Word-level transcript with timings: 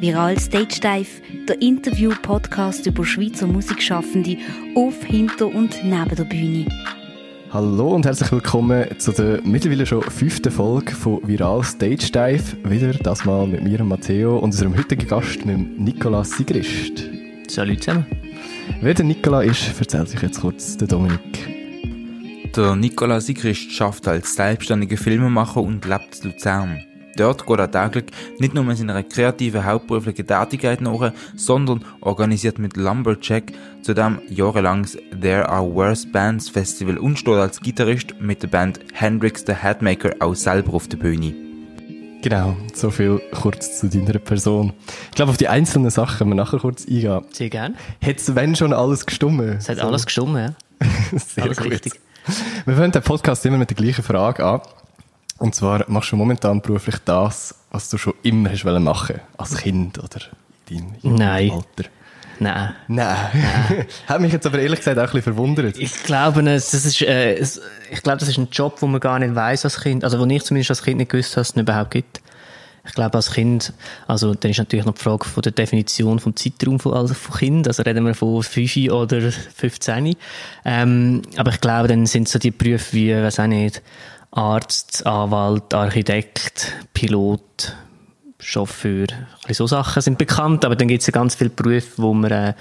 Viral 0.00 0.38
Stage 0.38 0.80
Dive, 0.80 1.20
der 1.46 1.60
Interview-Podcast 1.60 2.86
über 2.86 3.04
Schweizer 3.04 3.46
Musikschaffende 3.46 4.38
auf, 4.74 5.04
hinter 5.04 5.48
und 5.48 5.84
neben 5.84 6.16
der 6.16 6.24
Bühne. 6.24 6.64
Hallo 7.50 7.96
und 7.96 8.06
herzlich 8.06 8.32
willkommen 8.32 8.98
zu 8.98 9.12
der 9.12 9.42
mittlerweile 9.44 9.84
schon 9.84 10.00
fünften 10.00 10.50
Folge 10.50 10.92
von 10.92 11.20
Viral 11.28 11.62
Stage 11.64 12.10
Dive. 12.14 12.56
Wieder 12.64 12.94
das 12.94 13.26
mal 13.26 13.46
mit 13.46 13.62
mir, 13.62 13.84
Matteo, 13.84 14.38
und 14.38 14.44
unserem 14.44 14.74
heutigen 14.74 15.06
Gast, 15.06 15.44
mit 15.44 15.78
Nicolas 15.78 16.30
Sigrist. 16.30 17.06
Salut 17.48 17.82
zusammen. 17.82 18.06
Wer 18.80 18.94
der 18.94 19.04
Nicola 19.04 19.42
ist, 19.42 19.78
erzählt 19.78 20.08
sich 20.08 20.22
jetzt 20.22 20.40
kurz 20.40 20.78
der 20.78 20.88
Dominik. 20.88 21.20
Der 22.56 22.74
Nicola 22.74 23.20
Sigrist 23.20 23.70
schafft 23.70 24.08
als 24.08 24.34
selbstständiger 24.34 24.96
Filmemacher 24.96 25.60
und 25.60 25.84
lebt 25.84 26.24
in 26.24 26.30
Luzern. 26.30 26.89
Dort 27.20 27.46
geht 27.46 27.58
er 27.58 27.70
täglich 27.70 28.06
nicht 28.38 28.54
nur 28.54 28.64
mit 28.64 28.78
seiner 28.78 29.02
kreativen 29.02 29.62
hauptberuflichen 29.62 30.26
Tätigkeit 30.26 30.80
nach, 30.80 31.12
sondern 31.36 31.84
organisiert 32.00 32.58
mit 32.58 32.78
Lumberjack 32.78 33.52
zudem 33.82 34.22
jahrelanges 34.30 34.96
There 35.20 35.46
Are 35.46 35.70
Worse 35.70 36.08
Bands 36.08 36.48
Festival 36.48 36.96
und 36.96 37.18
steht 37.18 37.34
als 37.34 37.60
Gitarrist 37.60 38.14
mit 38.20 38.42
der 38.42 38.48
Band 38.48 38.80
Hendrix 38.94 39.44
the 39.46 39.52
Headmaker 39.52 40.14
auch 40.20 40.34
selber 40.34 40.72
auf 40.72 40.88
der 40.88 40.96
Bühne. 40.96 41.34
Genau, 42.22 42.56
so 42.72 42.88
viel 42.88 43.20
kurz 43.38 43.80
zu 43.80 43.90
deiner 43.90 44.18
Person. 44.18 44.72
Ich 45.10 45.16
glaube, 45.16 45.30
auf 45.30 45.36
die 45.36 45.48
einzelnen 45.48 45.90
Sachen 45.90 46.16
können 46.16 46.30
wir 46.30 46.36
nachher 46.36 46.58
kurz 46.58 46.86
eingehen. 46.86 47.20
Sehr 47.32 47.50
gerne. 47.50 47.74
Hat 48.02 48.16
es, 48.16 48.34
wenn 48.34 48.56
schon, 48.56 48.72
alles 48.72 49.04
gestummen? 49.04 49.58
Es 49.58 49.68
hat 49.68 49.76
so. 49.76 49.82
alles 49.82 50.06
gestummen, 50.06 50.54
ja. 50.80 50.88
Sehr 51.18 51.44
alles 51.44 51.58
gut. 51.58 51.70
richtig. 51.70 52.00
Wir 52.64 52.76
fangen 52.76 52.92
den 52.92 53.02
Podcast 53.02 53.44
immer 53.44 53.58
mit 53.58 53.68
der 53.68 53.76
gleichen 53.76 54.02
Frage 54.02 54.42
an. 54.42 54.60
Und 55.40 55.54
zwar 55.54 55.86
machst 55.88 56.12
du 56.12 56.16
momentan 56.16 56.60
beruflich 56.60 56.96
das, 57.06 57.54
was 57.70 57.88
du 57.88 57.96
schon 57.96 58.12
immer 58.22 58.50
hast 58.50 58.62
machen 58.64 59.20
als 59.38 59.56
Kind 59.56 59.98
oder 59.98 60.20
in 60.68 60.92
deinem 61.02 61.14
Nein. 61.14 61.50
Alter? 61.50 61.88
Nein. 62.38 62.74
Nein. 62.88 63.16
Nein. 63.32 63.86
Hat 64.06 64.20
mich 64.20 64.34
jetzt 64.34 64.46
aber 64.46 64.58
ehrlich 64.58 64.80
gesagt 64.80 64.98
auch 64.98 65.02
ein 65.02 65.06
bisschen 65.06 65.22
verwundert. 65.22 65.78
Ich 65.78 66.02
glaube, 66.02 66.42
das 66.42 66.74
ist, 66.74 67.00
äh, 67.00 67.40
ich 67.40 68.02
glaube, 68.02 68.18
das 68.18 68.28
ist 68.28 68.36
ein 68.36 68.48
Job, 68.52 68.76
wo 68.80 68.86
man 68.86 69.00
gar 69.00 69.18
nicht 69.18 69.34
weiß 69.34 69.64
als 69.64 69.80
Kind, 69.80 70.04
also 70.04 70.20
wo 70.20 70.26
ich 70.26 70.42
zumindest 70.42 70.70
als 70.72 70.82
Kind 70.82 70.98
nicht 70.98 71.10
gewusst 71.10 71.32
habe, 71.32 71.40
dass 71.40 71.50
es 71.50 71.56
ihn 71.56 71.60
überhaupt 71.60 71.92
gibt. 71.92 72.20
Ich 72.84 72.92
glaube, 72.92 73.14
als 73.14 73.32
Kind, 73.32 73.72
also 74.06 74.34
dann 74.34 74.50
ist 74.50 74.58
natürlich 74.58 74.84
noch 74.84 74.94
die 74.94 75.02
Frage 75.02 75.24
von 75.24 75.42
der 75.42 75.52
Definition 75.52 76.18
vom 76.18 76.36
Zeitraum 76.36 76.78
von, 76.80 76.92
also 76.92 77.14
von 77.14 77.36
Kind, 77.36 77.66
also 77.66 77.82
reden 77.82 78.04
wir 78.04 78.14
von 78.14 78.42
5 78.42 78.76
oder 78.90 79.32
15. 79.32 80.16
Ähm, 80.66 81.22
aber 81.36 81.50
ich 81.50 81.60
glaube, 81.62 81.88
dann 81.88 82.04
sind 82.04 82.28
so 82.28 82.38
die 82.38 82.50
Berufe 82.50 82.92
wie, 82.92 83.14
weiß 83.14 83.40
auch 83.40 83.46
nicht, 83.46 83.82
Arzt, 84.30 85.06
Anwalt, 85.06 85.74
Architekt, 85.74 86.72
Pilot, 86.94 87.74
Chauffeur, 88.38 89.06
ein 89.46 89.54
so 89.54 89.66
Sachen 89.66 90.00
sind 90.02 90.18
bekannt, 90.18 90.64
aber 90.64 90.76
dann 90.76 90.88
gibt 90.88 91.00
es 91.00 91.06
ja 91.06 91.12
ganz 91.12 91.34
viele 91.34 91.50
Berufe, 91.50 91.90
wo 91.96 92.14
man 92.14 92.30
äh, 92.30 92.54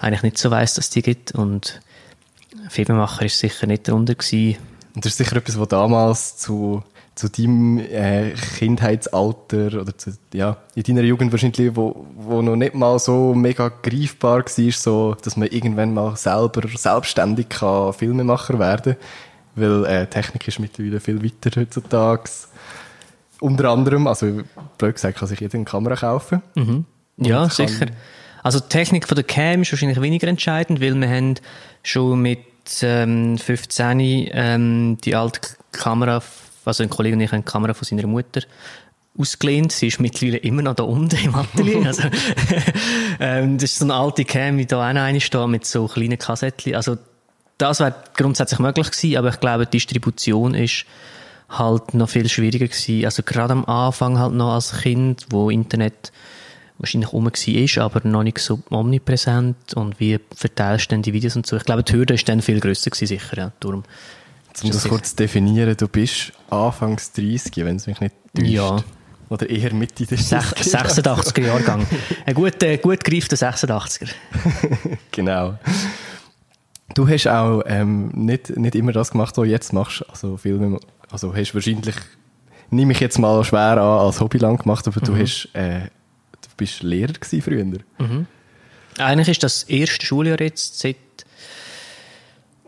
eigentlich 0.00 0.22
nicht 0.22 0.38
so 0.38 0.50
weiß, 0.50 0.74
dass 0.74 0.90
die 0.90 1.02
gibt. 1.02 1.32
Und 1.32 1.80
Filmemacher 2.68 3.26
ist 3.26 3.38
sicher 3.38 3.66
nicht 3.66 3.86
darunter 3.86 4.14
gewesen. 4.14 4.58
Und 4.94 5.04
das 5.04 5.12
ist 5.12 5.18
sicher 5.18 5.36
etwas, 5.36 5.58
was 5.58 5.68
damals 5.68 6.36
zu, 6.38 6.82
zu 7.14 7.28
deinem 7.28 7.78
äh, 7.78 8.32
Kindheitsalter 8.58 9.80
oder 9.80 9.96
zu, 9.96 10.12
ja, 10.32 10.56
in 10.74 10.82
deiner 10.82 11.02
Jugend 11.02 11.30
wahrscheinlich, 11.32 11.76
wo, 11.76 12.06
wo 12.16 12.42
noch 12.42 12.56
nicht 12.56 12.74
mal 12.74 12.98
so 12.98 13.34
mega 13.34 13.68
greifbar 13.68 14.44
war, 14.44 14.72
so, 14.72 15.16
dass 15.22 15.36
man 15.36 15.48
irgendwann 15.48 15.94
mal 15.94 16.16
selber 16.16 16.66
selbstständig 16.68 17.50
kann 17.50 17.92
Filmemacher 17.92 18.58
werden 18.58 18.94
kann 18.94 19.29
weil 19.54 19.84
äh, 19.84 20.06
Technik 20.06 20.46
ist 20.48 20.58
mittlerweile 20.58 21.00
viel 21.00 21.22
weiter 21.22 21.60
heutzutage. 21.60 22.30
Unter 23.40 23.70
anderem, 23.70 24.06
also 24.06 24.42
blöd 24.78 24.94
gesagt, 24.94 25.18
kann 25.18 25.28
sich 25.28 25.40
jeder 25.40 25.54
eine 25.54 25.64
Kamera 25.64 25.96
kaufen. 25.96 26.42
Mhm. 26.54 26.84
Ja, 27.16 27.48
sicher. 27.48 27.86
Also 28.42 28.60
die 28.60 28.68
Technik 28.68 29.06
von 29.06 29.14
der 29.14 29.24
Cam 29.24 29.62
ist 29.62 29.72
wahrscheinlich 29.72 30.00
weniger 30.00 30.28
entscheidend, 30.28 30.80
weil 30.80 30.94
wir 30.94 31.08
haben 31.08 31.34
schon 31.82 32.20
mit 32.20 32.40
ähm, 32.82 33.38
15 33.38 34.00
ähm, 34.00 34.98
die 35.04 35.14
alte 35.14 35.40
Kamera, 35.72 36.22
also 36.64 36.82
ein 36.82 36.90
Kollege 36.90 37.16
und 37.16 37.20
ich 37.20 37.32
haben 37.32 37.44
die 37.44 37.50
Kamera 37.50 37.74
von 37.74 37.86
seiner 37.86 38.06
Mutter 38.06 38.42
ausgelehnt. 39.18 39.72
Sie 39.72 39.88
ist 39.88 40.00
mittlerweile 40.00 40.38
immer 40.38 40.62
noch 40.62 40.74
da 40.74 40.84
unten 40.84 41.16
im 41.24 41.34
Atelier. 41.34 41.82
Also, 41.86 42.02
ähm, 43.20 43.58
das 43.58 43.72
ist 43.72 43.78
so 43.78 43.84
eine 43.84 43.94
alte 43.94 44.24
Cam, 44.24 44.58
wie 44.58 44.66
da 44.66 44.78
auch 44.78 44.84
eine 44.84 45.20
steht, 45.20 45.48
mit 45.48 45.64
so 45.64 45.86
kleinen 45.86 46.18
Kassettchen. 46.18 46.74
Also 46.74 46.96
das 47.60 47.80
wäre 47.80 47.94
grundsätzlich 48.16 48.58
möglich 48.58 48.90
gewesen, 48.90 49.16
aber 49.16 49.28
ich 49.28 49.40
glaube, 49.40 49.66
die 49.66 49.72
Distribution 49.72 50.54
ist 50.54 50.84
halt 51.48 51.94
noch 51.94 52.08
viel 52.08 52.28
schwieriger 52.28 52.66
gewesen. 52.66 53.04
Also 53.04 53.22
gerade 53.22 53.52
am 53.52 53.64
Anfang 53.64 54.18
halt 54.18 54.34
noch 54.34 54.54
als 54.54 54.72
Kind, 54.80 55.26
wo 55.30 55.50
Internet 55.50 56.12
wahrscheinlich 56.78 57.12
rum 57.12 57.26
war, 57.26 57.84
aber 57.84 58.08
noch 58.08 58.22
nicht 58.22 58.38
so 58.38 58.60
omnipräsent 58.70 59.74
und 59.74 60.00
wie 60.00 60.18
verteilst 60.34 60.86
du 60.86 60.94
denn 60.94 61.02
die 61.02 61.12
Videos 61.12 61.36
und 61.36 61.46
so. 61.46 61.56
Ich 61.56 61.64
glaube, 61.64 61.82
die 61.82 61.92
Hürde 61.92 62.14
ist 62.14 62.28
dann 62.28 62.40
viel 62.40 62.60
grösser 62.60 62.90
gewesen, 62.90 63.06
sicher, 63.06 63.36
ja, 63.36 63.52
darum. 63.60 63.84
Um 64.62 64.70
das 64.70 64.88
kurz 64.88 65.10
zu 65.10 65.16
definieren, 65.16 65.76
du 65.76 65.88
bist 65.88 66.32
Anfangs 66.48 67.12
30, 67.12 67.52
wenn 67.58 67.76
es 67.76 67.86
mich 67.86 68.00
nicht 68.00 68.14
täuscht. 68.34 68.48
Ja. 68.48 68.82
Oder 69.28 69.48
eher 69.48 69.72
Mitte 69.72 70.06
des 70.06 70.32
86er 70.32 71.40
Jahrgang. 71.40 71.86
Ein 72.26 72.34
gut, 72.34 72.60
äh, 72.64 72.78
gut 72.78 73.04
gereifter 73.04 73.36
86er. 73.36 74.08
genau. 75.12 75.56
Du 76.94 77.08
hast 77.08 77.28
auch 77.28 77.62
ähm, 77.66 78.08
nicht, 78.08 78.56
nicht 78.56 78.74
immer 78.74 78.92
das 78.92 79.12
gemacht, 79.12 79.30
was 79.30 79.34
du 79.34 79.44
jetzt 79.44 79.72
machst. 79.72 80.04
Also 80.08 80.36
Filme, 80.36 80.80
also 81.10 81.34
hast 81.34 81.54
wahrscheinlich, 81.54 81.94
nehme 82.70 82.92
ich 82.92 83.00
jetzt 83.00 83.18
mal 83.18 83.42
schwer 83.44 83.78
an, 83.78 84.06
als 84.06 84.20
Hobby 84.20 84.38
lang 84.38 84.58
gemacht, 84.58 84.86
aber 84.88 85.00
mhm. 85.00 85.04
du 85.04 85.16
hast, 85.16 85.48
äh, 85.54 85.82
du 86.42 86.48
bist 86.56 86.82
Lehrer 86.82 87.12
gewesen 87.12 87.42
früher. 87.42 87.64
Mhm. 87.64 88.26
Eigentlich 88.98 89.28
ist 89.28 89.42
das 89.42 89.62
erste 89.64 90.04
Schuljahr 90.04 90.40
jetzt 90.40 90.80
seit 90.80 90.96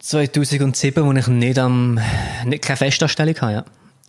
2007, 0.01 1.05
wo 1.05 1.13
ich 1.13 1.27
nicht 1.27 1.59
am, 1.59 1.99
nicht 2.45 2.63
keine 2.63 2.77
Festanstellung 2.77 3.35
habe, 3.41 3.53
ja. 3.53 3.65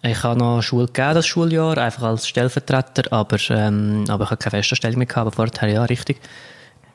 Ich 0.05 0.21
habe 0.21 0.37
noch 0.37 0.61
Schule 0.61 0.87
gegeben, 0.87 1.15
das 1.15 1.25
Schuljahr, 1.25 1.77
einfach 1.77 2.03
als 2.03 2.27
Stellvertreter, 2.27 3.11
aber, 3.13 3.37
ähm, 3.49 4.03
aber 4.09 4.25
ich 4.25 4.31
habe 4.31 4.37
keine 4.37 4.51
Festanstellung 4.51 4.97
mehr 4.97 5.07
gehabt, 5.07 5.27
aber 5.37 5.47
vorher, 5.47 5.73
ja, 5.73 5.85
richtig. 5.85 6.19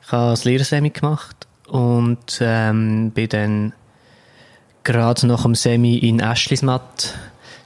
Ich 0.03 0.13
habe 0.13 0.31
das 0.31 0.45
Lehrersemi 0.45 0.91
gemacht 0.91 1.48
und 1.69 2.39
ähm, 2.41 3.11
bin 3.13 3.29
dann 3.29 3.73
gerade 4.85 5.27
nach 5.27 5.43
dem 5.43 5.55
Semi 5.55 5.99
in 5.99 6.21
Eschlismatt, 6.21 7.15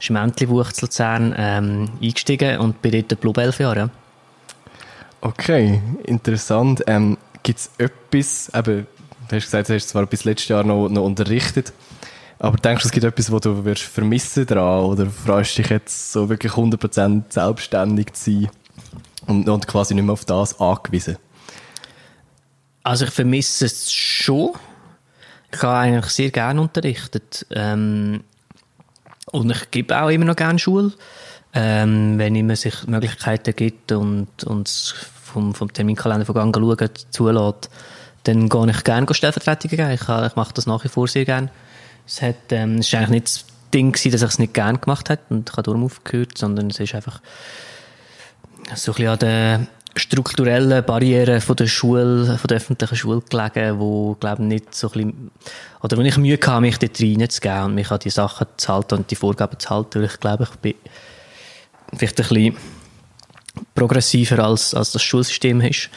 Schmäntliwucht 0.01 0.81
Luzern, 0.83 1.35
ähm, 1.37 1.91
eingestiegen 2.03 2.59
und 2.59 2.83
bin 2.83 2.93
dort 2.93 3.21
Blue 3.21 3.35
elf 3.37 3.61
Jahre. 3.61 3.91
Okay, 5.21 5.81
interessant. 6.05 6.83
Ähm, 6.89 7.17
Gibt 7.45 7.61
es 7.61 7.71
etwas, 7.79 8.51
eben, 8.55 8.87
du 9.29 9.37
hast 9.37 9.45
gesagt, 9.45 9.69
du 9.69 9.75
hast 9.75 9.89
zwar 9.89 10.07
bis 10.07 10.25
letztes 10.25 10.49
Jahr 10.49 10.65
noch, 10.65 10.89
noch 10.89 11.05
unterrichtet, 11.05 11.73
aber 12.41 12.57
denkst 12.57 12.83
du, 12.83 12.89
es 12.89 12.93
gibt 12.93 13.05
etwas, 13.05 13.31
was 13.31 13.41
du 13.41 13.65
wirst 13.65 13.83
vermissen 13.83 14.47
daran 14.47 14.85
oder 14.85 15.07
freust 15.07 15.59
dich 15.59 15.69
jetzt 15.69 16.13
so 16.13 16.29
wirklich 16.29 16.53
100% 16.53 17.23
selbstständig 17.29 18.13
zu 18.15 18.33
sein 18.33 18.51
und, 19.29 19.49
und 19.49 19.69
quasi 19.69 19.95
nicht 19.95 20.05
mehr 20.05 20.13
auf 20.13 20.25
das 20.25 20.59
angewiesen? 20.61 21.19
Also 22.83 23.05
ich 23.05 23.11
vermisse 23.11 23.67
es 23.67 23.93
schon. 23.93 24.53
Ich 25.53 25.63
habe 25.63 25.77
eigentlich 25.77 26.13
sehr 26.13 26.31
gerne 26.31 26.61
unterrichtet. 26.61 27.47
Ähm, 27.51 28.25
und 29.31 29.51
ich 29.51 29.71
gebe 29.71 30.01
auch 30.01 30.09
immer 30.09 30.25
noch 30.25 30.37
gerne 30.37 30.59
Schule. 30.59 30.93
Ähm, 31.55 32.19
wenn 32.19 32.35
immer 32.35 32.57
sich 32.57 32.87
Möglichkeiten 32.87 33.55
gibt 33.55 33.93
und 33.93 34.45
uns 34.45 34.95
vom, 35.23 35.55
vom 35.55 35.73
Terminkalender 35.73 36.25
von 36.25 36.35
Gang 36.35 36.57
schauen 36.57 36.91
zulässt, 37.11 37.71
dann 38.25 38.49
gehe 38.49 38.71
ich 38.71 38.85
gerne 38.85 39.15
Stellvertretungen 39.15 39.77
geben. 39.77 39.91
Ich, 39.91 40.03
ich 40.03 40.37
mache 40.37 40.55
das 40.55 40.67
nach 40.67 40.83
wie 40.85 40.89
vor 40.89 41.09
sehr 41.09 41.25
gerne. 41.25 41.51
Es, 42.07 42.23
hat, 42.23 42.37
ähm, 42.51 42.77
eigentlich 42.77 43.09
nicht 43.09 43.27
das 43.27 43.45
Ding 43.73 43.93
gewesen, 43.93 44.13
dass 44.13 44.23
ich 44.23 44.29
es 44.29 44.39
nicht 44.39 44.55
gerne 44.55 44.79
gemacht 44.79 45.11
habe 45.11 45.21
und 45.29 45.49
ich 45.49 45.53
habe 45.53 45.63
darum 45.63 45.85
aufgehört, 45.85 46.39
sondern 46.39 46.69
es 46.71 46.81
ist 46.81 46.95
einfach 46.95 47.21
so 48.75 48.93
ein 48.93 48.95
bisschen 48.97 49.09
an 49.09 49.19
der 49.19 49.67
strukturellen 49.95 50.85
Barrieren 50.85 51.41
von 51.41 51.57
der 51.57 51.67
Schule, 51.67 52.39
von 52.39 52.49
der 52.49 52.57
öffentlichen 52.57 52.97
Schule 52.97 53.23
gelegen, 53.29 53.79
wo, 53.79 54.15
glaube 54.15 54.43
nicht 54.43 54.75
so 54.75 54.89
ein 54.89 54.93
bisschen, 54.93 55.31
oder 55.83 55.97
wo 55.97 56.03
ich 56.03 56.17
Mühe 56.17 56.39
hatte, 56.43 56.61
mich 56.61 56.79
dort 56.79 57.01
reinzugehen 57.01 57.65
und 57.65 57.75
mich 57.75 57.91
an 57.91 57.99
die 57.99 58.11
Sachen 58.11 58.47
zu 58.57 58.73
halten 58.73 58.95
und 58.95 59.11
die 59.11 59.17
Vorgaben 59.17 59.59
zu 59.59 59.71
halten, 59.71 60.01
weil 60.01 60.09
ich 60.09 60.21
glaube, 60.21 60.45
ich 60.45 60.57
bin 60.57 60.75
vielleicht 61.97 62.21
ein 62.21 62.29
bisschen 62.29 62.57
progressiver 63.75 64.45
als, 64.45 64.75
als 64.75 64.93
das 64.93 65.03
Schulsystem 65.03 65.61
ist. 65.61 65.91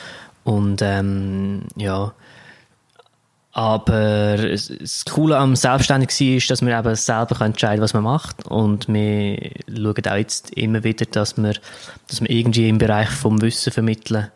Und, 0.44 0.82
ähm, 0.82 1.64
ja, 1.76 2.14
aber 3.56 4.36
das 4.36 5.06
Coole 5.06 5.38
am 5.38 5.56
Selbstständigsein 5.56 6.36
ist, 6.36 6.52
dass 6.52 6.62
wir 6.62 6.78
eben 6.78 6.94
selber 6.96 7.40
entscheiden 7.40 7.76
können, 7.78 7.82
was 7.84 7.94
man 7.94 8.04
macht. 8.04 8.46
Und 8.48 8.90
wir 8.90 9.52
schauen 9.74 10.08
auch 10.10 10.18
jetzt 10.18 10.52
immer 10.52 10.84
wieder, 10.84 11.06
dass 11.06 11.38
wir, 11.38 11.54
dass 12.10 12.20
wir 12.20 12.30
irgendwie 12.30 12.68
im 12.68 12.80
Bereich 12.80 13.10
vom 13.10 13.42
Wissen 13.42 13.72
vermitteln 13.72 14.28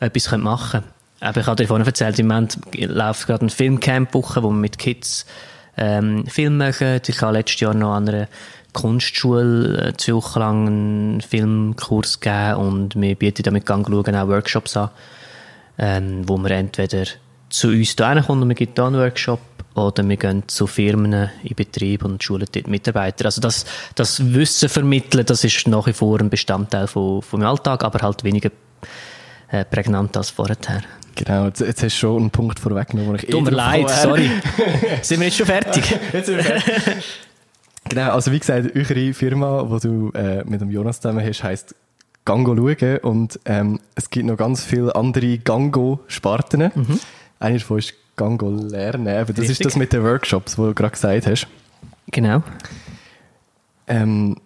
etwas 0.00 0.36
machen 0.36 0.82
können. 1.20 1.38
Ich 1.38 1.46
habe 1.46 1.56
dir 1.56 1.68
vorhin 1.68 1.86
erzählt, 1.86 2.18
im 2.18 2.26
Moment 2.26 2.58
läuft 2.74 3.28
gerade 3.28 3.46
ein 3.46 3.50
Filmcamp-Woche, 3.50 4.42
wo 4.42 4.48
wir 4.48 4.56
mit 4.56 4.78
Kids 4.78 5.26
ähm, 5.76 6.26
Film 6.26 6.56
machen. 6.56 7.00
Ich 7.06 7.22
habe 7.22 7.34
letztes 7.34 7.60
Jahr 7.60 7.72
noch 7.72 7.94
an 7.94 8.08
einer 8.08 8.26
Kunstschule 8.72 9.94
äh, 9.96 10.12
Wochen 10.12 10.40
lang 10.40 10.66
einen 10.66 11.20
Filmkurs 11.20 12.18
gegeben 12.18 12.56
und 12.56 13.00
wir 13.00 13.14
bieten 13.14 13.44
damit 13.44 13.64
Gang 13.64 13.86
schauen 13.88 14.16
auch 14.16 14.26
Workshops 14.26 14.76
an, 14.76 14.90
ähm, 15.78 16.28
wo 16.28 16.36
man 16.36 16.50
entweder 16.50 17.04
zu 17.48 17.68
uns 17.68 17.94
hierher 17.96 18.22
kommt 18.22 18.42
und 18.42 18.58
wir 18.58 18.66
da 18.66 18.86
einen 18.86 18.96
Workshop 18.96 19.40
oder 19.74 20.08
wir 20.08 20.16
gehen 20.16 20.42
zu 20.46 20.66
Firmen 20.66 21.30
in 21.42 21.54
Betrieb 21.54 22.04
und 22.04 22.22
schulen 22.22 22.46
dort 22.50 22.66
Mitarbeiter. 22.66 23.26
Also 23.26 23.40
das, 23.40 23.66
das 23.94 24.32
Wissen 24.34 24.68
vermitteln, 24.68 25.26
das 25.26 25.44
ist 25.44 25.68
nach 25.68 25.86
wie 25.86 25.92
vor 25.92 26.18
ein 26.20 26.30
Bestandteil 26.30 26.86
von, 26.86 27.22
von 27.22 27.40
meinem 27.40 27.50
Alltag, 27.50 27.84
aber 27.84 28.00
halt 28.00 28.24
weniger 28.24 28.50
äh, 29.50 29.64
prägnant 29.64 30.16
als 30.16 30.30
vorher. 30.30 30.56
Genau, 31.14 31.46
jetzt, 31.46 31.60
jetzt 31.60 31.82
hast 31.82 31.94
du 31.94 31.98
schon 31.98 32.22
einen 32.22 32.30
Punkt 32.30 32.58
vorweggenommen. 32.58 33.18
Tut 33.18 33.44
mir 33.44 33.50
leid, 33.50 33.88
sorry. 33.90 34.30
Sind 35.02 35.20
wir 35.20 35.26
jetzt 35.26 35.36
schon 35.36 35.46
fertig? 35.46 35.84
jetzt 36.12 36.26
sind 36.26 36.36
wir 36.36 36.44
fertig. 36.44 37.04
genau, 37.88 38.12
also 38.12 38.32
wie 38.32 38.38
gesagt, 38.38 38.76
eure 38.76 39.14
Firma, 39.14 39.62
die 39.62 39.88
du 39.88 40.10
äh, 40.12 40.44
mit 40.44 40.60
dem 40.60 40.70
Jonas 40.70 41.00
zusammen 41.00 41.24
hast, 41.24 41.42
heisst 41.42 41.74
Gango 42.26 42.54
schauen 42.54 42.98
und 42.98 43.40
ähm, 43.46 43.80
es 43.94 44.10
gibt 44.10 44.26
noch 44.26 44.36
ganz 44.36 44.64
viele 44.64 44.94
andere 44.94 45.38
Gango-Sparten. 45.38 46.72
Mhm. 46.74 47.00
Einer 47.38 47.58
davon 47.58 47.78
ist 47.78 47.94
Gango 48.16 48.48
lernen. 48.48 49.08
Aber 49.08 49.32
das 49.32 49.42
Richtig. 49.42 49.60
ist 49.60 49.64
das 49.64 49.76
mit 49.76 49.92
den 49.92 50.02
Workshops, 50.02 50.58
wo 50.58 50.66
du 50.66 50.74
gerade 50.74 50.92
gesagt 50.92 51.26
hast. 51.26 51.46
Genau. 52.08 52.42
Ähm, 53.86 54.36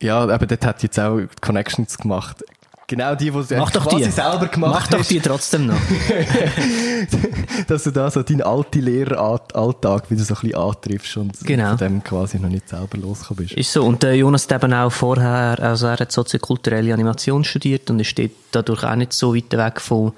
ja, 0.00 0.20
aber 0.20 0.46
dort 0.46 0.64
hat 0.64 0.82
jetzt 0.82 1.00
auch 1.00 1.20
Connections 1.40 1.96
gemacht. 1.98 2.44
Genau 2.88 3.16
die, 3.16 3.32
die 3.32 3.42
du 3.48 3.56
Mach 3.56 3.72
quasi 3.72 4.04
die. 4.04 4.10
selber 4.12 4.46
gemacht 4.46 4.74
Mach 4.74 4.80
hast. 4.82 4.90
Mach 4.92 4.98
doch 4.98 5.06
die 5.06 5.20
trotzdem 5.20 5.66
noch. 5.66 5.74
Dass 7.66 7.82
du 7.82 7.90
da 7.90 8.08
so 8.08 8.22
deinen 8.22 8.42
alten 8.42 8.80
Lehreralltag 8.80 10.08
wieder 10.08 10.22
so 10.22 10.34
ein 10.34 10.40
bisschen 10.40 10.54
antriffst 10.54 11.16
und 11.16 11.40
genau. 11.44 11.70
von 11.70 11.78
dem 11.78 12.04
quasi 12.04 12.38
noch 12.38 12.48
nicht 12.48 12.68
selber 12.68 12.98
losgekommen 12.98 13.46
bist. 13.46 13.54
Ist 13.54 13.72
so. 13.72 13.84
Und 13.84 14.04
der 14.04 14.14
Jonas 14.14 14.44
hat 14.48 14.62
eben 14.62 14.72
auch 14.72 14.92
vorher, 14.92 15.58
also 15.60 15.88
er 15.88 15.98
hat 15.98 16.12
soziokulturelle 16.12 16.94
Animation 16.94 17.42
studiert 17.42 17.90
und 17.90 17.98
ist 17.98 18.20
dadurch 18.52 18.84
auch 18.84 18.94
nicht 18.94 19.12
so 19.12 19.34
weit 19.34 19.52
weg 19.52 19.80
von 19.80 20.12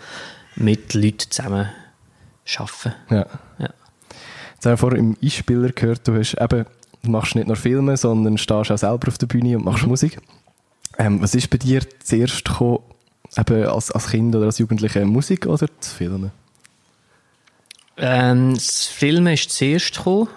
mit 0.57 0.93
Leuten 0.93 1.31
zusammen 1.31 1.69
arbeiten. 2.57 2.95
Ja. 3.11 3.27
ja. 3.59 3.71
Jetzt 4.55 4.67
haben 4.67 4.73
wir 4.73 4.77
vorher 4.77 4.99
im 4.99 5.17
Einspieler 5.23 5.71
gehört, 5.71 6.07
du 6.09 6.17
hast 6.19 6.35
eben, 6.41 6.67
machst 7.03 7.35
nicht 7.35 7.47
nur 7.47 7.57
Filme, 7.57 7.97
sondern 7.97 8.39
stehst 8.39 8.71
auch 8.71 8.79
selber 8.79 9.09
auf 9.09 9.19
der 9.19 9.27
Bühne 9.27 9.57
und 9.57 9.65
machst 9.65 9.85
mhm. 9.85 9.91
Musik. 9.91 10.19
Ähm, 10.99 11.23
was 11.23 11.35
ist 11.35 11.49
bei 11.51 11.59
dir 11.59 11.83
zuerst 12.03 12.45
gekommen, 12.45 12.81
eben 13.37 13.67
als, 13.67 13.91
als 13.91 14.09
Kind 14.09 14.35
oder 14.35 14.47
als 14.47 14.59
Jugendliche, 14.59 15.05
Musik 15.05 15.47
oder 15.47 15.69
das 15.79 15.93
Filmen? 15.93 16.33
Ähm, 17.97 18.55
das 18.55 18.87
Filmen 18.87 19.35
ist 19.35 19.51
zuerst 19.51 19.97
gekommen. 19.97 20.29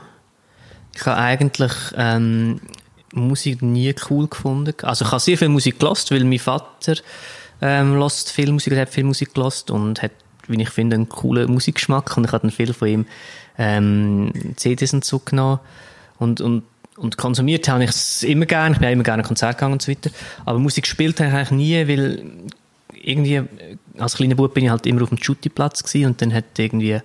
Ich 0.95 1.05
habe 1.05 1.17
eigentlich 1.17 1.73
ähm, 1.95 2.59
Musik 3.13 3.61
nie 3.61 3.93
cool 4.09 4.27
gefunden. 4.27 4.73
Also 4.83 5.05
ich 5.05 5.11
habe 5.11 5.19
sehr 5.19 5.37
viel 5.37 5.49
Musik 5.49 5.79
gelost, 5.79 6.11
weil 6.11 6.23
mein 6.23 6.39
Vater 6.39 6.95
ähm, 7.61 7.95
lost 7.95 8.31
viel 8.31 8.51
Musik, 8.51 8.75
hat 8.75 8.89
viel 8.89 9.03
Musik 9.03 9.33
gelost 9.33 9.71
und 9.71 10.01
hat, 10.01 10.11
wie 10.51 10.61
ich 10.61 10.69
finde, 10.69 10.95
einen 10.95 11.09
coolen 11.09 11.51
Musikgeschmack 11.51 12.15
und 12.17 12.25
ich 12.25 12.31
habe 12.31 12.41
dann 12.41 12.51
viel 12.51 12.73
von 12.73 12.87
ihm 12.87 13.05
ähm, 13.57 14.31
CDs 14.55 14.93
und 14.93 15.03
so 15.03 15.19
genommen 15.19 15.59
und, 16.19 16.41
und 16.41 16.63
und 16.97 17.17
konsumiert 17.17 17.67
habe 17.67 17.83
ich 17.83 17.89
es 17.89 18.21
immer 18.21 18.45
gerne. 18.45 18.75
Ich 18.75 18.79
bin 18.79 18.89
immer 18.89 19.03
gerne 19.03 19.23
Konzert 19.23 19.57
gegangen 19.57 19.73
und 19.73 19.81
so 19.81 19.91
weiter. 19.91 20.11
Aber 20.45 20.59
Musik 20.59 20.83
gespielt 20.83 21.19
habe 21.19 21.29
ich 21.29 21.35
eigentlich 21.35 21.51
nie, 21.51 21.87
weil 21.87 22.23
irgendwie 22.93 23.41
als 23.97 24.15
kleiner 24.15 24.35
Bub 24.35 24.53
bin 24.53 24.65
ich 24.65 24.69
halt 24.69 24.85
immer 24.85 25.01
auf 25.01 25.09
dem 25.09 25.17
Shooty-Platz 25.17 25.83
und 25.95 26.21
dann 26.21 26.33
hat 26.33 26.45
irgendwie 26.57 26.99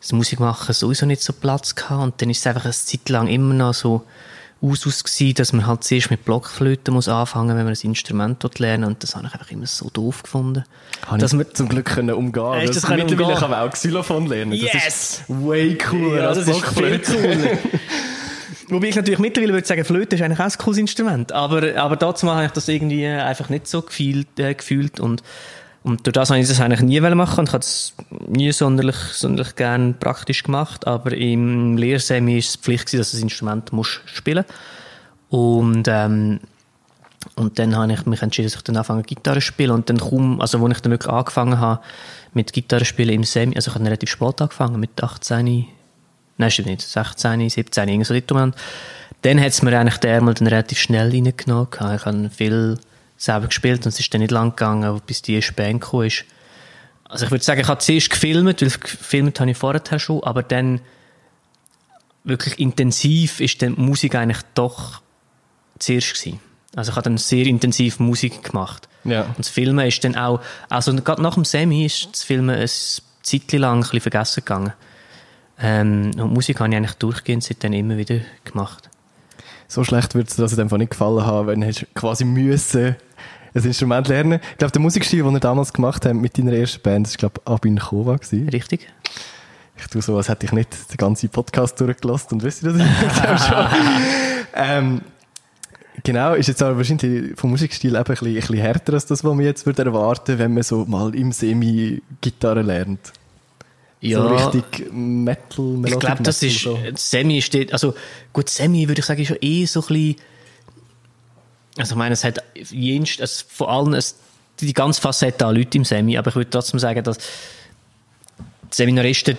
das 0.00 0.12
Musikmachen 0.12 0.74
sowieso 0.74 1.06
nicht 1.06 1.22
so 1.22 1.32
Platz 1.32 1.74
gehabt 1.74 2.02
und 2.02 2.22
dann 2.22 2.30
ist 2.30 2.38
es 2.38 2.46
einfach 2.46 2.64
eine 2.64 2.72
Zeit 2.72 3.08
lang 3.08 3.26
immer 3.26 3.54
noch 3.54 3.74
so 3.74 4.04
Usus 4.62 5.04
gewesen, 5.04 5.34
dass 5.34 5.52
man 5.52 5.66
halt 5.66 5.84
zuerst 5.84 6.10
mit 6.10 6.24
Blockflöten 6.24 6.92
muss 6.92 7.08
anfangen, 7.08 7.56
wenn 7.56 7.64
man 7.64 7.74
ein 7.74 7.80
Instrument 7.82 8.44
lernen 8.58 8.84
und 8.84 9.02
das 9.02 9.16
habe 9.16 9.26
ich 9.26 9.32
einfach 9.32 9.50
immer 9.50 9.66
so 9.66 9.88
doof 9.90 10.22
gefunden. 10.22 10.64
Habe 11.06 11.18
dass 11.18 11.32
man 11.32 11.46
zum 11.52 11.68
Glück 11.68 11.86
können 11.86 12.14
umgehen. 12.14 12.52
Äh, 12.54 12.66
das 12.66 12.88
mittlerweile 12.88 13.12
umgehen. 13.12 13.38
kann 13.38 13.50
man 13.50 13.60
auch 13.60 13.72
Xylophon 13.72 14.26
lernen. 14.26 14.52
Yes! 14.52 14.72
Das 14.72 14.84
ist 14.84 15.24
way 15.28 15.78
cooler 15.78 16.22
ja, 16.22 16.28
als 16.28 16.44
Blockflöte. 16.44 17.58
Wobei 18.68 18.88
ich 18.88 18.96
natürlich 18.96 19.18
mittlerweile 19.18 19.54
würde 19.54 19.66
sagen, 19.66 19.84
Flöte 19.84 20.16
ist 20.16 20.22
eigentlich 20.22 20.38
auch 20.38 20.44
ein 20.44 20.58
cooles 20.58 20.78
Instrument. 20.78 21.32
Aber, 21.32 21.76
aber 21.76 21.96
dazu 21.96 22.30
habe 22.30 22.46
ich 22.46 22.52
das 22.52 22.68
irgendwie 22.68 23.06
einfach 23.06 23.48
nicht 23.48 23.66
so 23.66 23.82
gefühlt, 23.82 24.38
äh, 24.38 24.54
gefühlt 24.54 25.00
und, 25.00 25.22
und 25.82 26.06
durch 26.06 26.12
das 26.12 26.28
habe 26.28 26.40
ich 26.40 26.48
das 26.48 26.60
eigentlich 26.60 26.82
nie 26.82 27.00
machen 27.00 27.40
und 27.40 27.48
ich 27.48 27.52
habe 27.54 27.62
es 27.62 27.94
nie 28.28 28.52
sonderlich, 28.52 28.96
sonderlich 28.96 29.56
gern 29.56 29.98
praktisch 29.98 30.42
gemacht. 30.42 30.86
Aber 30.86 31.12
im 31.12 31.78
Lehrsemi 31.78 32.38
ist 32.38 32.48
es 32.50 32.56
Pflicht 32.56 32.86
gewesen, 32.86 32.98
dass 32.98 33.10
du 33.12 33.16
das 33.16 33.22
Instrument 33.22 33.72
musst 33.72 34.02
spielen 34.04 34.44
Und, 35.30 35.88
ähm, 35.88 36.40
und 37.34 37.58
dann 37.58 37.74
habe 37.76 37.92
ich 37.92 38.04
mich 38.04 38.20
entschieden, 38.20 38.48
dass 38.48 38.56
ich 38.56 38.62
dann 38.62 38.76
anfange 38.76 39.04
Gitarre 39.04 39.40
zu 39.40 39.46
spielen 39.46 39.70
und 39.70 39.88
dann 39.88 39.98
kaum, 39.98 40.40
also 40.40 40.62
als 40.62 40.76
ich 40.76 40.82
dann 40.82 40.92
wirklich 40.92 41.12
angefangen 41.12 41.58
habe 41.58 41.82
mit 42.34 42.52
Gitarre 42.52 42.84
spielen 42.84 43.14
im 43.14 43.24
Semi, 43.24 43.56
also 43.56 43.70
ich 43.70 43.74
habe 43.74 43.84
relativ 43.84 44.10
spät 44.10 44.40
angefangen, 44.40 44.80
mit 44.80 45.02
18, 45.02 45.66
nein, 46.36 46.50
stimmt 46.50 46.68
nicht, 46.68 46.82
16, 46.82 47.48
17, 47.48 47.88
irgendwie 47.88 48.04
so 48.04 48.20
dort 48.36 48.54
Dann 49.22 49.40
hat 49.40 49.48
es 49.48 49.62
mir 49.62 49.78
eigentlich 49.78 49.98
der 49.98 50.12
Ärmel 50.14 50.34
dann 50.34 50.46
relativ 50.46 50.78
schnell 50.78 51.10
reingenommen. 51.10 51.68
Ich 51.72 52.04
habe 52.06 52.30
viel 52.30 52.78
selber 53.20 53.48
gespielt 53.48 53.84
und 53.84 53.88
es 53.88 54.00
ist 54.00 54.12
dann 54.12 54.22
nicht 54.22 54.30
lang 54.30 54.50
gegangen, 54.50 55.00
bis 55.06 55.20
die 55.22 55.34
erste 55.34 55.52
Band 55.52 55.82
gekommen 55.82 56.06
ist. 56.06 56.24
Also 57.04 57.26
ich 57.26 57.30
würde 57.30 57.44
sagen, 57.44 57.60
ich 57.60 57.68
habe 57.68 57.80
zuerst 57.80 58.10
gefilmt, 58.10 58.62
weil 58.62 58.70
gefilmt 58.70 59.40
habe 59.40 59.50
ich 59.50 59.56
vorher 59.56 59.98
schon, 59.98 60.24
aber 60.24 60.42
dann 60.42 60.80
wirklich 62.24 62.58
intensiv 62.58 63.40
ist 63.40 63.60
dann 63.62 63.74
die 63.74 63.80
Musik 63.80 64.14
eigentlich 64.14 64.42
doch 64.54 65.02
zuerst 65.78 66.14
gewesen. 66.14 66.40
Also 66.74 66.92
ich 66.92 66.96
habe 66.96 67.04
dann 67.04 67.18
sehr 67.18 67.46
intensiv 67.46 67.98
Musik 67.98 68.42
gemacht. 68.42 68.88
Ja. 69.04 69.22
Und 69.22 69.38
das 69.38 69.48
Filmen 69.48 69.86
ist 69.86 70.02
dann 70.04 70.16
auch, 70.16 70.40
also 70.68 70.94
gerade 70.94 71.20
nach 71.20 71.34
dem 71.34 71.44
Semi 71.44 71.84
ist 71.84 72.08
das 72.12 72.22
Filmen 72.22 72.56
ein 72.56 72.68
Zeit 73.22 73.52
lang 73.52 73.78
ein 73.78 73.80
bisschen 73.80 74.00
vergessen 74.00 74.44
gegangen. 74.44 74.72
Ähm, 75.58 76.12
und 76.16 76.32
Musik 76.32 76.60
habe 76.60 76.70
ich 76.70 76.76
eigentlich 76.76 76.94
durchgehend 76.94 77.42
seitdem 77.42 77.72
immer 77.74 77.96
wieder 77.98 78.20
gemacht. 78.44 78.88
So 79.70 79.84
schlecht 79.84 80.16
würde 80.16 80.28
es 80.28 80.34
dir 80.34 80.42
das 80.42 80.68
Fall 80.68 80.78
nicht 80.78 80.90
gefallen 80.90 81.24
haben, 81.24 81.46
wenn 81.46 81.60
du 81.60 81.72
quasi 81.94 82.24
müssen 82.24 82.96
ein 83.54 83.64
Instrument 83.64 84.08
lernen. 84.08 84.40
Ich 84.50 84.58
glaube, 84.58 84.72
der 84.72 84.82
Musikstil, 84.82 85.22
den 85.22 85.32
ihr 85.32 85.38
damals 85.38 85.72
gemacht 85.72 86.04
habt 86.04 86.16
mit 86.16 86.36
deiner 86.36 86.52
ersten 86.52 86.82
Band, 86.82 87.06
das 87.06 87.14
war, 87.14 87.18
glaube 87.18 87.40
ich, 87.40 87.52
Abin 87.52 87.78
Kova. 87.78 88.16
Gewesen. 88.16 88.48
Richtig. 88.48 88.88
Ich 89.76 89.86
tue 89.86 90.02
so, 90.02 90.16
als 90.16 90.28
hätte 90.28 90.46
ich 90.46 90.50
nicht 90.50 90.90
den 90.90 90.96
ganzen 90.96 91.28
Podcast 91.28 91.80
durchgelassen 91.80 92.32
und 92.32 92.42
wüsste 92.42 92.72
das 92.72 93.46
schon. 93.46 93.66
ähm, 94.54 95.00
genau, 96.02 96.34
ist 96.34 96.48
jetzt 96.48 96.64
aber 96.64 96.76
wahrscheinlich 96.76 97.38
vom 97.38 97.50
Musikstil 97.50 97.90
eben 97.90 97.98
ein 97.98 98.04
bisschen, 98.04 98.26
ein 98.26 98.34
bisschen 98.34 98.56
härter 98.56 98.94
als 98.94 99.06
das, 99.06 99.22
was 99.22 99.34
man 99.34 99.44
jetzt 99.44 99.66
würde 99.66 99.84
erwarten, 99.84 100.40
wenn 100.40 100.52
man 100.52 100.64
so 100.64 100.84
mal 100.84 101.14
im 101.14 101.30
Semi 101.30 102.02
Gitarre 102.20 102.62
lernt. 102.62 103.12
Ja, 104.00 104.22
so 104.22 104.28
richtig 104.28 104.92
Metal, 104.92 105.64
Melodic 105.64 105.92
Ich 105.92 105.98
glaube, 105.98 106.22
das 106.22 106.42
ist, 106.42 106.60
so. 106.60 106.78
Semi 106.94 107.42
steht, 107.42 107.72
also, 107.72 107.94
gut, 108.32 108.48
Semi 108.48 108.88
würde 108.88 109.00
ich 109.00 109.04
sagen, 109.04 109.20
ist 109.20 109.28
schon 109.28 109.38
eh 109.40 109.66
so 109.66 109.80
ein 109.80 109.86
bisschen, 109.86 110.16
also 111.76 111.94
ich 111.94 111.98
meine, 111.98 112.14
es 112.14 112.24
hat 112.24 112.42
jenst, 112.54 113.20
also 113.20 113.44
vor 113.48 113.70
allem 113.70 113.92
es, 113.92 114.16
die 114.60 114.72
ganze 114.72 115.00
Facette 115.00 115.44
an 115.46 115.54
Leute 115.54 115.78
im 115.78 115.84
Semi, 115.84 116.16
aber 116.16 116.28
ich 116.28 116.36
würde 116.36 116.50
trotzdem 116.50 116.80
sagen, 116.80 117.04
dass 117.04 117.18
die 117.18 117.24
Seminaristen 118.70 119.36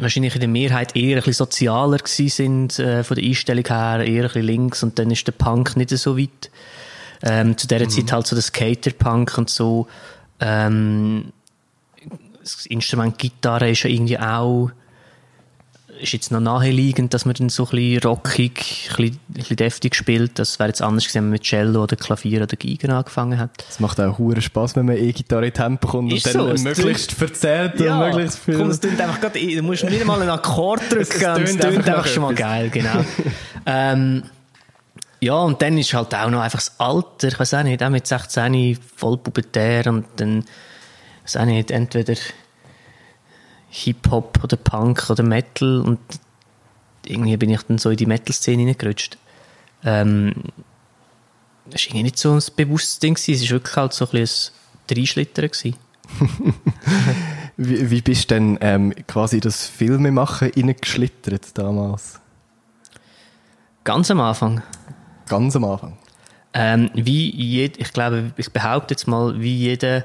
wahrscheinlich 0.00 0.34
in 0.34 0.40
der 0.40 0.48
Mehrheit 0.48 0.96
eher 0.96 1.16
ein 1.16 1.22
bisschen 1.22 1.34
sozialer 1.34 1.98
gewesen 1.98 2.28
sind, 2.28 2.78
äh, 2.78 3.04
von 3.04 3.14
der 3.14 3.24
Einstellung 3.24 3.66
her, 3.66 4.00
eher 4.00 4.22
ein 4.22 4.28
bisschen 4.28 4.42
links 4.42 4.82
und 4.82 4.98
dann 4.98 5.10
ist 5.10 5.26
der 5.26 5.32
Punk 5.32 5.76
nicht 5.76 5.90
so 5.90 6.16
weit. 6.16 6.50
Ähm, 7.22 7.58
zu 7.58 7.66
dieser 7.66 7.84
mhm. 7.84 7.90
Zeit 7.90 8.12
halt 8.12 8.26
so 8.26 8.36
der 8.36 8.42
Skater-Punk 8.42 9.36
und 9.38 9.50
so. 9.50 9.88
Ähm, 10.40 11.32
das 12.56 12.66
Instrument 12.66 13.18
Gitarre 13.18 13.70
ist 13.70 13.82
ja 13.82 13.90
irgendwie 13.90 14.18
auch 14.18 14.70
ist 16.00 16.12
jetzt 16.12 16.30
noch 16.30 16.40
naheliegend, 16.40 17.12
dass 17.14 17.24
man 17.24 17.34
dann 17.34 17.48
so 17.48 17.64
ein 17.64 17.70
bisschen 17.70 18.02
rockig, 18.02 18.88
ein 18.90 18.96
bisschen, 18.96 19.20
ein 19.28 19.34
bisschen 19.34 19.56
deftig 19.56 19.94
spielt. 19.94 20.38
Das 20.38 20.58
wäre 20.58 20.68
jetzt 20.68 20.82
anders 20.82 21.04
gewesen, 21.04 21.16
wenn 21.16 21.24
man 21.24 21.32
mit 21.32 21.42
Cello 21.42 21.82
oder 21.82 21.96
Klavier 21.96 22.42
oder 22.42 22.56
Geigen 22.56 22.90
angefangen 22.90 23.38
hat. 23.38 23.64
Es 23.68 23.80
macht 23.80 24.00
auch 24.00 24.18
hohen 24.18 24.40
Spaß, 24.40 24.76
wenn 24.76 24.86
man 24.86 24.96
E-Gitarre 24.96 25.46
in 25.46 25.52
Tempo 25.52 25.86
bekommt 25.86 26.12
und 26.12 26.26
dann 26.26 26.56
so, 26.56 26.62
möglichst 26.64 27.12
verzerrt 27.12 27.80
ja, 27.80 27.98
und 27.98 28.10
möglichst 28.10 28.38
viel... 28.38 28.56
Komm, 28.56 28.70
es 28.70 28.80
tönt 28.80 29.00
einfach 29.00 29.20
grad, 29.20 29.34
du 29.34 29.62
musst 29.62 29.84
nicht 29.84 30.00
einmal 30.00 30.20
einen 30.20 30.30
Akkord 30.30 30.82
drücken, 30.90 31.02
es 31.02 31.18
tönt 31.18 31.64
einfach, 31.64 31.86
einfach 31.86 32.06
schon 32.06 32.22
mal 32.22 32.34
geil, 32.34 32.70
genau. 32.70 33.04
ähm, 33.66 34.22
ja, 35.20 35.34
und 35.34 35.60
dann 35.60 35.76
ist 35.78 35.92
halt 35.94 36.14
auch 36.14 36.30
noch 36.30 36.40
einfach 36.40 36.60
das 36.60 36.78
Alter, 36.78 37.28
ich 37.28 37.40
weiß 37.40 37.54
auch 37.54 37.62
nicht, 37.64 37.82
auch 37.82 37.90
mit 37.90 38.06
16 38.06 38.78
voll 38.96 39.18
pubertär 39.18 39.88
und 39.88 40.06
dann 40.16 40.44
weiß 41.34 41.42
auch 41.42 41.46
nicht, 41.46 41.70
entweder 41.70 42.14
Hip-Hop 43.70 44.42
oder 44.42 44.56
Punk 44.56 45.10
oder 45.10 45.22
Metal 45.22 45.80
und 45.80 45.98
irgendwie 47.06 47.36
bin 47.36 47.50
ich 47.50 47.62
dann 47.62 47.78
so 47.78 47.90
in 47.90 47.96
die 47.96 48.06
Metal-Szene 48.06 48.62
hineingerutscht. 48.62 49.18
Ähm, 49.84 50.34
das 51.66 51.82
war 51.82 51.88
irgendwie 51.88 52.04
nicht 52.04 52.18
so 52.18 52.32
ein 52.32 52.42
bewusstes 52.56 52.98
Ding, 52.98 53.16
es 53.16 53.28
war 53.28 53.50
wirklich 53.50 53.76
halt 53.76 53.92
so 53.92 54.06
ein 54.06 54.10
bisschen 54.10 54.54
ein 54.88 54.94
Dreischlitter. 54.94 55.42
wie, 57.58 57.90
wie 57.90 58.00
bist 58.00 58.30
du 58.30 58.34
denn 58.34 58.58
ähm, 58.62 58.94
quasi 59.06 59.40
das 59.40 59.66
Filmemachen 59.66 60.50
reingeschlittert 60.50 61.58
damals? 61.58 62.20
Ganz 63.84 64.10
am 64.10 64.20
Anfang. 64.20 64.62
ganz 65.28 65.54
am 65.56 65.64
Anfang? 65.64 65.98
Ähm, 66.54 66.90
wie 66.94 67.30
jed, 67.30 67.78
ich 67.78 67.92
glaube, 67.92 68.32
ich 68.36 68.50
behaupte 68.50 68.94
jetzt 68.94 69.06
mal, 69.06 69.38
wie 69.40 69.54
jeder 69.54 70.04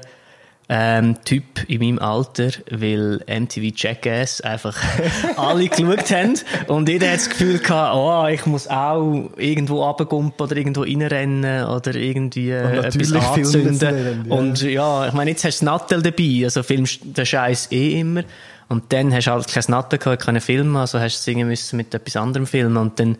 ähm, 0.68 1.16
Typ 1.24 1.68
in 1.68 1.80
meinem 1.80 1.98
Alter, 1.98 2.48
weil 2.70 3.20
MTV 3.28 3.72
Jackass 3.76 4.40
einfach 4.40 4.76
alle 5.36 5.68
geschaut 5.68 6.10
haben 6.10 6.38
und 6.68 6.88
jeder 6.88 7.08
hat 7.08 7.16
das 7.16 7.28
Gefühl 7.28 7.58
gehabt, 7.58 7.94
oh, 7.94 8.26
ich 8.32 8.46
muss 8.46 8.68
auch 8.68 9.30
irgendwo 9.36 9.82
runtergumpen 9.82 10.46
oder 10.46 10.56
irgendwo 10.56 10.82
reinrennen 10.82 11.66
oder 11.66 11.94
irgendwie 11.94 12.50
äh, 12.50 12.78
etwas 12.78 13.12
anzünden. 13.12 14.26
ja. 14.26 14.34
Und 14.34 14.62
ja, 14.62 15.06
ich 15.06 15.12
meine, 15.12 15.32
jetzt 15.32 15.44
hast 15.44 15.60
du 15.60 15.66
Nattel 15.66 16.00
dabei, 16.00 16.40
also 16.44 16.62
filmst 16.62 17.00
den 17.02 17.26
Scheiß 17.26 17.70
eh 17.70 18.00
immer. 18.00 18.24
Und 18.70 18.90
dann 18.94 19.12
hast 19.12 19.26
du 19.26 19.32
halt 19.32 19.46
kein 19.46 19.64
Nattel 19.68 19.98
gehabt, 19.98 20.22
keine 20.22 20.40
filmen, 20.40 20.76
also 20.76 20.98
hast 20.98 21.18
du 21.18 21.22
singen 21.22 21.46
müssen 21.46 21.76
mit 21.76 21.92
etwas 21.92 22.16
anderem 22.16 22.46
filmen 22.46 22.78
und 22.78 22.98
dann 22.98 23.18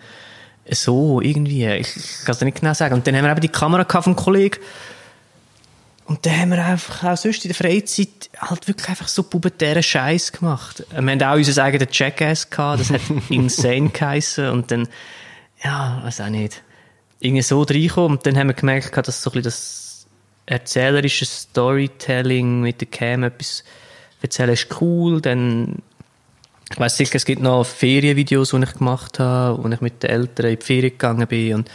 so, 0.71 1.21
irgendwie, 1.21 1.67
ich 1.67 1.93
kann 2.25 2.33
es 2.33 2.39
dir 2.39 2.47
nicht 2.47 2.61
genau 2.61 2.73
sagen. 2.73 2.95
Und 2.95 3.07
dann 3.07 3.15
haben 3.15 3.25
wir 3.25 3.33
eben 3.33 3.41
die 3.43 3.49
Kamera 3.49 3.83
gehabt 3.83 4.05
vom 4.05 4.17
Kollegen 4.17 4.57
und 6.07 6.27
dann 6.27 6.39
haben 6.39 6.51
wir 6.51 6.65
einfach 6.65 7.03
auch 7.05 7.17
sonst 7.17 7.45
in 7.45 7.49
der 7.49 7.55
Freizeit 7.55 8.29
halt 8.39 8.69
wirklich 8.69 8.89
einfach 8.89 9.09
so 9.09 9.23
pubertären 9.23 9.83
Scheiß 9.83 10.33
gemacht. 10.33 10.85
Wir 10.91 10.99
haben 10.99 11.23
auch 11.23 11.35
unser 11.35 11.65
eigenes 11.65 11.97
Jackass 11.97 12.51
gehabt, 12.51 12.81
das 12.81 12.91
hat 12.91 13.01
insane 13.31 13.89
geheissen. 13.89 14.51
Und 14.51 14.71
dann, 14.71 14.87
ja, 15.63 16.01
weiß 16.05 16.21
auch 16.21 16.29
nicht, 16.29 16.63
irgendwie 17.21 17.43
so 17.43 17.63
reinkommen. 17.63 18.19
Und 18.19 18.27
dann 18.27 18.37
haben 18.37 18.49
wir 18.49 18.55
gemerkt, 18.55 18.95
dass 18.97 19.23
so 19.23 19.31
ein 19.31 19.33
bisschen 19.33 19.45
das 19.45 20.07
erzählerische 20.47 21.25
Storytelling 21.25 22.61
mit 22.61 22.83
der 22.83 22.89
Cam 22.89 23.23
etwas 23.23 23.65
erzählen 24.21 24.51
ist 24.53 24.81
cool. 24.83 25.23
Dann, 25.23 25.83
ich 26.71 26.79
weiss 26.79 26.99
sicher, 26.99 27.17
es 27.17 27.25
gibt 27.25 27.41
noch 27.41 27.65
Ferienvideos, 27.65 28.51
die 28.51 28.63
ich 28.63 28.75
gemacht 28.75 29.19
habe, 29.21 29.63
wo 29.63 29.69
ich 29.69 29.81
mit 29.81 30.03
den 30.03 30.11
Eltern 30.11 30.51
in 30.51 30.59
die 30.59 30.65
Ferien 30.65 30.91
gegangen 30.91 31.27
bin. 31.27 31.55
Und 31.55 31.71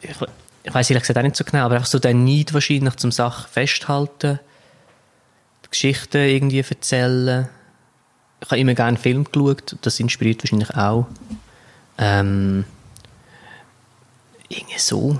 ich, 0.00 0.16
ich 0.64 0.72
weiß 0.72 0.90
ehrlich 0.90 1.02
gesagt 1.02 1.18
auch 1.18 1.22
nicht 1.22 1.36
so 1.36 1.44
genau, 1.44 1.64
aber 1.64 1.76
einfach 1.76 1.88
so 1.88 1.98
der 1.98 2.14
Need 2.14 2.54
wahrscheinlich 2.54 2.96
zum 2.96 3.10
Sachen 3.10 3.50
festhalten, 3.50 4.38
die 5.64 5.70
Geschichten 5.70 6.18
irgendwie 6.18 6.60
erzählen. 6.60 7.48
Ich 8.40 8.50
habe 8.50 8.60
immer 8.60 8.74
gerne 8.74 8.96
Film 8.96 9.24
geschaut, 9.24 9.76
das 9.82 10.00
inspiriert 10.00 10.42
wahrscheinlich 10.42 10.70
auch. 10.76 11.06
Ähm, 11.98 12.64
irgendwie 14.48 14.78
so. 14.78 15.18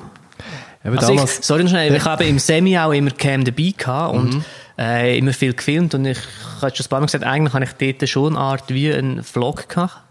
Eben 0.84 0.98
Also 0.98 1.12
damals, 1.12 1.38
ich, 1.38 1.44
sorry, 1.44 1.62
noch 1.62 1.70
schnell, 1.70 1.94
ich 1.94 2.04
habe 2.04 2.24
im 2.24 2.38
Semi 2.38 2.78
auch 2.78 2.92
immer 2.92 3.10
Cam 3.10 3.44
dabei 3.44 3.72
gehabt 3.76 4.14
und 4.14 4.44
äh, 4.78 5.18
immer 5.18 5.32
viel 5.32 5.54
gefilmt 5.54 5.94
und 5.94 6.04
ich 6.04 6.18
habe 6.60 6.74
schon 6.74 6.86
ein 6.86 6.88
paar 6.88 7.00
Mal 7.00 7.06
gesagt, 7.06 7.24
eigentlich 7.24 7.54
habe 7.54 7.64
ich 7.64 7.96
dort 7.98 8.08
schon 8.08 8.36
eine 8.36 8.44
Art 8.44 8.64
wie 8.68 8.92
einen 8.92 9.22
Vlog 9.22 9.68
gehabt. 9.68 10.02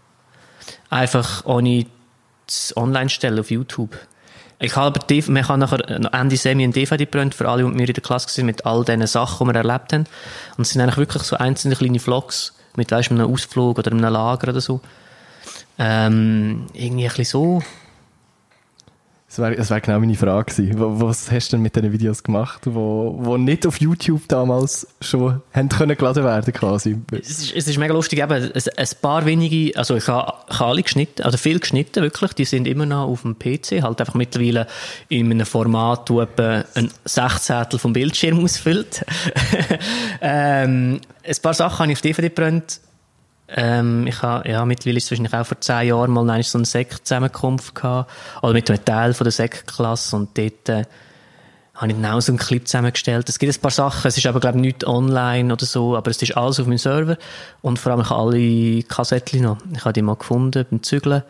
Einfach 0.88 1.44
ohne 1.44 1.86
das 2.46 2.76
online 2.76 3.10
stellen 3.10 3.38
auf 3.38 3.50
YouTube. 3.50 3.98
Ich 4.62 4.76
habe 4.76 5.00
aber, 5.00 5.32
man 5.32 5.42
kann 5.42 5.58
nachher 5.58 6.14
Ende 6.14 6.36
Semi 6.36 6.62
ein 6.62 6.70
DVD 6.70 7.04
gebrannt 7.04 7.34
für 7.34 7.48
alle, 7.48 7.64
mit 7.64 7.74
mir 7.74 7.88
in 7.88 7.94
der 7.94 8.02
Klasse 8.02 8.28
waren, 8.38 8.46
mit 8.46 8.64
all 8.64 8.84
diesen 8.84 9.08
Sachen, 9.08 9.48
die 9.48 9.52
wir 9.52 9.58
erlebt 9.58 9.92
haben. 9.92 10.06
Und 10.56 10.62
es 10.62 10.70
sind 10.70 10.80
eigentlich 10.80 10.98
wirklich 10.98 11.24
so 11.24 11.36
einzelne 11.36 11.74
kleine 11.74 11.98
Vlogs 11.98 12.54
mit, 12.76 12.92
weißt 12.92 13.10
einem 13.10 13.28
Ausflug 13.28 13.78
oder 13.78 13.90
einem 13.90 14.00
Lager 14.00 14.50
oder 14.50 14.60
so. 14.60 14.80
Ähm, 15.80 16.66
irgendwie 16.74 17.06
ein 17.06 17.08
bisschen 17.08 17.24
so. 17.24 17.62
Das 19.32 19.38
wäre 19.38 19.56
das 19.56 19.70
wär 19.70 19.80
genau 19.80 19.98
meine 19.98 20.14
Frage 20.14 20.52
Was 20.74 21.32
hast 21.32 21.48
du 21.48 21.56
denn 21.56 21.62
mit 21.62 21.74
diesen 21.74 21.90
Videos 21.90 22.22
gemacht, 22.22 22.60
wo, 22.66 23.16
wo 23.18 23.38
nicht 23.38 23.66
auf 23.66 23.80
YouTube 23.80 24.28
damals 24.28 24.86
schon 25.00 25.40
haben 25.54 25.70
können 25.70 25.96
geladen 25.96 26.22
werden 26.22 26.52
quasi? 26.52 26.98
Es 27.10 27.30
ist, 27.30 27.56
es 27.56 27.66
ist 27.66 27.78
mega 27.78 27.94
lustig, 27.94 28.18
eben, 28.18 28.30
ein, 28.30 28.52
ein 28.52 28.88
paar 29.00 29.24
wenige, 29.24 29.74
also 29.78 29.96
ich 29.96 30.06
habe, 30.06 30.34
ich 30.50 30.60
habe 30.60 30.70
alle 30.72 30.82
geschnitten, 30.82 31.22
also 31.22 31.38
viel 31.38 31.58
geschnitten, 31.60 32.02
wirklich, 32.02 32.34
die 32.34 32.44
sind 32.44 32.68
immer 32.68 32.84
noch 32.84 33.08
auf 33.08 33.22
dem 33.22 33.38
PC, 33.38 33.82
halt 33.82 34.00
einfach 34.00 34.12
mittlerweile 34.12 34.66
in 35.08 35.30
einem 35.30 35.46
Format, 35.46 36.10
wo 36.10 36.20
etwa 36.20 36.64
ein 36.74 36.90
Sechzehntel 37.06 37.78
vom 37.78 37.94
Bildschirm 37.94 38.38
ausfüllt. 38.44 39.02
ähm, 40.20 41.00
ein 41.26 41.36
paar 41.40 41.54
Sachen 41.54 41.78
habe 41.78 41.92
ich 41.92 41.96
auf 41.96 42.02
DVD 42.02 42.28
gebrannt. 42.28 42.80
Ähm, 43.54 44.06
ich 44.06 44.22
habe, 44.22 44.48
ja, 44.48 44.64
mittlerweile 44.64 44.98
ist 44.98 45.04
es 45.04 45.10
wahrscheinlich 45.10 45.34
auch 45.34 45.46
vor 45.46 45.60
zehn 45.60 45.88
Jahren 45.88 46.10
mal 46.10 46.28
eine 46.28 46.42
so 46.42 46.58
eine 46.58 46.64
Sekt-Zusammenkunft 46.64 47.74
gehabt, 47.74 48.10
oder 48.42 48.52
mit 48.52 48.70
einem 48.70 48.84
Teil 48.84 49.14
von 49.14 49.24
der 49.24 49.32
Sektklasse 49.32 50.16
und 50.16 50.36
dort, 50.38 50.68
äh, 50.68 50.84
habe 51.74 51.90
ich 51.90 52.00
dann 52.00 52.12
auch 52.12 52.20
so 52.20 52.32
einen 52.32 52.38
Clip 52.38 52.66
zusammengestellt. 52.66 53.28
Es 53.28 53.38
gibt 53.38 53.54
ein 53.54 53.60
paar 53.60 53.70
Sachen, 53.70 54.06
es 54.06 54.16
ist 54.16 54.26
aber, 54.26 54.40
glaube 54.40 54.58
ich, 54.58 54.62
nicht 54.62 54.86
online 54.86 55.52
oder 55.52 55.66
so, 55.66 55.96
aber 55.96 56.10
es 56.10 56.20
ist 56.22 56.36
alles 56.36 56.60
auf 56.60 56.66
meinem 56.66 56.78
Server. 56.78 57.16
Und 57.60 57.78
vor 57.78 57.92
allem, 57.92 58.02
ich 58.02 58.10
habe 58.10 58.20
alle 58.20 58.82
Kassettchen 58.84 59.42
noch. 59.42 59.58
Ich 59.74 59.84
habe 59.84 59.92
die 59.92 60.02
mal 60.02 60.16
gefunden 60.16 60.64
beim 60.70 60.82
Zügeln. 60.82 61.22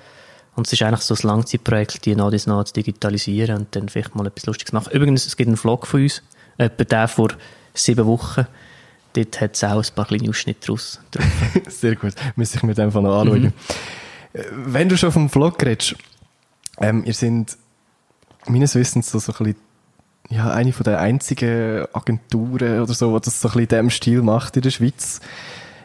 Und 0.55 0.67
es 0.67 0.73
ist 0.73 0.83
eigentlich 0.83 1.01
so 1.01 1.15
ein 1.15 1.27
Langzeitprojekt, 1.27 2.05
die 2.05 2.15
nach 2.15 2.31
nach 2.31 2.65
zu 2.65 2.75
digitalisieren 2.75 3.57
und 3.57 3.75
dann 3.75 3.89
vielleicht 3.89 4.15
mal 4.15 4.27
etwas 4.27 4.45
Lustiges 4.45 4.73
machen. 4.73 4.93
Übrigens, 4.93 5.27
es 5.27 5.37
gibt 5.37 5.49
einen 5.49 5.57
Vlog 5.57 5.87
von 5.87 6.03
uns, 6.03 6.23
etwa 6.59 6.85
der 6.85 7.09
vor 7.09 7.29
sieben 7.73 8.07
Wochen. 8.07 8.47
Dort 9.15 9.41
hat 9.41 9.55
es 9.55 9.65
auch 9.65 9.83
ein 9.83 9.95
paar 9.95 10.07
kleine 10.07 10.29
Ausschnitte 10.29 10.67
draus. 10.67 11.01
Sehr 11.69 11.97
gut. 11.97 12.15
Müsste 12.37 12.59
ich 12.59 12.63
mir 12.63 12.75
dann 12.75 12.87
einfach 12.87 13.03
noch 13.03 13.21
anschauen. 13.21 13.53
Äh, 14.33 14.43
Wenn 14.51 14.89
du 14.89 14.97
schon 14.97 15.13
vom 15.13 15.29
Vlog 15.29 15.63
redest, 15.65 15.97
ähm, 16.81 17.05
ihr 17.05 17.15
sind 17.15 17.57
meines 18.47 18.75
Wissens 18.75 19.11
so, 19.11 19.19
so 19.19 19.33
ein 19.33 19.39
bisschen, 19.39 19.57
ja, 20.31 20.51
eine 20.51 20.73
von 20.73 20.85
der 20.85 21.01
einzigen 21.01 21.85
Agenturen 21.93 22.81
oder 22.81 22.95
so, 22.95 23.19
die 23.19 23.25
das 23.25 23.41
so 23.41 23.49
ein 23.49 23.53
bisschen 23.53 23.61
in 23.61 23.69
diesem 23.69 23.91
Stil 23.91 24.23
macht 24.23 24.57
in 24.57 24.63
der 24.63 24.71
Schweiz. 24.71 25.21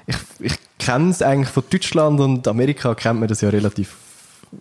Ich, 0.06 0.18
ich 0.40 0.54
kenne 0.80 1.10
es 1.10 1.22
eigentlich 1.22 1.50
von 1.50 1.64
Deutschland 1.70 2.20
und 2.22 2.48
Amerika 2.48 2.96
kennt 2.96 3.20
man 3.20 3.28
das 3.28 3.42
ja 3.42 3.50
relativ, 3.50 3.98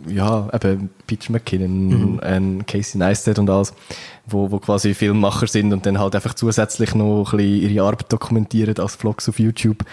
ja, 0.07 0.49
eben 0.52 0.90
Peter 1.07 1.33
McKinnon, 1.33 2.21
ähm, 2.23 2.66
Casey 2.66 2.99
Neistat 2.99 3.38
und 3.38 3.49
alles, 3.49 3.73
wo, 4.26 4.50
wo 4.50 4.59
quasi 4.59 4.95
Filmmacher 4.95 5.47
sind 5.47 5.73
und 5.73 5.87
dann 5.87 5.99
halt 5.99 6.14
einfach 6.14 6.35
zusätzlich 6.35 6.95
noch 6.95 7.33
ein 7.33 7.37
bisschen 7.37 7.71
ihre 7.71 7.85
Arbeit 7.85 8.12
dokumentieren 8.12 8.76
als 8.78 8.97
Vlogs 8.97 9.28
auf 9.28 9.38
YouTube. 9.38 9.85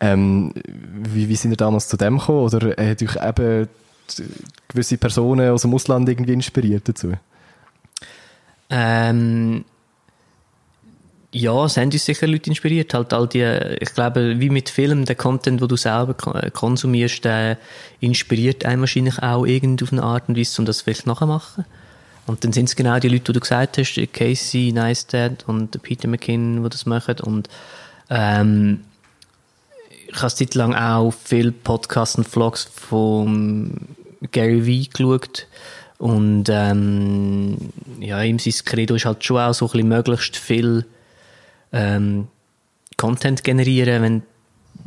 Ähm, 0.00 0.52
wie, 0.64 1.28
wie 1.28 1.36
sind 1.36 1.50
ihr 1.50 1.56
damals 1.56 1.88
zu 1.88 1.96
dem 1.96 2.18
gekommen? 2.18 2.44
Oder 2.44 2.70
hat 2.70 3.02
euch 3.02 3.16
eben 3.16 3.68
gewisse 4.68 4.98
Personen 4.98 5.50
aus 5.50 5.62
dem 5.62 5.74
Ausland 5.74 6.08
irgendwie 6.08 6.32
inspiriert 6.32 6.88
dazu? 6.88 7.12
Ähm, 8.70 9.64
ja, 11.32 11.64
es 11.64 11.76
haben 11.76 11.92
uns 11.92 12.04
sicher 12.04 12.26
Leute 12.26 12.50
inspiriert. 12.50 12.92
Halt 12.92 13.12
all 13.12 13.28
die, 13.28 13.44
ich 13.80 13.94
glaube, 13.94 14.40
wie 14.40 14.50
mit 14.50 14.68
Film, 14.68 15.04
der 15.04 15.14
Content, 15.14 15.60
den 15.60 15.68
du 15.68 15.76
selber 15.76 16.16
äh, 16.34 16.50
konsumierst, 16.50 17.24
der 17.24 17.56
inspiriert 18.00 18.64
einen 18.64 18.80
wahrscheinlich 18.80 19.22
auch 19.22 19.44
irgendwie 19.46 19.84
auf 19.84 19.92
eine 19.92 20.02
Art 20.02 20.28
und 20.28 20.36
Weise, 20.36 20.60
um 20.60 20.66
das 20.66 20.82
vielleicht 20.82 21.06
nachzumachen. 21.06 21.64
Und 22.26 22.44
dann 22.44 22.52
sind 22.52 22.68
es 22.68 22.76
genau 22.76 22.98
die 22.98 23.08
Leute, 23.08 23.24
die 23.24 23.32
du 23.32 23.40
gesagt 23.40 23.78
hast, 23.78 24.00
Casey 24.12 24.72
Neistat 24.72 25.44
und 25.46 25.80
Peter 25.82 26.08
McKinnon, 26.08 26.64
die 26.64 26.68
das 26.68 26.86
machen. 26.86 27.16
Und 27.20 27.48
ähm, 28.08 28.80
ich 30.08 30.16
habe 30.16 30.22
eine 30.22 30.34
Zeit 30.34 30.54
lang 30.54 30.74
auch 30.74 31.12
viele 31.12 31.52
Podcasts 31.52 32.16
und 32.16 32.26
Vlogs 32.26 32.64
von 32.64 33.72
Gary 34.32 34.66
Vee 34.66 34.88
geschaut. 34.92 35.46
Und 35.98 36.44
ähm, 36.48 37.56
ja, 38.00 38.20
ihm 38.22 38.38
sein 38.40 38.54
Credo 38.64 38.96
ist 38.96 39.04
halt 39.04 39.22
schon 39.22 39.38
auch 39.38 39.54
so 39.54 39.66
ein 39.66 39.72
bisschen 39.72 39.88
möglichst 39.88 40.36
viel 40.36 40.86
ähm, 41.72 42.28
Content 42.96 43.44
generieren, 43.44 44.02
wenn 44.02 44.22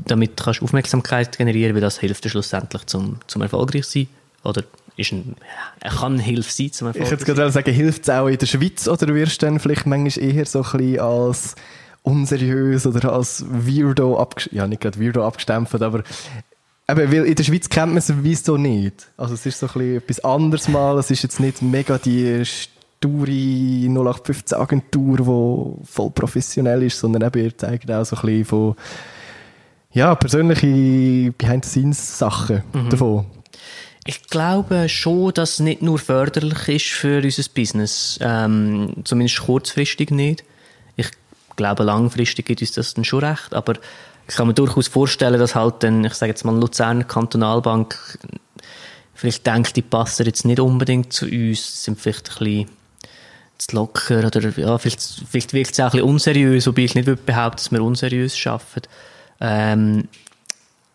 damit 0.05 0.37
kannst 0.37 0.61
du 0.61 0.65
Aufmerksamkeit 0.65 1.37
generieren, 1.37 1.75
weil 1.75 1.81
das 1.81 1.99
hilft 1.99 2.25
dir 2.25 2.29
schlussendlich 2.29 2.85
zum, 2.85 3.19
zum 3.27 3.41
erfolgreich 3.41 3.85
sein. 3.85 4.07
Oder 4.43 4.63
ist 4.97 5.11
ein, 5.11 5.35
kann 5.81 6.19
Hilfe 6.19 6.51
sein 6.51 6.71
zum 6.71 6.89
Ich 6.89 6.95
erfolgreich 6.95 7.09
würde 7.09 7.25
gerade 7.25 7.51
sagen, 7.51 7.73
hilft 7.73 8.03
es 8.03 8.09
auch 8.09 8.27
in 8.27 8.37
der 8.37 8.45
Schweiz 8.45 8.87
oder 8.87 9.13
wirst 9.13 9.41
du 9.41 9.45
dann 9.45 9.59
vielleicht 9.59 9.85
manchmal 9.85 10.23
eher 10.23 10.45
so 10.45 10.63
ein 10.63 10.77
bisschen 10.77 10.99
als 10.99 11.55
unseriös 12.03 12.85
oder 12.85 13.13
als 13.13 13.45
Weirdo 13.47 14.17
abgestempelt, 14.19 14.57
ja 14.57 14.67
nicht 14.67 14.81
gerade 14.81 14.99
Weirdo 14.99 15.25
abgestempelt, 15.25 15.81
aber 15.81 16.03
eben, 16.89 17.11
weil 17.11 17.25
in 17.25 17.35
der 17.35 17.43
Schweiz 17.43 17.69
kennt 17.69 17.93
man 17.93 17.97
es 17.97 18.13
wieso 18.13 18.57
nicht. 18.57 19.07
Also 19.15 19.35
es 19.35 19.45
ist 19.45 19.59
so 19.59 19.67
ein 19.67 19.73
bisschen 19.73 19.97
etwas 19.97 20.19
anderes 20.25 20.67
mal, 20.67 20.97
es 20.99 21.09
ist 21.09 21.23
jetzt 21.23 21.39
nicht 21.39 21.61
mega 21.61 21.97
die 21.97 22.43
sture 23.03 23.89
0815 23.89 24.57
Agentur, 24.57 25.17
die 25.17 25.85
voll 25.85 26.11
professionell 26.11 26.83
ist, 26.83 26.99
sondern 26.99 27.23
eben 27.23 27.43
ihr 27.43 27.57
zeigt 27.57 27.91
auch 27.91 28.05
so 28.05 28.15
ein 28.15 28.21
bisschen 28.21 28.45
von 28.45 28.75
ja, 29.91 30.15
persönliche 30.15 31.31
Behind-the-Scenes-Sachen 31.37 32.63
davon. 32.89 33.25
Ich 34.05 34.23
glaube 34.27 34.89
schon, 34.89 35.33
dass 35.33 35.53
es 35.53 35.59
nicht 35.59 35.81
nur 35.81 35.99
förderlich 35.99 36.67
ist 36.67 36.85
für 36.87 37.21
unser 37.23 37.43
Business. 37.53 38.17
Ähm, 38.21 38.95
zumindest 39.03 39.41
kurzfristig 39.41 40.11
nicht. 40.11 40.43
Ich 40.95 41.09
glaube, 41.55 41.83
langfristig 41.83 42.45
gibt 42.45 42.61
uns 42.61 42.73
das 42.73 42.95
dann 42.95 43.05
schon 43.05 43.23
recht. 43.23 43.53
Aber 43.53 43.75
ich 44.27 44.35
kann 44.35 44.47
mir 44.47 44.53
durchaus 44.53 44.87
vorstellen, 44.87 45.39
dass 45.39 45.55
halt 45.55 45.83
dann, 45.83 46.03
ich 46.03 46.15
sage 46.15 46.31
jetzt 46.31 46.43
mal, 46.43 46.59
Luzerner 46.59 47.03
Kantonalbank 47.05 47.97
vielleicht 49.13 49.45
denkt, 49.45 49.75
die 49.75 49.81
passen 49.83 50.25
jetzt 50.25 50.43
nicht 50.43 50.59
unbedingt 50.59 51.13
zu 51.13 51.25
uns, 51.25 51.83
sind 51.83 52.01
vielleicht 52.01 52.29
ein 52.29 52.39
bisschen 52.39 52.69
zu 53.67 53.75
locker 53.75 54.25
oder 54.25 54.49
ja, 54.57 54.77
vielleicht, 54.77 55.01
vielleicht 55.29 55.53
wirkt 55.53 55.71
es 55.73 55.79
auch 55.79 55.85
ein 55.85 55.91
bisschen 55.91 56.09
unseriös, 56.09 56.67
wobei 56.67 56.83
ich 56.83 56.95
nicht 56.95 57.07
würde 57.07 57.21
dass 57.25 57.71
wir 57.71 57.83
unseriös 57.83 58.35
arbeiten. 58.45 58.87
Ähm, 59.39 60.07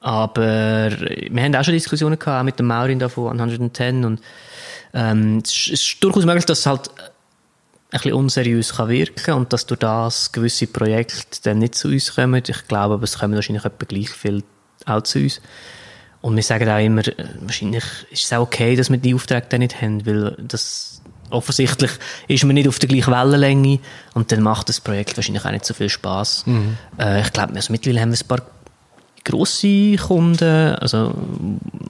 aber 0.00 0.90
wir 0.90 1.42
haben 1.42 1.54
auch 1.54 1.64
schon 1.64 1.74
Diskussionen 1.74 2.18
gehabt, 2.18 2.40
auch 2.40 2.44
mit 2.44 2.58
dem 2.58 2.66
Maurin 2.66 2.98
da 2.98 3.08
von 3.08 3.38
110 3.40 4.04
und 4.04 4.20
Ähm, 4.94 5.42
es, 5.44 5.68
ist, 5.68 6.02
durchaus 6.02 6.24
möglich, 6.24 6.46
dass 6.46 6.60
es 6.60 6.66
halt 6.66 6.88
ein 6.88 7.10
bisschen 7.90 8.12
unseriös 8.14 8.74
kann 8.74 8.88
wirken 8.88 9.34
und 9.34 9.52
dass 9.52 9.66
durch 9.66 9.80
das 9.80 10.32
gewisse 10.32 10.66
Projekte 10.66 11.40
dann 11.42 11.58
nicht 11.58 11.74
zu 11.74 11.88
uns 11.88 12.14
kommen. 12.14 12.42
Ich 12.46 12.68
glaube, 12.68 12.94
aber 12.94 13.02
es 13.02 13.18
kommen 13.18 13.34
wahrscheinlich 13.34 13.64
etwa 13.64 13.84
gleich 13.86 14.10
viel 14.10 14.42
auch 14.86 15.02
zu 15.02 15.20
uns. 15.20 15.40
Und 16.20 16.36
wir 16.36 16.42
sagen 16.42 16.68
auch 16.68 16.84
immer, 16.84 17.06
äh, 17.06 17.14
wahrscheinlich 17.40 17.84
ist 18.10 18.24
es 18.24 18.32
auch 18.32 18.42
okay, 18.42 18.76
dass 18.76 18.90
wir 18.90 18.98
die 18.98 19.14
Aufträge 19.14 19.46
dann 19.48 19.60
nicht 19.60 19.80
haben, 19.80 20.04
weil 20.04 20.36
das 20.38 20.97
offensichtlich 21.30 21.90
ist 22.28 22.44
man 22.44 22.54
nicht 22.54 22.68
auf 22.68 22.78
der 22.78 22.88
gleichen 22.88 23.12
Wellenlänge 23.12 23.80
und 24.14 24.32
dann 24.32 24.42
macht 24.42 24.68
das 24.68 24.80
Projekt 24.80 25.16
wahrscheinlich 25.16 25.44
auch 25.44 25.50
nicht 25.50 25.64
so 25.64 25.74
viel 25.74 25.88
Spaß. 25.88 26.44
Äh, 26.98 27.20
ich 27.20 27.32
glaube, 27.32 27.54
also 27.54 27.72
mittlerweile 27.72 28.00
haben 28.00 28.12
wir 28.12 28.18
ein 28.18 28.26
paar 28.26 28.42
grosse 29.24 29.96
Kunden, 29.96 30.74
also, 30.76 31.14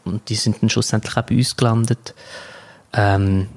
und 0.05 0.29
die 0.29 0.35
sind 0.35 0.61
dann 0.61 0.71
schlussendlich 0.71 1.17
auch 1.17 1.23
bei 1.23 1.37
uns 1.37 1.57
gelandet. 1.57 2.15
Ähm, 2.93 3.49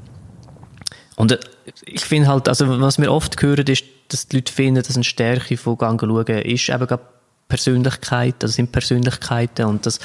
und 1.15 1.31
äh, 1.31 1.39
ich 1.85 2.05
finde 2.05 2.27
halt, 2.27 2.47
also 2.47 2.79
was 2.81 2.99
wir 2.99 3.11
oft 3.11 3.41
hören, 3.41 3.65
ist, 3.67 3.83
dass 4.09 4.27
die 4.27 4.37
Leute 4.37 4.51
finden, 4.51 4.83
dass 4.83 4.95
eine 4.95 5.03
Stärke 5.03 5.57
von 5.57 5.77
Gang 5.77 5.99
schauen 5.99 6.25
ist 6.25 6.69
eben 6.69 6.87
gerade 6.87 7.03
Persönlichkeit, 7.47 8.35
das 8.39 8.53
sind 8.53 8.71
Persönlichkeiten 8.71 9.65
und 9.65 9.85
das, 9.85 9.99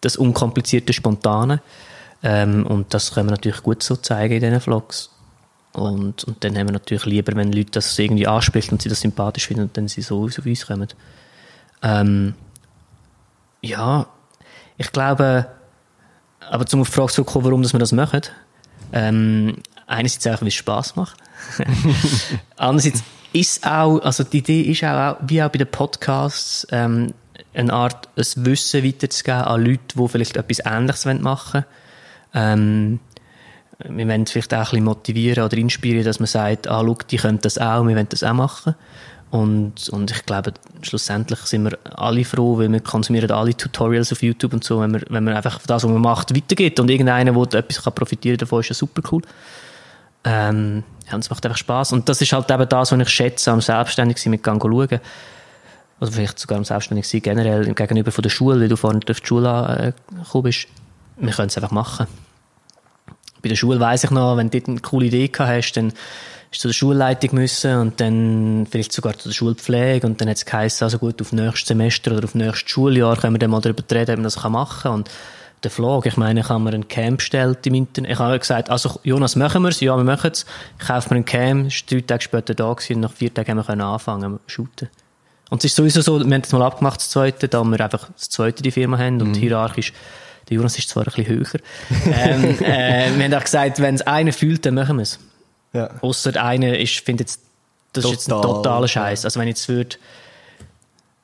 das 0.00 0.16
unkomplizierte 0.16 0.92
Spontane. 0.92 1.60
Ähm, 2.22 2.66
und 2.66 2.92
das 2.94 3.14
können 3.14 3.28
wir 3.28 3.32
natürlich 3.32 3.62
gut 3.62 3.82
so 3.82 3.96
zeigen 3.96 4.34
in 4.34 4.40
diesen 4.40 4.60
Vlogs. 4.60 5.10
Und, 5.72 6.24
und 6.24 6.42
dann 6.42 6.56
haben 6.56 6.68
wir 6.68 6.72
natürlich 6.72 7.04
lieber, 7.04 7.36
wenn 7.36 7.52
Leute 7.52 7.72
das 7.72 7.98
irgendwie 7.98 8.26
ansprechen 8.26 8.72
und 8.72 8.82
sie 8.82 8.88
das 8.88 9.00
sympathisch 9.00 9.46
finden 9.46 9.64
und 9.64 9.76
dann 9.76 9.88
sie 9.88 10.00
so 10.00 10.24
auf 10.24 10.38
uns 10.38 10.66
kommen. 10.66 10.88
Ähm, 11.82 12.34
ja, 13.60 14.06
ich 14.78 14.90
glaube, 14.92 15.46
aber 16.48 16.66
zum 16.66 16.80
auf 16.80 16.88
die 16.88 16.94
Frage 16.94 17.12
zurückkommen, 17.12 17.44
warum 17.44 17.62
dass 17.62 17.72
wir 17.72 17.80
das 17.80 17.92
machen, 17.92 18.22
ähm, 18.92 19.56
einerseits 19.86 20.26
einfach, 20.26 20.42
weil 20.42 20.48
es 20.48 20.54
Spass 20.54 20.96
macht. 20.96 21.18
Andererseits 22.56 23.02
ist 23.32 23.66
auch, 23.66 24.00
also 24.00 24.24
die 24.24 24.38
Idee 24.38 24.62
ist 24.62 24.84
auch, 24.84 25.16
wie 25.26 25.42
auch 25.42 25.50
bei 25.50 25.58
den 25.58 25.70
Podcasts, 25.70 26.66
ähm, 26.70 27.12
eine 27.54 27.72
Art, 27.72 28.08
ein 28.16 28.46
Wissen 28.46 28.84
weiterzugeben 28.84 29.42
an 29.42 29.64
Leute, 29.64 29.80
die 29.94 30.08
vielleicht 30.08 30.36
etwas 30.36 30.60
Ähnliches 30.64 31.04
machen 31.04 31.22
wollen. 31.52 31.64
Ähm, 32.36 33.00
wir 33.78 34.08
wollen 34.08 34.26
vielleicht 34.26 34.54
auch 34.54 34.58
ein 34.58 34.64
bisschen 34.64 34.84
motivieren 34.84 35.44
oder 35.44 35.56
inspirieren, 35.56 36.04
dass 36.04 36.20
man 36.20 36.26
sagt, 36.28 36.68
ah, 36.68 36.82
schau, 36.84 36.96
die 37.10 37.16
können 37.16 37.40
das 37.40 37.58
auch, 37.58 37.84
wir 37.86 37.96
wollen 37.96 38.08
das 38.08 38.22
auch 38.22 38.32
machen. 38.32 38.74
Und, 39.30 39.88
und 39.88 40.10
ich 40.10 40.24
glaube, 40.24 40.54
schlussendlich 40.82 41.40
sind 41.40 41.64
wir 41.64 41.76
alle 41.96 42.24
froh, 42.24 42.58
weil 42.58 42.70
wir 42.70 42.80
konsumieren 42.80 43.30
alle 43.32 43.56
Tutorials 43.56 44.12
auf 44.12 44.22
YouTube 44.22 44.54
und 44.54 44.62
so, 44.62 44.80
wenn 44.80 44.92
man, 44.92 45.02
wenn 45.08 45.24
man 45.24 45.34
einfach 45.34 45.58
das, 45.66 45.82
was 45.82 45.90
man 45.90 46.00
macht, 46.00 46.34
weitergeht 46.34 46.78
und 46.78 46.90
irgendeiner, 46.90 47.32
der 47.46 47.60
etwas 47.60 47.82
kann 47.82 47.94
profitieren 47.94 48.38
davon, 48.38 48.60
ist 48.60 48.68
ja 48.68 48.74
super 48.74 49.02
cool. 49.10 49.22
Ähm, 50.24 50.84
ja, 51.08 51.14
und 51.14 51.20
es 51.20 51.30
macht 51.30 51.44
einfach 51.44 51.58
Spaß 51.58 51.92
Und 51.92 52.08
das 52.08 52.20
ist 52.20 52.32
halt 52.32 52.50
eben 52.50 52.68
das, 52.68 52.92
was 52.92 53.00
ich 53.00 53.08
schätze 53.08 53.50
am 53.50 53.60
Selbstständigsein 53.60 54.30
mit 54.30 54.42
Gang 54.42 54.62
schauen. 54.62 55.00
Oder 56.00 56.12
vielleicht 56.12 56.38
sogar 56.38 56.58
am 56.58 56.64
Selbstständigsein 56.64 57.22
generell 57.22 57.72
gegenüber 57.74 58.12
von 58.12 58.22
der 58.22 58.30
Schule, 58.30 58.60
weil 58.60 58.68
du 58.68 58.76
vorhin 58.76 59.00
auf 59.08 59.20
die 59.20 59.26
Schule 59.26 59.94
äh, 59.94 60.42
bist. 60.42 60.68
Wir 61.16 61.32
können 61.32 61.48
es 61.48 61.56
einfach 61.56 61.70
machen. 61.70 62.06
Bei 63.46 63.50
der 63.50 63.54
Schule 63.54 63.78
weiss 63.78 64.02
ich 64.02 64.10
noch, 64.10 64.36
wenn 64.36 64.50
du 64.50 64.58
dort 64.58 64.68
eine 64.68 64.80
coole 64.80 65.06
Idee 65.06 65.28
gehabt 65.28 65.52
hast, 65.52 65.72
dann 65.74 65.92
ist 66.50 66.60
zu 66.60 66.66
der 66.66 66.74
Schulleitung 66.74 67.34
müssen 67.34 67.78
und 67.78 68.00
dann 68.00 68.66
vielleicht 68.68 68.92
sogar 68.92 69.16
zu 69.16 69.28
der 69.28 69.34
Schulpflege 69.34 70.04
und 70.04 70.20
dann 70.20 70.28
hat 70.28 70.38
es 70.38 70.44
geheißen, 70.44 70.84
also 70.84 70.98
gut, 70.98 71.22
auf 71.22 71.32
nächstes 71.32 71.68
Semester 71.68 72.10
oder 72.10 72.24
auf 72.24 72.34
nächstes 72.34 72.68
Schuljahr 72.68 73.16
können 73.16 73.34
wir 73.34 73.38
dann 73.38 73.50
mal 73.50 73.60
darüber 73.60 73.84
reden, 73.88 74.10
ob 74.10 74.16
man 74.16 74.24
das 74.24 74.42
machen 74.48 74.82
kann. 74.82 74.92
Und 74.94 75.10
der 75.62 75.70
Vlog, 75.70 76.06
ich 76.06 76.16
meine, 76.16 76.40
ich 76.40 76.48
habe 76.48 76.58
mir 76.58 76.72
ein 76.72 76.88
Cam 76.88 77.18
bestellt 77.18 77.64
im 77.68 77.74
Internet. 77.74 78.10
Ich 78.10 78.18
habe 78.18 78.36
gesagt, 78.36 78.68
also 78.68 78.98
Jonas, 79.04 79.36
machen 79.36 79.62
wir 79.62 79.68
es? 79.68 79.78
Ja, 79.78 79.96
wir 79.96 80.02
machen 80.02 80.32
es. 80.32 80.44
Ich 80.80 80.88
kaufe 80.88 81.14
mir 81.14 81.20
ein 81.20 81.24
Cam, 81.24 81.66
ist 81.66 81.88
drei 81.88 82.00
Tage 82.00 82.22
später 82.22 82.52
da 82.54 82.72
gewesen, 82.72 82.96
und 82.96 83.00
nach 83.02 83.12
vier 83.12 83.32
Tagen 83.32 83.50
haben 83.50 83.58
wir 83.58 83.64
können 83.64 83.82
anfangen 83.82 84.40
zu 84.48 84.52
shooten. 84.52 84.88
Und 85.50 85.58
es 85.58 85.70
ist 85.70 85.76
sowieso 85.76 86.00
so, 86.00 86.18
wir 86.18 86.24
haben 86.24 86.42
es 86.42 86.50
mal 86.50 86.62
abgemacht, 86.62 86.98
das 86.98 87.10
zweite, 87.10 87.46
da 87.46 87.62
wir 87.62 87.80
einfach 87.80 88.08
das 88.12 88.28
zweite 88.28 88.64
die 88.64 88.72
Firma 88.72 88.98
haben 88.98 89.22
und 89.22 89.34
hierarchisch 89.34 89.92
der 90.48 90.56
Jonas 90.56 90.78
ist 90.78 90.88
zwar 90.88 91.02
ein 91.06 91.12
bisschen 91.12 91.26
höher. 91.26 91.60
ähm, 92.06 92.58
äh, 92.60 93.10
wir 93.16 93.24
haben 93.24 93.34
auch 93.34 93.44
gesagt, 93.44 93.80
wenn 93.80 93.94
es 93.94 94.02
einer 94.02 94.32
fühlt, 94.32 94.64
dann 94.66 94.74
machen 94.74 94.96
wir 94.96 95.02
es. 95.02 95.18
Ja. 95.72 95.90
Ausser 96.00 96.42
einer 96.42 96.78
ist, 96.78 97.00
findet 97.00 97.28
jetzt, 97.28 97.40
das 97.92 98.04
ist 98.04 98.10
jetzt 98.10 98.28
ein 98.28 98.40
Total, 98.40 98.54
totaler 98.54 98.88
Scheiß. 98.88 99.24
Also 99.24 99.40
wenn 99.40 99.48
jetzt 99.48 99.68
würde 99.68 99.96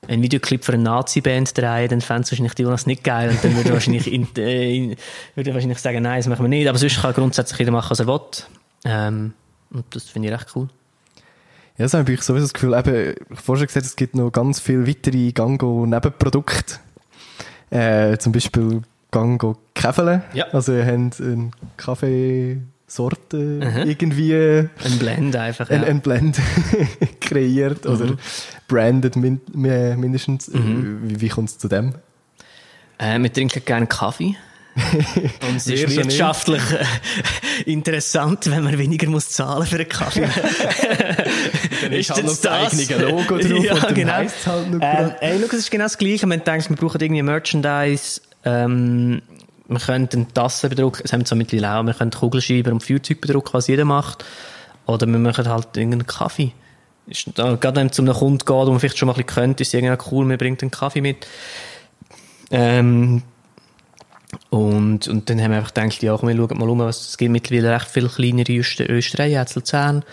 einen 0.09 0.23
Videoclip 0.23 0.65
für 0.65 0.73
eine 0.73 0.83
Nazi-Band 0.83 1.57
drehen, 1.57 1.89
dann 1.89 2.01
fände 2.01 2.23
es 2.23 2.33
wahrscheinlich 2.33 2.55
die 2.55 2.63
Jonas 2.63 2.87
nicht 2.87 3.05
geil 3.05 3.31
und 3.31 3.43
dann 3.45 3.55
würde 3.57 3.71
er 3.71 3.75
wahrscheinlich, 3.75 4.13
in, 4.13 4.29
äh, 4.37 4.77
in, 4.77 4.97
würde 5.35 5.51
er 5.51 5.55
wahrscheinlich 5.55 5.79
sagen, 5.79 6.03
nein, 6.03 6.19
das 6.19 6.27
machen 6.27 6.45
wir 6.45 6.49
nicht. 6.49 6.69
Aber 6.69 6.79
sonst 6.79 7.01
kann 7.01 7.15
grundsätzlich 7.15 7.59
jeder 7.61 7.71
machen, 7.71 7.91
was 7.91 8.01
er 8.01 8.07
will. 8.07 8.21
Ähm, 8.85 9.33
und 9.71 9.85
das 9.95 10.05
finde 10.05 10.29
ich 10.29 10.35
recht 10.35 10.49
cool. 10.57 10.69
Ja, 11.79 11.89
so 11.89 11.99
habe 11.99 12.13
ich 12.13 12.23
sowieso 12.23 12.45
das 12.45 12.53
Gefühl, 12.53 12.75
eben, 12.75 13.13
ich 13.13 13.21
habe 13.31 13.43
vorhin 13.43 13.67
gesagt, 13.67 13.87
es 13.87 13.97
gibt 13.97 14.15
noch 14.15 14.31
ganz 14.31 14.61
viele 14.61 14.87
weitere 14.87 15.33
Gango-Nebenprodukte. 15.33 16.81
Äh, 17.71 18.19
zum 18.19 18.33
Beispiel 18.33 18.83
Gango 19.13 19.57
Käfele. 19.75 20.23
Ja. 20.35 20.47
Also, 20.53 20.73
ihr 20.73 20.85
habt 20.85 21.21
eine 21.21 21.51
Kaffeesorte 21.77 23.37
Mhm. 23.37 23.89
irgendwie, 23.89 24.35
Ein 24.85 24.99
Blend 24.99 25.37
einfach, 25.37 25.71
ja. 25.71 25.77
ein, 25.77 25.85
ein 25.85 26.01
Blend 26.01 26.39
kreiert 27.21 27.87
oder 27.87 28.17
branded 28.69 29.15
min 29.17 29.41
mi- 29.55 29.97
mindestens. 29.97 30.51
Wie, 30.53 31.21
wie 31.21 31.29
kommt 31.29 31.51
es 31.51 31.59
zu 31.59 31.69
dem? 31.69 31.95
Äh, 32.99 33.19
wir 33.21 33.33
trinken 33.33 33.63
gerne 33.65 33.87
Kaffee. 33.87 34.35
Und 35.47 35.57
es 35.57 35.67
ist 35.67 35.95
wirtschaftlich 35.97 36.63
äh, 36.73 37.71
interessant, 37.71 38.51
wenn 38.51 38.65
man 38.65 38.79
weniger 38.79 39.07
muss 39.11 39.29
zahlen 39.29 39.67
für 39.67 39.77
einen 39.77 39.89
Kaffee. 39.89 40.27
Dann 41.83 41.93
ist 41.93 42.09
halt 42.11 42.25
noch 42.25 42.35
das 42.35 42.47
eigene 42.47 43.05
Logo 43.11 43.37
drauf 43.37 43.65
ja, 43.65 43.75
und 43.75 43.83
dann 43.83 43.95
genau. 43.95 44.21
es 44.23 44.47
halt 44.47 44.71
noch 44.71 44.79
ähm, 44.81 45.11
ey, 45.21 45.39
schau, 45.41 45.47
es 45.49 45.53
ist 45.55 45.71
genau 45.71 45.85
das 45.85 45.99
Gleiche. 45.99 46.27
Man 46.27 46.43
denkt, 46.43 46.71
wir 46.71 46.77
brauchen 46.77 47.01
irgendwie 47.03 47.23
Merchandise. 47.23 48.23
Ähm, 48.45 49.23
wir 49.69 49.79
können 49.79 50.09
eine 50.13 50.29
Tasse 50.29 50.69
bedrucken, 50.69 51.03
das 51.03 51.13
haben 51.13 51.21
wir 51.21 51.27
zwar 51.27 51.39
mittlerweile 51.39 51.79
auch, 51.79 51.87
wir 51.87 51.95
können 51.95 52.11
Kugelschreiber 52.11 52.73
und 52.73 52.83
Feuerzeug 52.83 53.21
bedrucken, 53.21 53.55
was 53.55 53.69
jeder 53.69 53.85
macht. 53.85 54.25
Oder 54.87 55.07
wir 55.07 55.19
machen 55.19 55.49
halt 55.49 55.77
irgendeinen 55.77 56.07
Kaffee. 56.07 56.53
Ist, 57.07 57.31
da, 57.35 57.55
gerade 57.57 57.77
wenn 57.77 57.87
es 57.89 57.93
zu 57.97 58.03
einem 58.03 58.15
Kunden 58.15 58.39
geht, 58.39 58.49
wo 58.49 58.71
man 58.71 58.81
vielleicht 58.81 58.99
schon 58.99 59.07
mal 59.07 59.13
ein 59.15 59.25
bisschen 59.25 59.35
könnte, 59.35 59.63
ist 59.63 59.69
es 59.69 59.75
irgendwie 59.75 60.05
cool, 60.11 60.25
man 60.25 60.39
bringt 60.39 60.63
einen 60.63 60.71
Kaffee 60.71 61.01
mit. 61.01 61.27
Ähm, 62.51 63.23
und, 64.51 65.09
und 65.09 65.31
dann 65.31 65.41
haben 65.41 65.51
wir 65.51 65.59
einfach 65.59 65.75
gedacht, 65.75 66.03
ja, 66.03 66.17
komm, 66.17 66.29
wir 66.29 66.37
schauen 66.37 66.59
mal 66.59 66.69
um, 66.69 66.81
es 66.83 67.17
gibt 67.17 67.33
mittlerweile 67.33 67.75
recht 67.75 67.89
viele 67.89 68.09
kleinere 68.09 68.53
Öster 68.59 68.89
Österreicher, 68.89 69.41
jetzt 69.41 69.55
Luzern. 69.55 70.05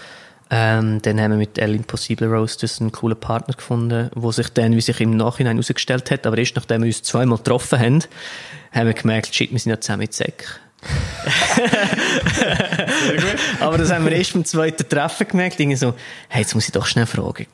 Ähm, 0.52 1.00
dann 1.04 1.22
haben 1.22 1.32
wir 1.32 1.38
mit 1.38 1.60
El 1.60 1.76
Impossible 1.76 2.28
Roasters 2.28 2.82
einen 2.82 2.92
coolen 2.92 3.20
Partner 3.20 3.54
gefunden, 3.54 4.10
wo 4.16 4.32
sich 4.32 4.50
dann, 4.50 4.76
wie 4.76 4.82
sich 4.82 5.00
im 5.00 5.16
Nachhinein 5.16 5.58
herausgestellt 5.58 6.10
hat, 6.10 6.26
aber 6.26 6.40
erst 6.40 6.56
nachdem 6.56 6.82
wir 6.82 6.88
uns 6.88 7.04
zweimal 7.04 7.38
getroffen 7.38 7.80
haben, 7.80 8.04
haben 8.72 8.88
wir 8.88 8.94
gemerkt, 8.94 9.36
shit, 9.36 9.52
wir 9.52 9.60
sind 9.60 9.70
ja 9.70 9.80
zusammen 9.80 10.02
mit 10.02 10.14
Säck. 10.14 10.60
aber 13.60 13.78
das 13.78 13.92
haben 13.92 14.06
wir 14.06 14.14
erst 14.14 14.34
beim 14.34 14.46
zweiten 14.46 14.88
Treffen 14.90 15.28
gemerkt, 15.28 15.60
irgendwie 15.60 15.78
so, 15.78 15.94
hey, 16.30 16.42
jetzt 16.42 16.56
muss 16.56 16.66
ich 16.66 16.72
doch 16.72 16.88
schnell 16.88 17.06
fragen, 17.06 17.46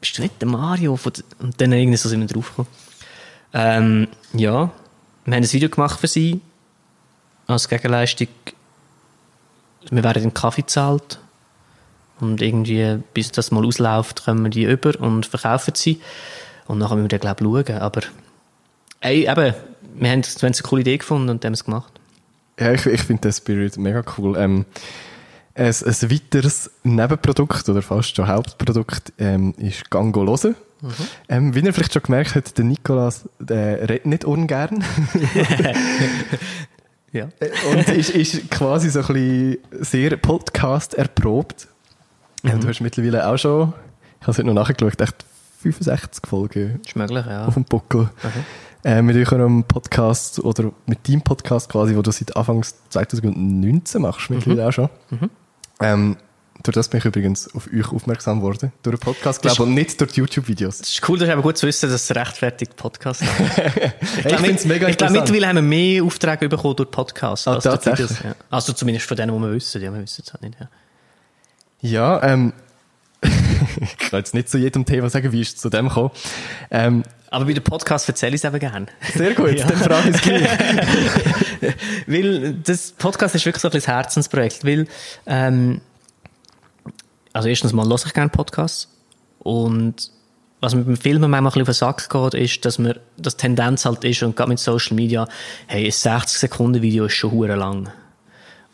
bist 0.00 0.16
du 0.16 0.22
nicht 0.22 0.40
der 0.40 0.48
Mario? 0.48 0.98
Und 1.38 1.60
dann 1.60 1.72
irgendwie 1.72 1.96
so 1.96 2.08
sind 2.08 2.20
wir 2.20 2.28
draufgekommen. 2.28 2.70
Ähm, 3.52 4.08
ja, 4.32 4.70
wir 5.24 5.34
haben 5.34 5.42
ein 5.42 5.52
Video 5.52 5.68
gemacht 5.68 6.00
für 6.00 6.08
sie. 6.08 6.40
Als 7.46 7.68
Gegenleistung, 7.68 8.28
wir 9.90 10.02
werden 10.02 10.22
den 10.22 10.34
Kaffee 10.34 10.62
gezahlt. 10.62 11.18
Und 12.22 12.40
irgendwie, 12.40 13.02
bis 13.14 13.32
das 13.32 13.50
mal 13.50 13.66
ausläuft, 13.66 14.24
kommen 14.24 14.44
wir 14.44 14.50
die 14.50 14.62
über 14.62 14.98
und 15.00 15.26
verkaufen 15.26 15.74
sie. 15.74 16.00
Und 16.68 16.78
nachher 16.78 16.94
müssen 16.94 17.10
wir 17.10 17.18
dann, 17.18 17.36
glaube 17.36 17.60
ich, 17.60 17.66
schauen. 17.66 17.82
Aber, 17.82 18.00
ey, 19.00 19.22
eben, 19.22 19.26
wir 19.26 19.42
haben, 19.42 19.54
wir 19.96 20.10
haben 20.10 20.22
eine 20.42 20.62
coole 20.62 20.82
Idee 20.82 20.98
gefunden 20.98 21.30
und 21.30 21.44
haben 21.44 21.52
es 21.52 21.64
gemacht. 21.64 21.92
Ja, 22.60 22.72
ich, 22.72 22.86
ich 22.86 23.02
finde 23.02 23.22
den 23.22 23.32
Spirit 23.32 23.76
mega 23.76 24.04
cool. 24.16 24.36
Ähm, 24.38 24.66
ein, 25.54 25.66
ein 25.66 26.10
weiteres 26.10 26.70
Nebenprodukt 26.84 27.68
oder 27.68 27.82
fast 27.82 28.14
schon 28.14 28.28
Hauptprodukt 28.28 29.12
ähm, 29.18 29.54
ist 29.58 29.90
Gango 29.90 30.22
Lose. 30.22 30.54
Ähm, 31.28 31.54
wie 31.54 31.60
ihr 31.60 31.72
vielleicht 31.72 31.92
schon 31.92 32.02
gemerkt 32.02 32.36
habt, 32.36 32.56
der 32.56 32.64
Nikolas 32.64 33.28
der 33.40 33.88
redet 33.88 34.06
nicht 34.06 34.24
ungern. 34.24 34.84
Ja. 37.12 37.28
und 37.70 37.88
ist, 37.90 38.08
ist 38.08 38.50
quasi 38.50 38.88
so 38.88 39.00
ein 39.00 39.06
bisschen 39.06 39.58
sehr 39.80 40.16
Podcast 40.16 40.94
erprobt. 40.94 41.68
Ähm, 42.44 42.60
du 42.60 42.68
hast 42.68 42.80
mittlerweile 42.80 43.26
auch 43.26 43.36
schon, 43.36 43.72
ich 44.20 44.22
habe 44.22 44.32
es 44.32 44.38
heute 44.38 44.44
noch 44.46 44.54
nachgeschaut, 44.54 45.00
echt 45.00 45.24
65 45.62 46.26
Folgen 46.26 46.80
Ist 46.84 46.96
möglich, 46.96 47.24
ja. 47.26 47.44
auf 47.46 47.54
dem 47.54 47.64
Buckel. 47.64 48.10
Äh, 48.84 49.00
mit 49.02 49.16
eurem 49.16 49.62
Podcast 49.64 50.40
oder 50.40 50.72
mit 50.86 51.08
deinem 51.08 51.22
Podcast 51.22 51.68
quasi, 51.70 51.94
wo 51.96 52.02
du 52.02 52.10
seit 52.10 52.36
Anfang 52.36 52.64
2019 52.90 54.02
machst, 54.02 54.28
mittlerweile 54.30 54.68
auch 54.68 54.72
schon. 54.72 54.88
Ähm, 55.80 56.16
Durch 56.64 56.74
das 56.74 56.88
bin 56.88 56.98
ich 56.98 57.04
übrigens 57.04 57.52
auf 57.54 57.68
euch 57.72 57.92
aufmerksam 57.92 58.38
geworden. 58.40 58.72
Durch 58.82 58.96
den 58.96 59.00
Podcast, 59.00 59.42
glaube 59.42 59.54
ich, 59.54 59.60
und 59.60 59.74
nicht 59.74 60.00
durch 60.00 60.12
die 60.12 60.20
YouTube-Videos. 60.20 60.80
Es 60.80 60.90
ist 60.90 61.08
cool, 61.08 61.18
das 61.18 61.28
ist 61.28 61.32
aber 61.32 61.42
gut 61.42 61.56
zu 61.58 61.66
wissen, 61.66 61.88
dass 61.90 62.02
es 62.10 62.14
rechtfertigt 62.16 62.74
Podcast 62.76 63.22
ist. 63.22 63.30
Ich, 64.18 64.26
ich 64.26 64.36
finde 64.36 64.54
es 64.54 64.64
mega 64.64 64.88
Ich 64.88 64.96
glaube, 64.98 65.12
mittlerweile 65.12 65.46
haben 65.48 65.56
wir 65.56 65.62
mehr 65.62 66.02
Aufträge 66.04 66.48
bekommen 66.48 66.76
durch 66.76 66.90
Podcasts 66.90 67.46
Ah, 67.48 67.54
als 67.54 67.64
durch? 67.64 67.86
Videos. 67.86 68.18
Ja. 68.22 68.34
Also 68.50 68.72
zumindest 68.72 69.06
von 69.06 69.16
denen, 69.16 69.32
die 69.34 69.40
wir 69.40 69.52
wissen. 69.52 69.80
Ja, 69.80 69.92
wir 69.94 70.00
wissen 70.02 70.22
es 70.26 70.32
halt 70.32 70.42
nicht. 70.42 70.58
Ja. 70.60 70.68
Ja, 71.82 72.22
ähm, 72.22 72.52
ich 73.80 73.98
kann 73.98 74.18
jetzt 74.20 74.34
nicht 74.34 74.48
zu 74.48 74.56
jedem 74.58 74.84
Thema 74.84 75.10
sagen, 75.10 75.32
wie 75.32 75.40
ist 75.40 75.56
es 75.56 75.60
zu 75.62 75.68
dem 75.68 75.88
gekommen. 75.88 76.10
Ähm, 76.70 77.02
Aber 77.30 77.44
bei 77.44 77.52
den 77.52 77.62
Podcasts 77.62 78.08
erzähle 78.08 78.34
ich 78.34 78.42
es 78.42 78.44
eben 78.44 78.58
gerne. 78.58 78.86
sehr 79.14 79.34
gut, 79.34 79.52
Ja. 79.58 79.66
dann 79.66 79.76
frage 79.78 80.08
ich 80.10 80.14
es 80.16 80.22
gleich. 80.22 80.48
weil 82.06 82.54
das 82.54 82.92
Podcast 82.92 83.34
ist 83.34 83.44
wirklich 83.44 83.60
so 83.62 83.68
ein 83.68 83.72
bisschen 83.72 83.94
Herzensprojekt, 83.94 84.64
weil 84.64 84.86
ähm, 85.26 85.80
also 87.32 87.48
erstens 87.48 87.72
mal 87.72 87.86
höre 87.86 88.06
ich 88.06 88.14
gerne 88.14 88.30
Podcasts 88.30 88.88
und 89.40 90.10
was 90.60 90.76
mir 90.76 90.82
beim 90.84 90.96
Filmen 90.96 91.28
manchmal 91.28 91.50
ein 91.50 91.64
bisschen 91.64 91.88
auf 91.88 91.98
den 91.98 92.06
Sack 92.06 92.32
geht, 92.32 92.34
ist, 92.40 92.64
dass 92.64 92.78
man, 92.78 92.94
das 93.16 93.36
Tendenz 93.36 93.84
halt 93.84 94.04
ist, 94.04 94.22
und 94.22 94.36
gerade 94.36 94.50
mit 94.50 94.60
Social 94.60 94.94
Media, 94.94 95.26
hey, 95.66 95.86
ein 95.86 95.90
60 95.90 96.38
Sekunden 96.38 96.82
Video 96.82 97.06
ist 97.06 97.14
schon 97.14 97.32
hure 97.32 97.56
lang. 97.56 97.90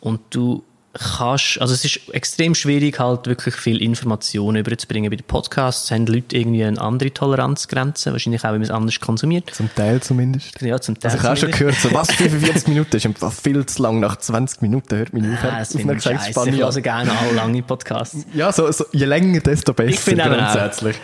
Und 0.00 0.20
du 0.28 0.64
kannst, 0.94 1.60
also 1.60 1.74
es 1.74 1.84
ist 1.84 2.12
extrem 2.12 2.54
schwierig, 2.54 2.98
halt 2.98 3.26
wirklich 3.26 3.54
viel 3.54 3.82
Informationen 3.82 4.56
überzubringen. 4.56 5.10
Bei 5.10 5.16
den 5.16 5.26
Podcasts 5.26 5.90
haben 5.90 6.06
Leute 6.06 6.36
irgendwie 6.36 6.64
eine 6.64 6.80
andere 6.80 7.12
Toleranzgrenze, 7.12 8.12
wahrscheinlich 8.12 8.42
auch, 8.42 8.48
wie 8.48 8.52
man 8.52 8.62
es 8.62 8.70
anders 8.70 8.98
konsumiert. 8.98 9.50
Zum 9.54 9.72
Teil 9.74 10.00
zumindest. 10.00 10.60
Ja, 10.60 10.80
zum 10.80 10.98
Teil 10.98 11.10
Also 11.10 11.18
ich 11.18 11.24
habe 11.24 11.34
auch 11.34 11.40
schon 11.40 11.50
gehört, 11.50 11.76
so, 11.76 11.92
was, 11.92 12.10
45 12.12 12.68
Minuten 12.68 12.96
ist 12.96 13.06
einfach 13.06 13.32
viel 13.32 13.64
zu 13.66 13.82
lang. 13.82 14.00
Nach 14.00 14.16
20 14.16 14.62
Minuten 14.62 14.96
hört 14.96 15.12
meine 15.12 15.38
Ah, 15.42 15.58
das 15.58 15.72
finde 15.72 15.94
ich 15.94 16.02
scheiße. 16.02 16.30
Ich 16.30 16.36
Aufmerksamkeitsspanne 16.36 16.56
höre 16.56 16.80
gerne 16.80 17.12
alle 17.18 17.32
lange 17.32 17.62
Podcasts. 17.62 18.26
Ja, 18.34 18.50
so, 18.52 18.70
so, 18.72 18.84
je 18.92 19.04
länger, 19.04 19.40
desto 19.40 19.72
besser. 19.72 19.90
Ich 19.90 20.00
finde 20.00 20.24
eben 20.24 20.34
auch. 20.34 20.52
grundsätzlich. 20.52 20.96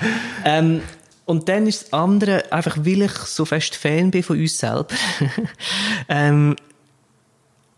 Ähm, 0.45 0.81
und 1.27 1.49
dann 1.49 1.67
ist 1.67 1.85
das 1.85 1.93
andere, 1.93 2.53
einfach 2.53 2.77
weil 2.79 3.03
ich 3.03 3.13
so 3.13 3.45
fest 3.45 3.77
Fan 3.77 4.11
bin 4.11 4.23
von 4.23 4.39
uns 4.39 4.59
selber. 4.59 4.89
ähm, 6.09 6.57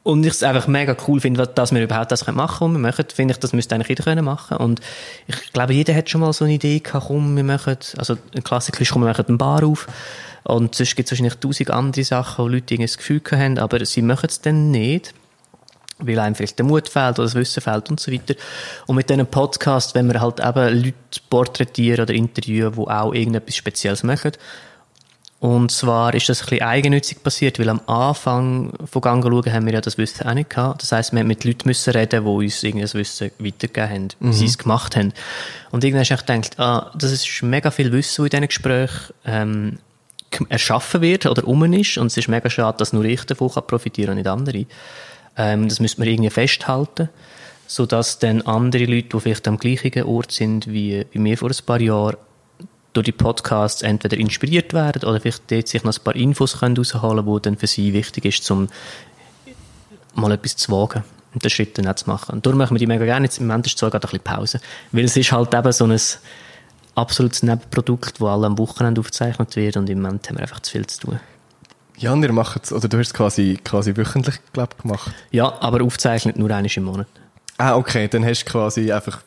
und 0.06 0.24
ich 0.24 0.34
es 0.34 0.44
einfach 0.44 0.68
mega 0.68 0.96
cool 1.08 1.20
finde, 1.20 1.44
dass 1.48 1.74
wir 1.74 1.82
überhaupt 1.82 2.12
das 2.12 2.24
machen 2.28 2.36
können, 2.36 2.74
was 2.74 2.80
wir 2.80 2.86
machen, 2.86 3.04
finde 3.12 3.32
ich, 3.32 3.40
das 3.40 3.52
müsste 3.52 3.74
eigentlich 3.74 3.88
jeder 3.88 4.04
können 4.04 4.24
machen. 4.24 4.56
Und 4.58 4.80
ich 5.26 5.52
glaube, 5.52 5.74
jeder 5.74 5.96
hat 5.96 6.08
schon 6.08 6.20
mal 6.20 6.32
so 6.32 6.44
eine 6.44 6.54
Idee 6.54 6.78
gehabt, 6.78 7.06
komm, 7.08 7.34
wir 7.34 7.42
machen, 7.42 7.76
also 7.98 8.16
ein 8.32 8.44
Klassiker 8.44 8.82
ist, 8.82 8.92
komm, 8.92 9.02
wir 9.02 9.08
machen 9.08 9.24
eine 9.26 9.36
Bar 9.36 9.64
auf. 9.64 9.88
Und 10.44 10.76
sonst 10.76 10.94
gibt 10.94 11.08
es 11.08 11.12
wahrscheinlich 11.12 11.34
tausend 11.34 11.72
andere 11.72 12.04
Sachen, 12.04 12.44
wo 12.44 12.48
Leute 12.48 12.74
irgendwie 12.74 12.86
das 12.86 12.98
Gefühl 12.98 13.20
haben, 13.32 13.58
aber 13.58 13.84
sie 13.84 14.02
machen 14.02 14.28
es 14.28 14.40
dann 14.40 14.70
nicht 14.70 15.12
weil 15.98 16.18
einem 16.18 16.34
vielleicht 16.34 16.58
der 16.58 16.66
Mut 16.66 16.90
fehlt 16.90 17.18
oder 17.18 17.24
das 17.24 17.34
Wissen 17.34 17.62
fehlt 17.62 17.88
und 17.88 17.98
so 17.98 18.12
weiter. 18.12 18.34
Und 18.86 18.96
mit 18.96 19.08
diesem 19.08 19.26
Podcast, 19.26 19.94
wenn 19.94 20.12
wir 20.12 20.20
halt 20.20 20.40
eben 20.40 20.84
Leute 20.84 21.20
porträtieren 21.30 22.02
oder 22.02 22.12
interviewen, 22.12 22.72
die 22.72 22.80
auch 22.80 23.14
irgendetwas 23.14 23.56
Spezielles 23.56 24.02
machen. 24.02 24.32
Und 25.38 25.70
zwar 25.70 26.14
ist 26.14 26.28
das 26.30 26.40
ein 26.40 26.46
bisschen 26.46 26.66
eigennützig 26.66 27.22
passiert, 27.22 27.58
weil 27.58 27.68
am 27.68 27.82
Anfang 27.86 28.72
von 28.86 29.02
Gang 29.02 29.22
schauen 29.22 29.52
haben 29.52 29.66
wir 29.66 29.74
ja 29.74 29.80
das 29.82 29.98
Wissen 29.98 30.26
auch 30.26 30.32
nicht 30.32 30.48
gehabt. 30.48 30.82
Das 30.82 30.92
heisst, 30.92 31.12
wir 31.12 31.20
haben 31.20 31.26
mit 31.26 31.44
Leuten 31.44 31.68
müssen 31.68 31.90
reden, 31.90 32.24
die 32.24 32.30
uns 32.30 32.62
irgendein 32.62 32.92
Wissen 32.94 33.30
weitergegeben 33.38 33.90
haben, 33.90 34.08
wie 34.20 34.32
sie 34.32 34.46
es 34.46 34.56
gemacht 34.56 34.96
haben. 34.96 35.12
Und 35.70 35.84
irgendwann 35.84 36.06
habe 36.06 36.14
ich 36.14 36.26
gedacht, 36.26 36.58
ah, 36.58 36.90
das 36.94 37.12
ist 37.12 37.42
mega 37.42 37.70
viel 37.70 37.92
Wissen, 37.92 38.24
das 38.24 38.26
in 38.26 38.30
diesen 38.30 38.46
Gesprächen 38.48 39.14
ähm, 39.26 39.78
erschaffen 40.48 41.02
wird 41.02 41.26
oder 41.26 41.46
um 41.46 41.70
ist. 41.72 41.98
Und 41.98 42.06
es 42.06 42.16
ist 42.16 42.28
mega 42.28 42.48
schade, 42.48 42.78
dass 42.78 42.94
nur 42.94 43.04
ich 43.04 43.24
davon 43.24 43.50
kann 43.50 43.66
profitieren 43.66 44.10
und 44.10 44.16
nicht 44.16 44.28
andere. 44.28 44.64
Ähm, 45.36 45.68
das 45.68 45.80
müsste 45.80 46.00
man 46.00 46.08
irgendwie 46.08 46.30
festhalten, 46.30 47.10
sodass 47.66 48.18
dann 48.18 48.40
andere 48.42 48.86
Leute, 48.86 49.08
die 49.08 49.20
vielleicht 49.20 49.46
am 49.48 49.58
gleichen 49.58 50.02
Ort 50.04 50.32
sind 50.32 50.66
wie, 50.66 51.04
wie 51.12 51.24
wir 51.24 51.36
vor 51.36 51.50
ein 51.50 51.66
paar 51.66 51.80
Jahren, 51.80 52.16
durch 52.96 53.04
die 53.04 53.12
Podcasts 53.12 53.82
entweder 53.82 54.16
inspiriert 54.16 54.72
werden 54.72 55.08
oder 55.08 55.20
vielleicht 55.20 55.50
dort 55.50 55.68
sich 55.68 55.84
noch 55.84 55.96
ein 55.96 56.02
paar 56.02 56.16
Infos 56.16 56.58
können 56.58 56.76
rausholen 56.76 57.24
können, 57.24 57.36
die 57.36 57.42
dann 57.42 57.56
für 57.56 57.66
sie 57.66 57.92
wichtig 57.92 58.24
ist, 58.24 58.50
um 58.50 58.68
mal 60.14 60.32
etwas 60.32 60.56
zu 60.56 60.72
wagen 60.72 61.04
und 61.34 61.44
den 61.44 61.50
Schritt 61.50 61.76
dann 61.76 61.86
auch 61.86 61.94
zu 61.94 62.08
machen. 62.08 62.36
Und 62.36 62.46
darum 62.46 62.58
machen 62.58 62.74
wir 62.74 62.78
die 62.78 62.86
mega 62.86 63.04
gerne. 63.04 63.26
Jetzt 63.26 63.38
im 63.38 63.46
Moment 63.46 63.66
ist 63.66 63.78
zwar 63.78 63.90
gerade 63.90 64.06
ein 64.06 64.10
bisschen 64.10 64.24
Pause, 64.24 64.60
weil 64.92 65.04
es 65.04 65.16
ist 65.16 65.30
halt 65.30 65.52
eben 65.52 65.72
so 65.72 65.84
ein 65.84 66.00
absolutes 66.94 67.42
Nebenprodukt, 67.42 68.20
das 68.20 68.28
alle 68.28 68.46
am 68.46 68.56
Wochenende 68.58 69.00
aufgezeichnet 69.00 69.54
wird 69.56 69.76
und 69.76 69.90
im 69.90 70.00
Moment 70.00 70.28
haben 70.28 70.36
wir 70.36 70.42
einfach 70.42 70.60
zu 70.60 70.72
viel 70.72 70.86
zu 70.86 71.00
tun. 71.00 71.20
Ja, 71.98 72.12
und 72.12 72.22
ihr 72.22 72.32
macht 72.32 72.64
es, 72.64 72.72
oder 72.72 72.88
du 72.88 72.98
hast 72.98 73.08
es 73.08 73.14
quasi, 73.14 73.58
quasi 73.62 73.96
wöchentlich, 73.96 74.36
glaube 74.52 74.76
gemacht. 74.80 75.12
Ja, 75.30 75.60
aber 75.60 75.82
aufzeichnet 75.82 76.38
nur 76.38 76.50
einmal 76.50 76.70
im 76.74 76.84
Monat. 76.84 77.06
Ah, 77.58 77.76
okay, 77.76 78.08
dann 78.08 78.24
hast 78.24 78.44
du 78.44 78.50
quasi 78.50 78.92
einfach 78.92 79.22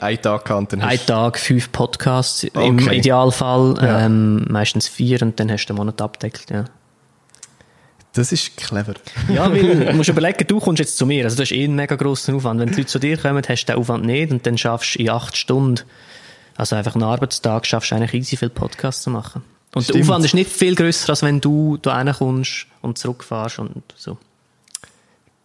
einen 0.00 0.20
Tag 0.22 0.50
und 0.50 0.72
dann 0.72 0.80
Ein 0.82 0.90
hast 0.98 1.06
Tag, 1.06 1.38
fünf 1.38 1.70
Podcasts 1.72 2.44
im 2.44 2.78
Okay. 2.78 2.98
Idealfall, 2.98 3.76
Ja. 3.80 4.06
ähm, 4.06 4.44
meistens 4.48 4.88
vier 4.88 5.20
und 5.22 5.38
dann 5.38 5.50
hast 5.50 5.66
du 5.66 5.72
den 5.72 5.76
Monat 5.76 6.00
abdeckt. 6.00 6.50
Ja, 6.50 6.64
Das 8.12 8.32
ist 8.32 8.56
clever. 8.56 8.94
ja 9.32 9.50
weil 9.52 9.86
du 9.86 9.92
musst 9.94 10.08
überlegen, 10.08 10.46
du 10.46 10.58
kommst 10.60 10.80
jetzt 10.80 10.96
zu 10.96 11.06
mir, 11.06 11.24
also 11.24 11.36
das 11.36 11.50
ist 11.50 11.56
eh 11.56 11.64
ein 11.64 11.74
mega 11.74 11.94
grosser 11.96 12.34
Aufwand. 12.34 12.58
Wenn 12.60 12.68
die 12.70 12.76
Leute 12.76 12.86
zu 12.86 12.98
dir 12.98 13.16
kommen, 13.18 13.42
hast 13.48 13.64
du 13.66 13.72
den 13.72 13.80
Aufwand 13.80 14.04
nicht 14.04 14.32
und 14.32 14.46
dann 14.46 14.56
schaffst 14.58 14.94
du 14.96 15.00
in 15.00 15.10
acht 15.10 15.36
Stunden, 15.36 15.82
also 16.56 16.76
einfach 16.76 16.94
einen 16.94 17.04
Arbeitstag, 17.04 17.66
schaffst 17.66 17.90
du 17.90 17.94
eigentlich 17.96 18.14
easy 18.14 18.36
viel 18.36 18.50
Podcasts 18.50 19.02
zu 19.02 19.10
machen. 19.10 19.42
Und 19.74 19.82
Stimmt. 19.84 19.96
der 19.98 20.02
Aufwand 20.04 20.24
ist 20.24 20.34
nicht 20.34 20.50
viel 20.50 20.74
grösser, 20.74 21.10
als 21.10 21.22
wenn 21.22 21.40
du 21.40 21.76
da 21.76 22.02
kommst 22.12 22.66
und 22.82 22.98
zurückfährst 22.98 23.60
und 23.60 23.82
so. 23.96 24.18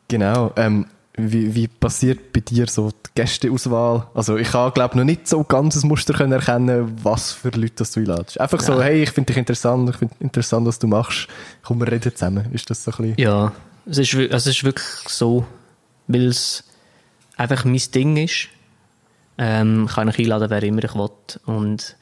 Genau. 0.07 0.51
Ähm, 0.55 0.87
wie, 1.17 1.55
wie 1.55 1.67
passiert 1.67 2.33
bei 2.33 2.41
dir 2.41 2.67
so 2.67 2.91
die 2.91 3.09
Gästeauswahl? 3.15 4.07
Also 4.13 4.37
ich 4.37 4.53
habe, 4.53 4.73
glaube 4.73 4.97
noch 4.97 5.05
nicht 5.05 5.27
so 5.27 5.43
ganz 5.43 5.81
ein 5.81 5.87
Muster 5.87 6.13
können 6.13 6.33
erkennen, 6.33 6.97
was 7.03 7.31
für 7.31 7.49
Leute 7.49 7.75
das 7.77 7.91
du 7.91 8.01
einladest. 8.01 8.39
Einfach 8.39 8.59
so, 8.59 8.73
Ja. 8.73 8.81
hey, 8.83 9.03
ich 9.03 9.11
finde 9.11 9.27
dich 9.27 9.37
interessant, 9.37 9.89
ich 9.89 9.95
finde 9.95 10.15
interessant, 10.19 10.67
was 10.67 10.79
du 10.79 10.87
machst. 10.87 11.27
Komm, 11.63 11.79
wir 11.79 11.91
reden 11.91 12.11
zusammen. 12.11 12.51
Ist 12.51 12.69
das 12.69 12.83
so 12.83 12.91
ein 12.91 12.97
bisschen... 12.97 13.15
Ja, 13.17 13.53
es 13.85 13.97
ist, 13.97 14.13
es 14.13 14.47
ist 14.47 14.63
wirklich 14.63 14.85
so, 15.07 15.45
weil 16.07 16.27
es 16.27 16.63
einfach 17.37 17.63
mein 17.65 17.81
Ding 17.93 18.17
ist. 18.17 18.47
Ähm, 19.37 19.87
kann 19.93 20.07
ich 20.07 20.19
einladen, 20.19 20.49
wer 20.49 20.63
immer 20.63 20.83
ich 20.83 20.95
will. 20.95 21.09
Und 21.45 21.95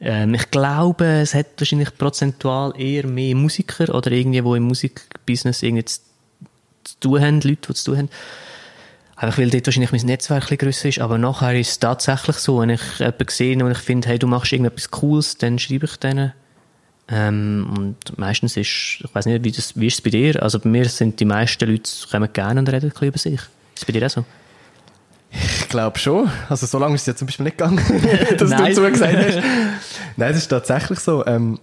ähm, 0.00 0.34
ich 0.34 0.50
glaube, 0.50 1.04
es 1.04 1.34
hat 1.34 1.46
wahrscheinlich 1.58 1.96
prozentual 1.96 2.72
eher 2.78 3.06
mehr 3.06 3.34
Musiker 3.36 3.94
oder 3.94 4.10
irgendwie, 4.12 4.40
die 4.40 4.56
im 4.56 4.62
Musikbusiness 4.64 5.62
irgendwie 5.62 5.84
zu, 5.84 6.00
zu 6.84 7.00
tun 7.00 7.20
haben, 7.20 7.40
Leute, 7.42 7.68
die 7.68 7.74
zu 7.74 7.84
tun 7.84 7.98
haben. 7.98 8.08
Einfach 9.20 9.36
weil 9.36 9.50
dort 9.50 9.66
wahrscheinlich 9.66 9.92
mein 9.92 10.00
Netzwerk 10.06 10.50
ein 10.50 10.56
grösser 10.56 10.88
ist. 10.88 10.98
Aber 10.98 11.18
nachher 11.18 11.54
ist 11.54 11.68
es 11.68 11.78
tatsächlich 11.78 12.36
so, 12.36 12.60
wenn 12.60 12.70
ich 12.70 12.80
jemanden 12.98 13.28
sehe 13.28 13.62
und 13.62 13.70
ich 13.70 13.78
finde, 13.78 14.08
hey, 14.08 14.18
du 14.18 14.26
machst 14.26 14.50
irgendetwas 14.50 14.90
Cooles, 14.90 15.36
dann 15.36 15.58
schreibe 15.58 15.84
ich 15.84 15.96
denen. 15.98 16.32
Ähm, 17.06 17.70
und 17.76 18.18
meistens 18.18 18.56
ist, 18.56 18.66
ich 19.00 19.04
weiß 19.12 19.26
nicht, 19.26 19.44
wie, 19.44 19.52
das, 19.52 19.78
wie 19.78 19.88
ist 19.88 19.96
es 19.96 20.00
bei 20.00 20.08
dir? 20.08 20.42
Also 20.42 20.58
bei 20.58 20.70
mir 20.70 20.88
sind 20.88 21.20
die 21.20 21.26
meisten 21.26 21.68
Leute, 21.68 21.90
kommen 22.10 22.32
gerne 22.32 22.60
und 22.60 22.68
reden 22.70 22.86
ein 22.86 22.90
bisschen 22.92 23.08
über 23.08 23.18
sich. 23.18 23.34
Ist 23.34 23.42
es 23.76 23.84
bei 23.84 23.92
dir 23.92 24.06
auch 24.06 24.10
so? 24.10 24.24
Ich 25.32 25.68
glaube 25.68 25.98
schon. 25.98 26.30
Also 26.48 26.64
so 26.64 26.78
lange 26.78 26.94
ist 26.94 27.02
es 27.02 27.06
ja 27.08 27.14
zum 27.14 27.26
Beispiel 27.26 27.44
nicht 27.44 27.58
gegangen, 27.58 27.76
dass 28.38 28.50
du 28.50 28.72
zugesagt 28.72 29.16
hast. 29.18 29.36
Nein, 30.16 30.32
das 30.32 30.38
ist 30.38 30.48
tatsächlich 30.48 30.98
so. 30.98 31.26
Ähm, 31.26 31.58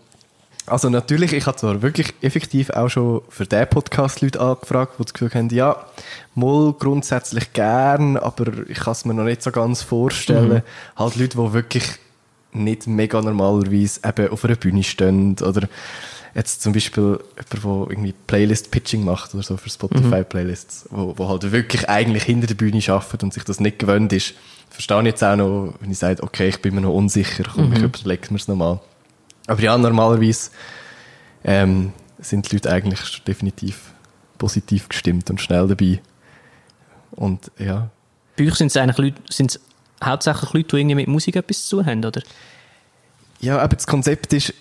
also 0.67 0.89
natürlich, 0.89 1.34
ich 1.34 1.45
habe 1.45 1.58
zwar 1.58 1.82
wirklich 1.82 2.13
effektiv 2.21 2.69
auch 2.69 2.89
schon 2.89 3.21
für 3.30 3.45
diesen 3.45 3.67
Podcast 3.67 4.21
Leute 4.21 4.39
angefragt, 4.39 4.95
die 4.99 5.03
das 5.03 5.13
Gefühl 5.13 5.34
haben, 5.34 5.49
ja, 5.49 5.86
mal 6.36 6.73
grundsätzlich 6.73 7.53
gern, 7.53 8.17
aber 8.17 8.45
ich 8.67 8.80
kann 8.80 8.91
es 8.91 9.06
mir 9.06 9.13
noch 9.13 9.23
nicht 9.23 9.41
so 9.41 9.51
ganz 9.51 9.82
vorstellen. 9.82 10.62
Halt 10.95 11.15
Leute, 11.15 11.38
die 11.38 11.53
wirklich 11.53 11.84
nicht 12.51 12.88
mega 12.88 13.21
normalerweise 13.21 14.01
eben 14.06 14.30
auf 14.30 14.43
einer 14.45 14.56
Bühne 14.56 14.84
stehen 14.84 15.36
oder 15.41 15.67
jetzt 16.36 16.62
zum 16.62 16.73
Beispiel 16.73 17.19
jemand, 17.36 17.63
der 17.63 17.91
irgendwie 17.91 18.13
Playlist-Pitching 18.27 19.03
macht 19.03 19.34
oder 19.34 19.43
so 19.43 19.58
für 19.58 19.69
Spotify-Playlists, 19.69 20.88
wo, 20.91 21.17
wo 21.17 21.30
halt 21.30 21.51
wirklich 21.51 21.89
eigentlich 21.89 22.23
hinter 22.23 22.47
der 22.47 22.56
Bühne 22.56 22.82
arbeitet 22.88 23.23
und 23.23 23.34
sich 23.34 23.43
das 23.43 23.60
nicht 23.60 23.80
gewöhnt 23.80 24.13
ist. 24.13 24.34
Verstehe 24.69 24.99
ich 24.99 25.06
jetzt 25.06 25.23
auch 25.23 25.36
noch, 25.36 25.73
wenn 25.80 25.91
ich 25.91 25.97
sage, 25.97 26.21
okay, 26.21 26.49
ich 26.49 26.62
bin 26.62 26.75
mir 26.75 26.82
noch 26.82 26.93
unsicher, 26.93 27.45
komm, 27.53 27.73
ich 27.73 27.82
überlege 27.82 28.27
mir 28.32 28.38
es 28.38 28.47
nochmal. 28.47 28.80
Aber 29.47 29.62
ja, 29.62 29.77
normalerweise 29.77 30.51
ähm, 31.43 31.93
sind 32.19 32.51
die 32.51 32.55
Leute 32.55 32.71
eigentlich 32.71 33.23
definitiv 33.23 33.93
positiv 34.38 34.89
gestimmt 34.89 35.29
und 35.29 35.41
schnell 35.41 35.67
dabei. 35.67 36.01
Und 37.12 37.51
ja, 37.57 37.89
Bei 38.38 38.45
euch 38.47 38.55
sind 38.55 38.67
es 38.67 38.77
eigentlich 38.77 38.97
Leute, 38.97 39.21
sind 39.29 39.51
es 39.51 39.60
hauptsächlich 40.03 40.53
Leute, 40.53 40.67
die 40.69 40.81
irgendwie 40.81 40.95
mit 40.95 41.07
Musik 41.07 41.36
etwas 41.36 41.65
zu 41.65 41.86
haben, 41.86 42.05
oder? 42.05 42.21
Ja, 43.39 43.60
aber 43.60 43.75
das 43.75 43.88
Konzept 43.88 44.33
ist, 44.33 44.53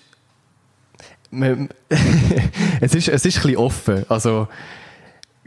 man, 1.29 1.69
es 2.81 2.95
ist, 2.95 3.07
es 3.07 3.25
ist 3.25 3.37
ein 3.37 3.41
bisschen 3.43 3.57
offen. 3.57 4.05
Also, 4.09 4.47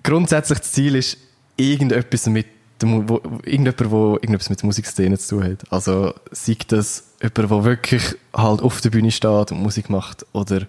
grundsätzlich 0.02 0.58
das 0.60 0.72
Ziel 0.72 0.94
ist, 0.94 1.16
irgendetwas 1.56 2.26
mit 2.26 2.46
wo, 2.82 3.16
irgendjemand, 3.44 3.80
der 3.80 3.86
irgendetwas 4.22 4.48
mit 4.48 4.60
der 4.62 4.66
Musikszene 4.66 5.18
zu 5.18 5.36
tun 5.36 5.44
hat. 5.44 5.70
Also, 5.70 6.14
sei 6.30 6.56
das 6.68 7.09
jemand, 7.22 7.38
der 7.38 7.64
wirklich 7.64 8.16
halt 8.34 8.62
auf 8.62 8.80
der 8.80 8.90
Bühne 8.90 9.10
steht 9.10 9.52
und 9.52 9.62
Musik 9.62 9.90
macht, 9.90 10.26
oder 10.32 10.62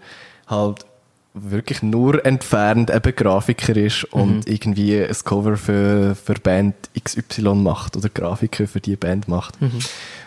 halt 0.48 0.86
wirklich 1.34 1.82
nur 1.82 2.26
entfernt 2.26 2.90
eben 2.90 3.16
Grafiker 3.16 3.76
ist 3.78 4.04
und 4.06 4.48
irgendwie 4.50 5.02
ein 5.02 5.16
Cover 5.24 5.56
für, 5.56 6.14
für 6.16 6.34
Band 6.34 6.76
XY 7.02 7.56
macht 7.56 7.96
oder 7.96 8.10
Grafiker 8.10 8.68
für 8.68 8.82
die 8.82 8.98
Band 8.98 9.30
macht. 9.30 9.56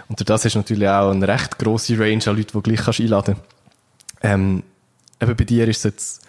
Und 0.09 0.19
durch 0.19 0.25
das 0.27 0.47
ist 0.47 0.55
natürlich 0.55 0.89
auch 0.89 1.11
eine 1.11 1.29
recht 1.29 1.59
grosse 1.59 1.99
Range 1.99 2.23
an 2.27 2.37
Leuten, 2.37 2.53
die 2.57 2.63
gleich 2.63 2.81
kannst 2.85 3.01
einladen. 3.01 3.37
Ähm, 4.23 4.63
Eben 5.21 5.37
bei 5.37 5.45
dir 5.45 5.69
ist 5.69 5.79
es 5.79 5.85
jetzt 5.85 6.21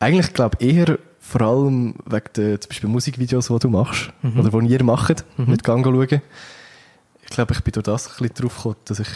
eigentlich, 0.00 0.32
glaube 0.34 0.56
ich, 0.60 0.74
eher 0.74 0.98
vor 1.20 1.40
allem 1.40 1.94
wegen 2.04 2.24
der 2.36 2.60
zum 2.60 2.68
Beispiel 2.68 2.88
Musikvideos, 2.90 3.48
die 3.48 3.58
du 3.58 3.68
machst 3.68 4.10
oder 4.38 4.60
die 4.60 4.72
ihr 4.72 4.84
macht, 4.84 5.24
mit 5.36 5.64
Gang 5.64 5.84
schauen. 5.84 6.20
Ich 7.28 7.30
glaube, 7.30 7.54
ich 7.54 7.62
bin 7.62 7.72
durch 7.72 7.84
das 7.84 8.06
ein 8.06 8.12
bisschen 8.18 8.34
drauf 8.34 8.56
gekommen, 8.56 8.76
dass 8.84 9.00
ich 9.00 9.08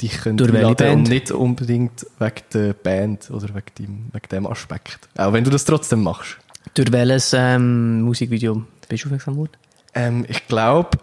dich 0.00 0.18
könnte 0.18 0.44
einladen 0.44 0.90
und 0.90 1.08
nicht 1.08 1.30
unbedingt 1.30 2.06
wegen 2.18 2.42
der 2.52 2.72
Band 2.74 3.30
oder 3.30 3.48
wegen 3.48 3.74
dem, 3.78 4.08
wegen 4.12 4.28
dem 4.30 4.46
Aspekt. 4.46 5.08
Auch 5.16 5.32
wenn 5.32 5.44
du 5.44 5.50
das 5.50 5.64
trotzdem 5.64 6.02
machst. 6.02 6.36
Durch 6.74 6.92
welches 6.92 7.32
ähm, 7.32 8.02
Musikvideo 8.02 8.64
bist 8.88 9.04
du 9.04 9.08
aufmerksam 9.08 9.34
geworden? 9.34 9.52
Ähm, 9.94 10.26
ich 10.28 10.46
glaube, 10.46 10.98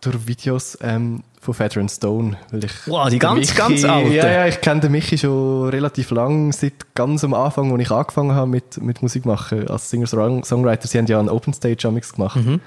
durch 0.00 0.26
Videos 0.26 0.78
ähm, 0.80 1.22
von 1.40 1.54
Feather 1.54 1.80
and 1.80 1.90
Stone. 1.90 2.36
Weil 2.50 2.64
ich 2.64 2.72
Wow, 2.86 3.08
die 3.08 3.18
ganz, 3.18 3.54
ganz 3.54 3.84
alten? 3.84 4.12
Ja, 4.12 4.30
ja, 4.30 4.46
ich 4.46 4.60
kenne 4.60 4.80
den 4.80 4.92
Michi 4.92 5.18
schon 5.18 5.68
relativ 5.68 6.10
lang, 6.10 6.52
seit 6.52 6.94
ganz 6.94 7.24
am 7.24 7.34
Anfang, 7.34 7.72
als 7.72 7.82
ich 7.82 7.90
angefangen 7.90 8.32
habe 8.32 8.50
mit, 8.50 8.80
mit 8.80 9.02
Musik 9.02 9.26
machen, 9.26 9.68
als 9.68 9.90
Singer-Songwriter. 9.90 10.86
Sie 10.86 10.98
haben 10.98 11.06
ja 11.06 11.18
einen 11.18 11.28
Open 11.28 11.52
Stage 11.52 11.88
Amix 11.88 12.12
gemacht. 12.12 12.36
Mhm. 12.36 12.60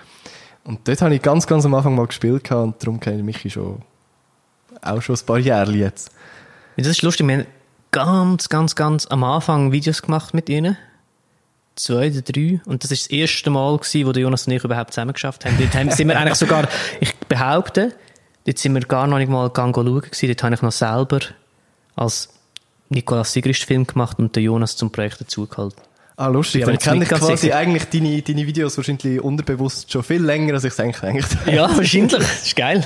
Und 0.64 0.88
dort 0.88 1.02
habe 1.02 1.16
ich 1.16 1.22
ganz, 1.22 1.46
ganz 1.48 1.66
am 1.66 1.74
Anfang 1.74 1.96
mal 1.96 2.08
gespielt 2.08 2.50
und 2.52 2.82
darum 2.82 3.00
kenne 3.00 3.18
ich 3.18 3.24
Michi 3.24 3.50
schon 3.50 3.82
auch 4.82 5.02
schon 5.02 5.16
ein 5.16 5.26
paar 5.26 5.40
Jahre 5.40 5.72
jetzt. 5.72 6.12
Das 6.78 6.88
ist 6.88 7.02
lustig, 7.02 7.28
wir 7.28 7.38
haben 7.38 7.46
ganz, 7.92 8.50
ganz, 8.50 8.76
ganz 8.76 9.06
am 9.08 9.24
Anfang 9.24 9.72
Videos 9.72 10.02
gemacht 10.02 10.34
mit 10.34 10.50
ihnen. 10.50 10.78
Zwei 11.76 12.12
oder 12.12 12.22
drei. 12.22 12.62
Und 12.66 12.84
das 12.84 12.92
ist 12.92 13.06
das 13.06 13.12
erste 13.12 13.50
Mal, 13.50 13.78
gewesen, 13.78 14.08
wo 14.08 14.12
Jonas 14.12 14.48
und 14.48 14.54
ich 14.54 14.64
überhaupt 14.64 14.94
zusammen 14.94 15.14
geschafft 15.14 15.46
haben. 15.46 15.58
Dort 15.58 15.94
sind 15.94 16.08
wir 16.08 16.20
eigentlich 16.20 16.36
sogar, 16.36 16.68
ich 17.00 17.16
behaupte, 17.28 17.94
dort 18.46 18.58
sind 18.58 18.74
wir 18.74 18.82
gar 18.82 19.08
noch 19.08 19.18
nicht 19.18 19.30
mal 19.30 19.48
gegangen 19.48 19.74
schauen. 19.74 19.86
Dort 19.86 20.44
habe 20.44 20.56
ich 20.56 20.62
noch 20.62 20.72
selber 20.72 21.20
als 21.96 22.30
Nikolaus 22.90 23.34
Sigrist 23.34 23.64
Film 23.64 23.88
gemacht 23.88 24.20
und 24.20 24.36
der 24.36 24.44
Jonas 24.44 24.76
zum 24.76 24.92
Projekt 24.92 25.22
dazugehalten. 25.22 25.82
Ah, 26.16 26.28
lustig. 26.28 26.62
Ja, 26.62 26.68
Dann 26.68 26.78
kenne 26.78 27.04
ich 27.04 27.10
quasi 27.10 27.38
sicher. 27.38 27.58
eigentlich 27.58 27.86
deine, 27.86 28.22
deine 28.22 28.46
Videos 28.46 28.78
wahrscheinlich 28.78 29.20
unterbewusst 29.20 29.92
schon 29.92 30.04
viel 30.04 30.22
länger, 30.24 30.54
als 30.54 30.64
ich 30.64 30.74
es 30.74 30.80
eigentlich 30.80 31.02
gedacht 31.02 31.38
habe. 31.42 31.52
Ja, 31.56 31.76
wahrscheinlich. 31.76 32.12
Das 32.12 32.44
ist 32.46 32.56
geil. 32.56 32.86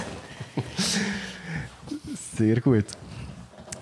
Sehr 2.37 2.61
gut. 2.61 2.85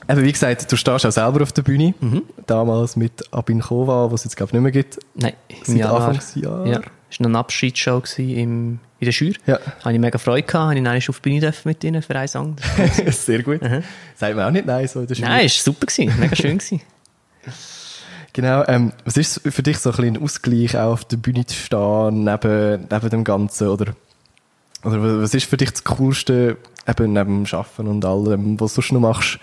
Eben, 0.08 0.23
wie 0.23 0.31
gesagt, 0.31 0.71
du 0.71 0.75
stehst 0.75 1.05
auch 1.05 1.12
selber 1.12 1.41
auf 1.41 1.51
der 1.51 1.62
Bühne. 1.63 1.93
Mhm. 1.99 2.23
Damals 2.45 2.95
mit 2.95 3.23
Abin 3.34 3.60
Kova, 3.60 4.12
was 4.12 4.21
es 4.21 4.25
jetzt, 4.25 4.38
glaube 4.38 4.49
ich, 4.49 4.53
nicht 4.53 4.62
mehr 4.62 4.71
gibt. 4.71 4.99
Nein, 5.15 5.34
im 5.67 5.77
Januar. 5.77 6.08
Anfangsjahr? 6.08 6.65
Ja. 6.67 6.81
Es 7.10 7.19
war 7.19 7.23
noch 7.23 7.29
eine 7.29 7.39
Abschiedsshow 7.39 8.01
in 8.17 8.79
der 9.01 9.12
Schür. 9.12 9.34
Ja. 9.45 9.60
Habe 9.84 9.93
ich 9.93 9.99
mega 9.99 10.17
Freude 10.17 10.43
gehabt. 10.43 10.63
Habe 10.63 10.73
ich 10.73 10.77
einmal 10.79 10.97
auf 10.97 11.19
die 11.19 11.29
Bühne 11.29 11.53
mit 11.63 11.84
ihnen 11.84 12.01
für 12.01 12.15
einen 12.15 12.27
Song. 12.27 12.55
Sehr 13.08 13.43
gut. 13.43 13.62
Sagt 14.15 14.36
man 14.36 14.45
auch 14.45 14.51
nicht 14.51 14.65
nein, 14.65 14.88
so 14.88 15.01
in 15.01 15.08
der 15.08 15.15
Schule. 15.15 15.27
Nein, 15.27 15.45
es 15.45 15.58
war 15.58 15.73
super. 15.73 15.86
Gewesen. 15.86 16.19
Mega 16.19 16.36
schön. 16.36 16.58
Gewesen. 16.58 16.81
Genau. 18.35 18.65
Ähm, 18.67 18.91
was 19.05 19.15
ist 19.15 19.39
für 19.45 19.63
dich 19.63 19.77
so 19.77 19.91
ein 19.91 19.95
bisschen 19.95 20.17
ein 20.17 20.21
Ausgleich, 20.21 20.75
auch 20.77 20.91
auf 20.91 21.05
der 21.05 21.15
Bühne 21.15 21.45
zu 21.45 21.55
stehen, 21.55 22.25
neben, 22.25 22.85
neben 22.91 23.09
dem 23.09 23.23
Ganzen? 23.23 23.69
Oder, 23.69 23.95
oder 24.83 25.21
was 25.21 25.33
ist 25.33 25.45
für 25.45 25.55
dich 25.55 25.71
das 25.71 25.85
Coolste, 25.85 26.57
eben 26.85 27.13
neben 27.13 27.45
dem 27.45 27.57
Arbeiten 27.57 27.87
und 27.87 28.03
allem, 28.03 28.59
was 28.59 28.73
du 28.73 28.81
sonst 28.81 28.91
noch 28.91 28.99
machst? 28.99 29.39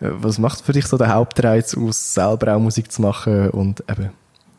Äh, 0.00 0.10
Was 0.20 0.40
macht 0.40 0.62
für 0.62 0.72
dich 0.72 0.86
so 0.86 0.98
den 0.98 1.14
Hauptreiz 1.14 1.76
aus, 1.76 2.14
selber 2.14 2.56
auch 2.56 2.58
Musik 2.58 2.90
zu 2.90 3.02
machen 3.02 3.50
und 3.50 3.84
eben 3.88 4.10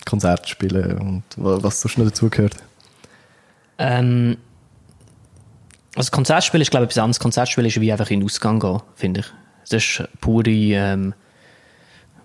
Konzerte 0.05 0.43
zu 0.43 0.49
spielen 0.51 0.97
und 0.97 1.23
wa- 1.35 1.59
was 1.61 1.81
sonst 1.81 1.97
noch 1.97 2.05
dazugehört? 2.05 2.55
Ähm, 3.77 4.37
also 5.97 6.11
Konzertspiel 6.11 6.61
ist, 6.61 6.71
glaube 6.71 6.85
ich, 6.85 6.91
etwas 6.91 7.03
anderes. 7.03 7.19
Konzertspiel 7.19 7.65
ist 7.65 7.81
wie 7.81 7.91
einfach 7.91 8.09
in 8.09 8.21
den 8.21 8.25
Ausgang 8.25 8.61
gehen, 8.61 8.79
finde 8.95 9.19
ich. 9.19 9.25
Das 9.69 9.83
ist 9.83 10.07
pure, 10.21 10.49
ähm, 10.49 11.13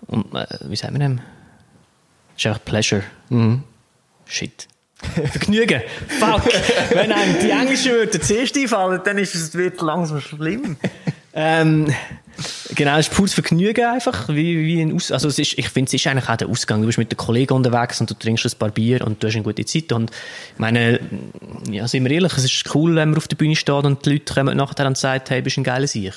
und, 0.07 0.33
äh, 0.33 0.45
wie 0.67 0.75
sagt 0.75 0.91
man 0.93 1.01
dem? 1.01 1.17
Das 1.17 1.25
ist 2.37 2.45
einfach 2.47 2.65
Pleasure. 2.65 3.03
Shit. 4.25 4.67
Vergnügen. 5.31 5.81
Fuck. 6.19 6.43
Wenn 6.91 7.11
einem 7.11 7.39
die 7.39 7.51
englischen 7.51 7.91
Wörter 7.91 8.21
zuerst 8.21 8.57
einfallen, 8.57 9.01
dann 9.03 9.17
ist 9.17 9.35
es 9.35 9.53
wird 9.53 9.81
langsam 9.81 10.21
schlimm. 10.21 10.77
ähm, 11.33 11.93
genau, 12.73 12.97
es 12.97 13.07
ist 13.07 13.15
pures 13.15 13.33
Vergnügen 13.33 13.85
einfach, 13.85 14.29
wie, 14.29 14.65
wie 14.65 14.81
ein 14.81 14.95
Aus 14.95 15.11
also 15.11 15.27
es 15.27 15.37
ist, 15.37 15.57
ich 15.57 15.69
finde, 15.69 15.89
es 15.89 15.93
ist 15.93 16.07
eigentlich 16.07 16.29
auch 16.29 16.37
der 16.37 16.47
Ausgang. 16.47 16.81
Du 16.81 16.87
bist 16.87 16.97
mit 16.97 17.11
den 17.11 17.17
Kollegen 17.17 17.53
unterwegs 17.53 17.99
und 17.99 18.09
du 18.09 18.13
trinkst 18.13 18.45
ein 18.45 18.57
paar 18.57 18.69
Bier 18.69 19.05
und 19.05 19.21
du 19.21 19.27
hast 19.27 19.35
eine 19.35 19.43
gute 19.43 19.65
Zeit 19.65 19.91
und 19.91 20.11
ich 20.11 20.59
meine, 20.59 20.99
ja, 21.69 21.87
sind 21.87 22.03
wir 22.03 22.11
ehrlich, 22.11 22.33
es 22.37 22.45
ist 22.45 22.75
cool, 22.75 22.95
wenn 22.95 23.09
man 23.09 23.17
auf 23.17 23.27
der 23.27 23.35
Bühne 23.35 23.55
steht 23.55 23.85
und 23.85 24.05
die 24.05 24.13
Leute 24.13 24.33
kommen 24.33 24.57
nachher 24.57 24.87
und 24.87 24.97
sagen, 24.97 25.23
hey, 25.27 25.41
bist 25.41 25.57
ein 25.57 25.63
geiler 25.63 25.87
Sieg. 25.87 26.13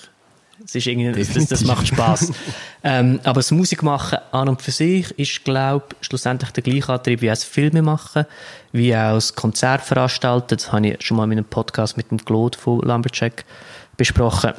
Es 0.69 0.75
ist 0.75 0.87
irgendwie, 0.87 1.11
das, 1.25 1.47
das 1.47 1.65
macht 1.65 1.89
Spaß. 1.89 2.31
ähm, 2.85 3.21
aber 3.25 3.39
das 3.39 3.51
Musikmachen 3.53 4.19
an 4.33 4.51
und 4.51 4.61
für 4.61 4.71
sich 4.71 5.11
ist, 5.19 5.43
glaube 5.43 5.87
ich, 5.99 6.07
schlussendlich 6.07 6.51
der 6.51 6.63
gleiche 6.63 6.93
Antrieb 6.93 7.23
wie 7.23 7.31
auch 7.31 7.33
das 7.33 7.45
Filme 7.45 7.81
machen, 7.81 8.27
wie 8.73 8.95
auch 8.95 9.15
das 9.15 9.35
Konzert 9.35 9.81
veranstalten. 9.81 10.57
Das 10.59 10.71
habe 10.71 10.89
ich 10.89 11.03
schon 11.03 11.17
mal 11.17 11.25
in 11.25 11.33
einem 11.33 11.47
Podcast 11.47 11.97
mit 11.97 12.11
dem 12.11 12.23
Claude 12.23 12.59
von 12.59 12.81
Lumberjack 12.81 13.47
besprochen. 13.97 14.53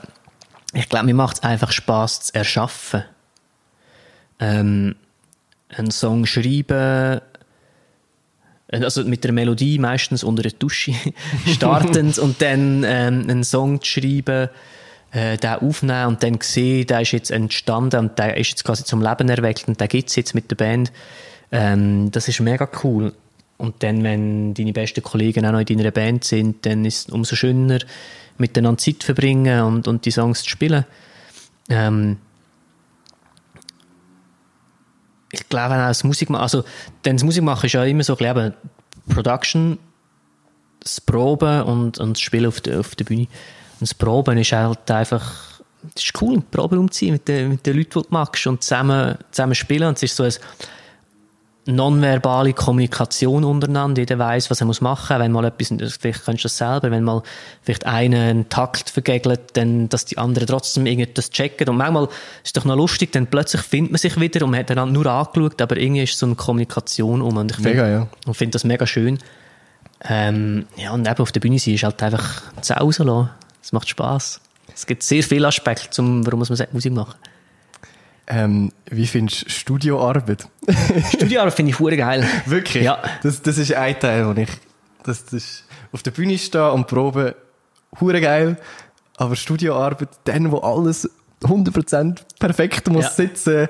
Ich 0.74 0.90
glaube, 0.90 1.06
mir 1.06 1.14
macht 1.14 1.38
es 1.38 1.44
einfach 1.44 1.72
Spaß 1.72 2.22
zu 2.22 2.34
erschaffen. 2.34 3.04
Ähm, 4.40 4.96
einen 5.70 5.92
Song 5.92 6.26
schreiben, 6.26 7.22
also 8.72 9.04
mit 9.04 9.24
der 9.24 9.32
Melodie 9.32 9.78
meistens 9.78 10.24
unter 10.24 10.42
der 10.42 10.54
Dusche 10.54 10.96
startend 11.46 12.18
und 12.20 12.42
dann 12.42 12.84
ähm, 12.84 13.28
einen 13.30 13.44
Song 13.44 13.80
zu 13.80 13.92
schreiben, 13.92 14.50
äh, 15.12 15.38
den 15.38 15.56
aufnehmen 15.56 16.08
und 16.08 16.24
dann 16.24 16.40
sehen, 16.42 16.88
der 16.88 17.02
ist 17.02 17.12
jetzt 17.12 17.32
entstanden 17.32 18.00
und 18.00 18.20
der 18.20 18.38
ist 18.38 18.50
jetzt 18.50 18.64
quasi 18.64 18.84
zum 18.84 19.02
Leben 19.02 19.30
erweckt 19.30 19.68
und 19.68 19.80
der 19.80 19.88
gibt's 19.88 20.16
jetzt 20.16 20.36
mit 20.36 20.50
der 20.52 20.56
Band. 20.56 20.92
Ähm, 21.52 22.12
das 22.12 22.28
ist 22.28 22.40
mega 22.40 22.70
cool. 22.84 23.14
Und 23.58 23.84
dann, 23.84 24.04
wenn 24.04 24.54
deine 24.54 24.72
besten 24.72 25.04
Kollegen 25.04 25.46
auch 25.46 25.52
noch 25.52 25.60
in 25.60 25.78
deiner 25.78 25.92
Band 25.92 26.24
sind, 26.24 26.66
dann 26.66 26.86
ist 26.86 27.10
es 27.10 27.14
umso 27.14 27.36
schöner, 27.36 27.80
miteinander 28.38 28.78
Zeit 28.78 28.98
zu 29.02 29.08
verbringen 29.08 29.62
und, 29.64 29.88
und 29.88 30.06
die 30.06 30.12
Songs 30.12 30.44
zu 30.44 30.50
spielen. 30.50 30.86
Ähm, 31.70 32.18
ich 35.32 35.48
glaube 35.50 35.76
auch 35.76 35.88
das 35.88 36.04
Musikmachen, 36.04 36.42
also 36.42 36.64
denn 37.06 37.18
das 37.18 37.24
Musikmachen 37.24 37.66
ist 37.66 37.74
ja 37.74 37.84
immer 37.84 38.04
so 38.04 38.18
ein 38.18 38.34
bisschen 38.34 38.54
Production, 39.10 39.78
das 40.80 41.02
Proben 41.02 41.64
und, 41.64 42.00
und 42.00 42.14
das 42.14 42.22
Spielen 42.22 42.46
auf 42.46 42.62
der, 42.62 42.80
auf 42.80 42.96
der 42.96 43.06
Bühne. 43.06 43.28
Und 43.80 43.90
das 43.90 43.94
Proben 43.94 44.38
ist 44.38 44.52
halt 44.52 44.90
einfach, 44.92 45.62
das 45.94 46.04
ist 46.04 46.22
cool, 46.22 46.42
Proben 46.52 46.80
umziehen 46.80 47.14
mit 47.14 47.28
den, 47.28 47.50
mit 47.50 47.66
den 47.66 47.78
Leuten, 47.78 48.00
die 48.00 48.02
du 48.02 48.08
magst 48.10 48.46
und 48.48 48.64
zusammen, 48.64 49.18
zusammen 49.32 49.56
spielen. 49.56 49.88
Und 49.88 49.98
es 49.98 50.04
ist 50.04 50.16
so 50.16 50.24
eine 50.24 50.34
nonverbale 51.66 52.54
Kommunikation 52.54 53.44
untereinander. 53.44 54.02
Jeder 54.02 54.20
weiß, 54.20 54.50
was 54.50 54.60
er 54.60 54.66
muss 54.66 54.82
machen 54.82 55.16
muss. 55.16 55.24
Wenn 55.24 55.32
mal 55.32 55.46
etwas, 55.46 55.98
vielleicht 56.00 56.26
kannst 56.26 56.44
du 56.44 56.48
das 56.48 56.58
selber, 56.58 56.92
wenn 56.92 57.04
mal 57.04 57.22
vielleicht 57.62 57.86
einer 57.86 58.20
einen 58.20 58.50
Takt 58.50 58.90
vergegelt, 58.90 59.42
dann, 59.54 59.88
dass 59.90 60.06
die 60.06 60.18
anderen 60.18 60.48
trotzdem 60.48 60.86
irgendwie 60.86 61.12
das 61.14 61.30
checken. 61.30 61.70
Und 61.70 61.78
manchmal 61.78 62.06
ist 62.06 62.12
es 62.44 62.54
doch 62.54 62.66
noch 62.66 62.76
lustig, 62.76 63.12
dann 63.12 63.28
plötzlich 63.28 63.62
findet 63.62 63.92
man 63.92 64.00
sich 64.00 64.20
wieder 64.20 64.44
und 64.44 64.52
man 64.52 64.60
hat 64.60 64.72
einander 64.72 64.94
nur 64.94 65.06
angeschaut, 65.06 65.62
aber 65.62 65.78
irgendwie 65.78 66.04
ist 66.04 66.18
so 66.18 66.26
eine 66.26 66.36
Kommunikation 66.36 67.22
um. 67.22 67.38
Und 67.38 67.52
ich 67.52 67.60
Mega, 67.60 67.88
ja. 67.88 68.08
Und 68.26 68.34
finde 68.34 68.54
das 68.54 68.64
mega 68.64 68.86
schön. 68.88 69.20
Ähm, 70.02 70.66
ja, 70.78 70.92
und 70.92 71.08
eben 71.08 71.20
auf 71.20 71.32
der 71.32 71.40
Bühne 71.40 71.60
sein 71.60 71.74
ist 71.74 71.84
halt 71.84 72.02
einfach 72.02 72.42
zu 72.62 72.76
Hause 72.76 73.04
lassen. 73.04 73.30
Es 73.70 73.74
macht 73.74 73.88
Spass. 73.88 74.42
Es 74.74 74.88
gibt 74.88 75.04
sehr 75.04 75.22
viele 75.22 75.48
Aspekte, 75.48 75.92
zum, 75.92 76.26
warum 76.26 76.40
muss 76.40 76.50
man 76.50 76.58
Musik 76.72 76.92
machen. 76.92 77.14
Ähm, 78.26 78.72
wie 78.90 79.06
findest 79.06 79.46
du 79.46 79.50
Studioarbeit? 79.52 80.48
Studioarbeit 81.14 81.54
finde 81.54 81.72
ich 81.72 81.78
hure 81.78 81.96
geil. 81.96 82.28
Wirklich? 82.48 82.84
Ja. 82.84 82.98
Das, 83.22 83.44
das 83.44 83.60
ist 83.60 83.72
ein 83.76 84.00
Teil, 84.00 84.26
wo 84.26 84.32
ich, 84.42 84.50
das, 85.04 85.24
das 85.26 85.34
ist 85.34 85.66
auf 85.92 86.02
der 86.02 86.10
Bühne 86.10 86.36
stehen 86.40 86.72
und 86.72 86.88
proben, 86.88 87.36
hure 88.00 88.20
geil. 88.22 88.58
Aber 89.18 89.36
Studioarbeit, 89.36 90.10
dann, 90.24 90.52
wo 90.52 90.58
alles 90.62 91.08
100% 91.44 92.18
perfekt 92.40 92.90
muss 92.90 93.04
Ja. 93.04 93.12
sitzen, 93.12 93.68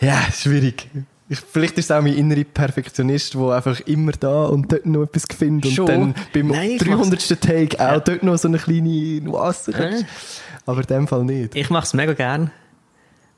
ja, 0.00 0.20
schwierig. 0.32 0.90
Ich, 1.30 1.40
vielleicht 1.40 1.76
ist 1.76 1.86
es 1.86 1.90
auch 1.90 2.00
mein 2.00 2.14
innerer 2.14 2.44
Perfektionist, 2.44 3.34
der 3.34 3.48
einfach 3.50 3.80
immer 3.80 4.12
da 4.12 4.44
und 4.46 4.72
dort 4.72 4.86
noch 4.86 5.02
etwas 5.02 5.24
findet 5.36 5.72
Schon. 5.72 5.84
und 5.86 5.90
dann 5.90 6.14
beim 6.32 6.46
Nein, 6.48 6.70
ich 6.70 6.78
300. 6.82 7.40
Take 7.40 7.76
auch 7.76 7.92
Ja. 7.92 8.00
dort 8.00 8.22
noch 8.22 8.38
so 8.38 8.48
eine 8.48 8.58
kleine 8.58 9.20
Nuance. 9.20 9.70
Äh. 9.72 10.04
Aber 10.64 10.80
in 10.80 10.86
dem 10.86 11.06
Fall 11.08 11.24
nicht. 11.24 11.54
Ich 11.54 11.68
mache 11.70 11.84
es 11.84 11.92
mega 11.94 12.14
gern. 12.14 12.50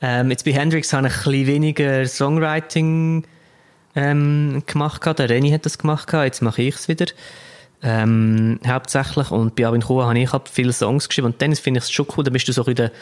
Ähm, 0.00 0.30
jetzt 0.30 0.44
bei 0.44 0.52
Hendrix 0.52 0.92
habe 0.92 1.08
ich 1.08 1.12
ein 1.14 1.18
bisschen 1.24 1.46
weniger 1.46 2.06
Songwriting 2.06 3.24
ähm, 3.96 4.62
gemacht. 4.66 5.04
Der 5.18 5.28
Renny 5.28 5.50
hat 5.50 5.66
das 5.66 5.78
gemacht. 5.78 6.12
Jetzt 6.12 6.42
mache 6.42 6.62
ich 6.62 6.76
es 6.76 6.88
wieder. 6.88 7.06
Ähm, 7.82 8.60
hauptsächlich. 8.66 9.30
Und 9.30 9.56
bei 9.56 9.66
Abin 9.66 9.80
Chua 9.80 10.06
habe 10.06 10.18
ich 10.18 10.32
halt 10.32 10.48
viele 10.48 10.72
Songs 10.72 11.08
geschrieben. 11.08 11.26
Und 11.26 11.42
dann 11.42 11.54
finde 11.56 11.78
ich 11.78 11.84
es 11.84 11.90
schon 11.90 12.06
cool, 12.16 12.24
da 12.24 12.30
bist 12.30 12.46
du 12.46 12.52
so 12.52 12.62
in 12.64 12.74
der 12.74 12.92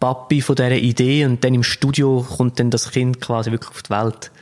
Papi 0.00 0.40
von 0.40 0.56
dieser 0.56 0.72
Idee 0.72 1.26
und 1.26 1.44
dann 1.44 1.54
im 1.54 1.62
Studio 1.62 2.26
kommt 2.28 2.58
dann 2.58 2.70
das 2.70 2.90
Kind 2.90 3.20
quasi 3.20 3.52
wirklich 3.52 3.70
auf 3.70 3.82
die 3.82 3.90
Welt. 3.90 4.32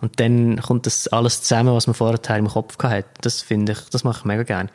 Und 0.00 0.18
dann 0.18 0.60
kommt 0.60 0.86
das 0.86 1.08
alles 1.08 1.42
zusammen, 1.42 1.74
was 1.74 1.86
man 1.86 1.94
vorher 1.94 2.36
im 2.36 2.48
Kopf 2.48 2.76
hatte. 2.82 3.08
Das 3.20 3.42
finde 3.42 3.72
ich, 3.72 3.78
das 3.90 4.04
mache 4.04 4.20
ich 4.20 4.24
mega 4.24 4.42
gerne. 4.42 4.70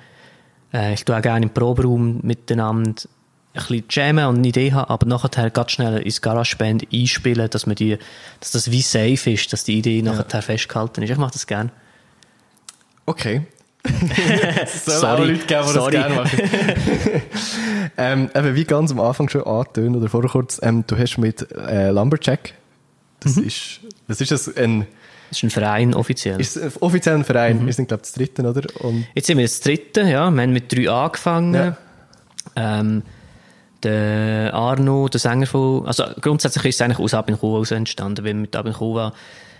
Äh, 0.74 0.94
ich 0.94 1.06
tue 1.06 1.18
auch 1.18 1.22
gerne 1.22 1.46
im 1.46 1.54
Proberaum 1.54 2.20
miteinander 2.22 2.92
ein 3.54 3.68
bisschen 3.68 3.86
jammen 3.90 4.26
und 4.26 4.38
eine 4.38 4.48
Idee 4.48 4.74
haben, 4.74 4.90
aber 4.90 5.08
nachher 5.08 5.50
ganz 5.50 5.72
schnell 5.72 5.98
ins 5.98 6.22
GarageBand 6.22 6.88
einspielen, 6.94 7.50
dass 7.50 7.66
man 7.66 7.76
die, 7.76 7.98
dass 8.40 8.52
das 8.52 8.72
wie 8.72 8.82
safe 8.82 9.32
ist, 9.32 9.52
dass 9.52 9.64
die 9.64 9.80
Idee 9.80 10.02
nachher 10.02 10.42
festgehalten 10.42 11.04
ist. 11.04 11.10
Ich 11.10 11.18
mache 11.18 11.34
das 11.34 11.48
gerne. 11.48 11.72
Okay. 13.06 13.46
Es 14.64 14.86
soll 14.86 15.06
auch 15.06 15.20
Leute 15.20 15.46
geben, 15.46 15.68
die 15.68 15.74
das 15.74 15.90
gerne 15.90 16.16
machen. 16.16 16.40
ähm, 17.98 18.30
eben 18.36 18.56
wie 18.56 18.64
ganz 18.66 18.92
am 18.92 19.00
Anfang 19.00 19.30
schon 19.30 19.44
angetönt, 19.44 19.96
oder 19.96 20.10
vorher 20.10 20.30
kurz, 20.30 20.60
ähm, 20.62 20.84
du 20.88 20.98
hast 20.98 21.18
mit 21.18 21.48
äh, 21.54 21.90
Lumberjack, 21.92 22.54
das 23.20 23.36
Mhm. 23.38 23.44
ist, 23.44 23.80
das 24.08 24.22
ist 24.22 24.32
das 24.32 24.56
ein, 24.58 24.86
Das 25.30 25.38
ist 25.40 25.44
ein 25.44 25.50
Verein, 25.50 25.94
offiziell. 25.94 26.40
ist 26.40 26.58
ein 26.58 26.72
offizieller 26.82 27.24
Verein, 27.24 27.60
Mhm. 27.62 27.66
wir 27.66 27.74
sind 27.74 27.88
glaube 27.88 28.02
ich 28.04 28.10
das 28.10 28.14
dritte, 28.14 28.44
oder? 28.44 28.62
Und, 28.84 29.06
Jetzt 29.16 29.28
sind 29.28 29.38
wir 29.38 29.46
das 29.46 29.60
dritte, 29.62 30.02
ja. 30.02 30.30
Wir 30.30 30.42
haben 30.42 30.54
mit 30.54 30.72
drei 30.74 30.90
angefangen. 30.90 31.54
Ja. 31.54 31.78
Ähm, 32.56 33.04
der 33.84 34.54
Arno, 34.54 35.08
der 35.08 35.20
Sänger 35.20 35.46
von, 35.46 35.86
also 35.86 36.04
grundsätzlich 36.20 36.66
ist 36.66 36.76
es 36.76 36.82
eigentlich 36.82 37.00
aus 37.00 37.14
Abin 37.14 37.38
Chua 37.40 37.60
aus 37.60 37.72
entstanden, 37.72 38.18
weil 38.26 38.34
wir 38.34 38.42
mit 38.42 38.56
Abin 38.56 38.74
Chua 38.74 39.14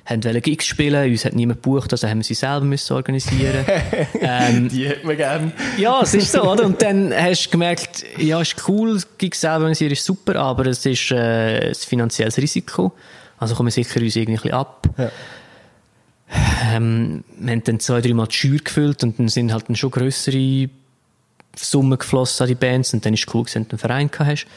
haben 0.08 0.42
Gigs 0.42 0.66
spielen, 0.66 1.12
uns 1.12 1.26
hat 1.26 1.36
niemand 1.36 1.62
gebucht, 1.62 1.92
also 1.92 2.08
haben 2.08 2.20
wir 2.20 2.24
sie 2.24 2.34
selber 2.34 2.66
müssen 2.66 2.94
organisieren. 2.94 3.66
ähm, 4.22 4.70
die 4.70 4.88
hat 4.88 5.04
man 5.04 5.18
gerne. 5.18 5.52
ja, 5.78 6.02
es 6.02 6.14
ist 6.14 6.32
so, 6.32 6.44
oder? 6.44 6.66
Und 6.66 6.82
dann 6.82 7.14
hast 7.14 7.48
du 7.48 7.52
gemerkt, 7.52 8.06
ja, 8.18 8.40
ist 8.42 8.56
cool, 8.68 9.02
Gigs 9.18 9.42
selber 9.42 9.58
organisieren 9.58 9.92
ist 9.92 10.06
super, 10.06 10.38
aber 10.38 10.68
es 10.68 10.86
ist 10.86 11.12
äh, 11.12 11.70
ein 11.70 11.76
finanzielles 11.76 12.38
Risiko. 12.38 12.94
Also 13.38 13.56
kommen 13.56 13.68
wir 13.68 13.72
sicher 13.72 14.00
uns 14.00 14.16
irgendwie 14.16 14.40
ein 14.40 14.42
bisschen 14.42 14.54
ab. 14.54 14.90
Ja. 14.98 15.12
Ähm, 16.74 17.24
wir 17.38 17.52
haben 17.52 17.64
dann 17.64 17.80
zwei, 17.80 18.02
dreimal 18.02 18.28
die 18.28 18.36
Schür 18.36 18.60
gefüllt 18.60 19.04
und 19.04 19.20
dann 19.20 19.28
sind 19.28 19.52
halt 19.52 19.68
dann 19.68 19.76
schon 19.76 19.92
grössere 19.92 20.70
Summen 21.56 21.98
geflossen 21.98 22.44
an 22.44 22.48
die 22.50 22.56
Bands 22.56 22.94
und 22.94 23.06
dann 23.06 23.14
ist 23.14 23.28
es 23.28 23.34
cool, 23.34 23.46
wenn 23.54 23.64
du 23.64 23.72
einen 23.72 23.80
Verein 23.80 24.12
gehabt 24.12 24.30
hast. 24.30 24.48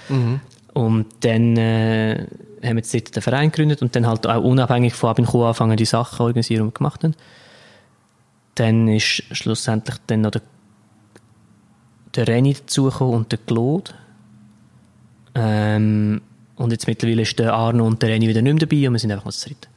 Und 0.81 1.05
dann 1.21 1.59
äh, 1.59 2.27
haben 2.63 2.77
wir 2.77 2.77
jetzt 2.77 2.95
dort 2.95 3.15
den 3.15 3.23
Verein 3.23 3.51
gegründet 3.51 3.83
und 3.83 3.95
dann 3.95 4.07
halt 4.07 4.27
auch 4.27 4.43
unabhängig 4.43 4.95
von 4.95 5.11
Abin 5.11 5.27
Kuh 5.27 5.45
angefangen, 5.45 5.77
die 5.77 5.85
Sachen 5.85 6.17
zu 6.17 6.23
organisieren, 6.23 6.65
wir 6.65 6.73
gemacht 6.73 7.05
haben. 7.05 7.15
Dann 8.55 8.89
ist 8.89 9.25
schlussendlich 9.31 9.97
dann 10.07 10.23
noch 10.23 10.31
der, 10.31 10.41
der 12.15 12.29
Renny 12.29 12.55
dazugekommen 12.55 13.15
und 13.15 13.31
der 13.31 13.41
Claude. 13.41 13.91
Ähm, 15.35 16.23
und 16.57 16.73
jetzt 16.73 16.87
mittlerweile 16.87 17.23
ist 17.23 17.39
der 17.39 17.53
Arno 17.53 17.87
und 17.87 18.01
der 18.01 18.09
Renny 18.09 18.27
wieder 18.27 18.41
nicht 18.41 18.55
mehr 18.55 18.67
dabei 18.67 18.89
und 18.89 18.95
wir 18.95 19.01
sind 19.01 19.13
einfach 19.13 19.27
noch 19.27 19.33
zu 19.33 19.51
dritt. 19.51 19.69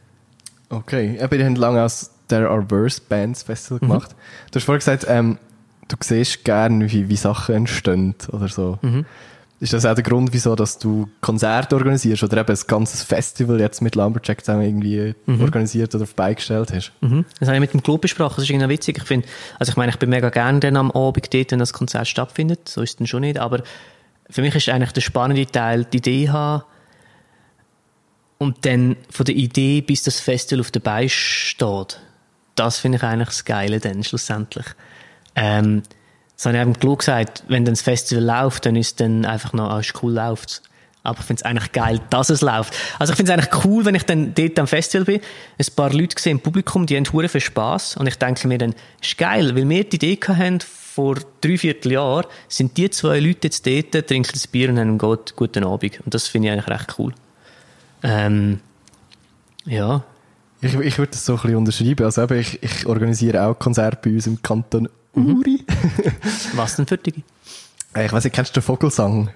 Okay, 0.70 1.20
eben, 1.22 1.38
die 1.38 1.44
haben 1.44 1.56
lange 1.58 1.82
als 1.82 2.12
There 2.30 2.50
Are 2.50 2.66
Worse 2.72 3.02
Bands 3.10 3.44
Festival 3.44 3.80
gemacht. 3.80 4.16
Du 4.52 4.56
hast 4.56 4.63
vorhin 4.63 4.80
gesagt, 4.80 5.06
ähm, 5.10 5.38
du 5.89 5.98
siehst 6.00 6.46
gerne, 6.46 6.89
wie, 6.89 7.10
wie 7.10 7.18
Sachen 7.18 7.56
entstehen 7.56 8.16
oder 8.32 8.48
so. 8.48 8.80
Ist 9.63 9.71
das 9.71 9.86
auch 9.86 9.95
der 9.95 10.04
Grund, 10.04 10.34
wieso 10.34 10.58
dass 10.58 10.78
du 10.78 11.10
Konzerte 11.21 11.78
organisierst 11.78 12.21
oder 12.21 12.41
eben 12.41 12.54
ein 12.54 12.67
ganzes 12.67 13.02
Festival 13.02 13.62
jetzt 13.62 13.82
mit 13.82 13.95
Lumberjack 13.95 14.43
zusammen 14.43 14.63
irgendwie 14.63 15.15
organisiert 15.26 15.95
oder 15.95 16.06
vorbeigestellt 16.06 16.73
hast? 16.73 16.91
Mhm. 16.99 17.23
Das 17.39 17.47
habe 17.47 17.56
ich 17.56 17.62
mit 17.62 17.71
dem 17.71 17.82
Club 17.82 18.02
besprochen. 18.02 18.36
Das 18.36 18.43
ist 18.43 18.49
irgendwie 18.49 18.67
witzig. 18.67 18.97
Ich 18.97 19.06
finde, 19.06 19.26
also 19.60 19.69
ich 19.69 19.78
meine, 19.78 19.93
ich 19.93 19.99
bin 19.99 20.10
mega 20.10 20.30
gerne 20.32 20.60
dann 20.60 20.76
am 20.76 20.91
Abend 20.91 21.34
dort, 21.34 21.52
wenn 21.54 21.60
das 21.60 21.71
Konzert 21.71 22.10
stattfindet. 22.10 22.67
So 22.67 22.82
ist 22.82 22.89
es 22.89 22.95
dann 22.97 23.08
schon 23.08 23.21
nicht. 23.21 23.39
Aber 23.39 23.63
für 24.30 24.41
mich 24.41 24.54
ist 24.54 24.67
eigentlich 24.67 24.91
der 24.91 24.99
spannende 24.99 25.45
Teil, 25.45 25.86
die 25.86 25.99
Idee 25.99 26.30
haben 26.30 26.63
und 28.38 28.65
dann 28.65 28.97
von 29.10 29.26
der 29.26 29.36
Idee 29.36 29.80
bis 29.80 30.04
das 30.04 30.19
Festival 30.19 30.60
auf 30.60 30.71
der 30.71 30.82
Beine 30.82 31.08
steht. 31.08 32.02
Das 32.56 32.80
finde 32.80 32.97
ich 32.97 33.04
eigentlich 33.06 33.30
das 33.30 33.45
Geile 33.45 33.80
dann 33.80 34.04
schlussendlich. 34.04 34.65
Ähm, 35.38 35.84
das 36.36 36.46
habe 36.46 36.58
ich 36.58 36.62
eben 36.62 36.80
Club 36.80 37.00
gesagt, 37.00 37.43
wenn 37.48 37.65
dann 37.65 37.74
das 37.74 37.82
Festival 37.82 38.24
läuft, 38.24 38.65
dann 38.65 38.76
ist 38.76 39.00
dann 39.00 39.26
einfach 39.26 39.54
noch, 39.54 39.69
ah, 39.69 39.82
cool, 40.02 40.13
läuft's. 40.13 40.62
Aber 41.04 41.19
ich 41.19 41.26
finde 41.26 41.41
es 41.41 41.46
eigentlich 41.46 41.72
geil, 41.74 42.00
dass 42.10 42.30
es 42.30 42.41
läuft. 42.41 42.74
Also 42.98 43.12
ich 43.12 43.17
finde 43.17 43.34
es 43.34 43.38
eigentlich 43.38 43.65
cool, 43.65 43.84
wenn 43.84 43.93
ich 43.93 44.04
dann 44.04 44.34
dort 44.34 44.58
am 44.58 44.67
Festival 44.67 45.06
bin, 45.06 45.22
ein 45.60 45.76
paar 45.76 45.91
Leute 45.91 46.19
sehe 46.19 46.32
im 46.32 46.39
Publikum, 46.39 46.86
die 46.86 46.96
haben 46.96 47.06
hure 47.12 47.28
viel 47.28 47.41
Spass 47.41 47.98
und 47.98 48.08
ich 48.08 48.17
denke 48.17 48.48
mir 48.48 48.58
dann, 48.58 48.74
ist 49.02 49.17
geil, 49.17 49.54
weil 49.56 49.67
wir 49.67 49.84
die 49.84 49.98
Idee 49.98 50.19
hatten, 50.26 50.60
vor 50.93 51.15
drei 51.41 51.58
Vierteljahren, 51.58 52.28
sind 52.48 52.78
die 52.78 52.89
zwei 52.89 53.19
Leute 53.19 53.48
jetzt 53.48 53.65
dort, 53.65 54.08
trinken 54.08 54.32
das 54.32 54.48
Bier 54.48 54.69
und 54.69 54.78
haben 54.78 54.89
einen 54.89 54.98
gut, 54.98 55.36
guten 55.36 55.63
Abend. 55.63 56.00
Und 56.06 56.13
das 56.13 56.28
finde 56.28 56.48
ich 56.48 56.54
eigentlich 56.54 56.67
recht 56.67 56.96
cool. 57.00 57.13
Ähm, 58.04 58.60
ja. 59.65 60.04
Ich, 60.62 60.76
ich 60.76 60.98
würde 60.98 61.12
das 61.12 61.26
so 61.26 61.34
ein 61.34 61.41
bisschen 61.41 61.56
unterschreiben. 61.56 62.06
Also 62.06 62.22
eben, 62.22 62.39
ich, 62.39 62.62
ich 62.62 62.86
organisiere 62.86 63.43
auch 63.43 63.58
Konzerte 63.58 63.98
bei 64.04 64.15
uns 64.15 64.28
im 64.28 64.41
Kanton 64.41 64.88
Uri. 65.15 65.65
Was 66.56 66.76
denn 66.76 66.88
für 66.88 66.97
Digi? 66.97 67.23
Äh, 67.95 68.06
ich 68.06 68.13
weiß 68.13 68.23
nicht, 68.23 68.34
kennst 68.34 68.56
du 68.56 68.60
den 68.60 68.65
Vogelsang? 68.65 69.30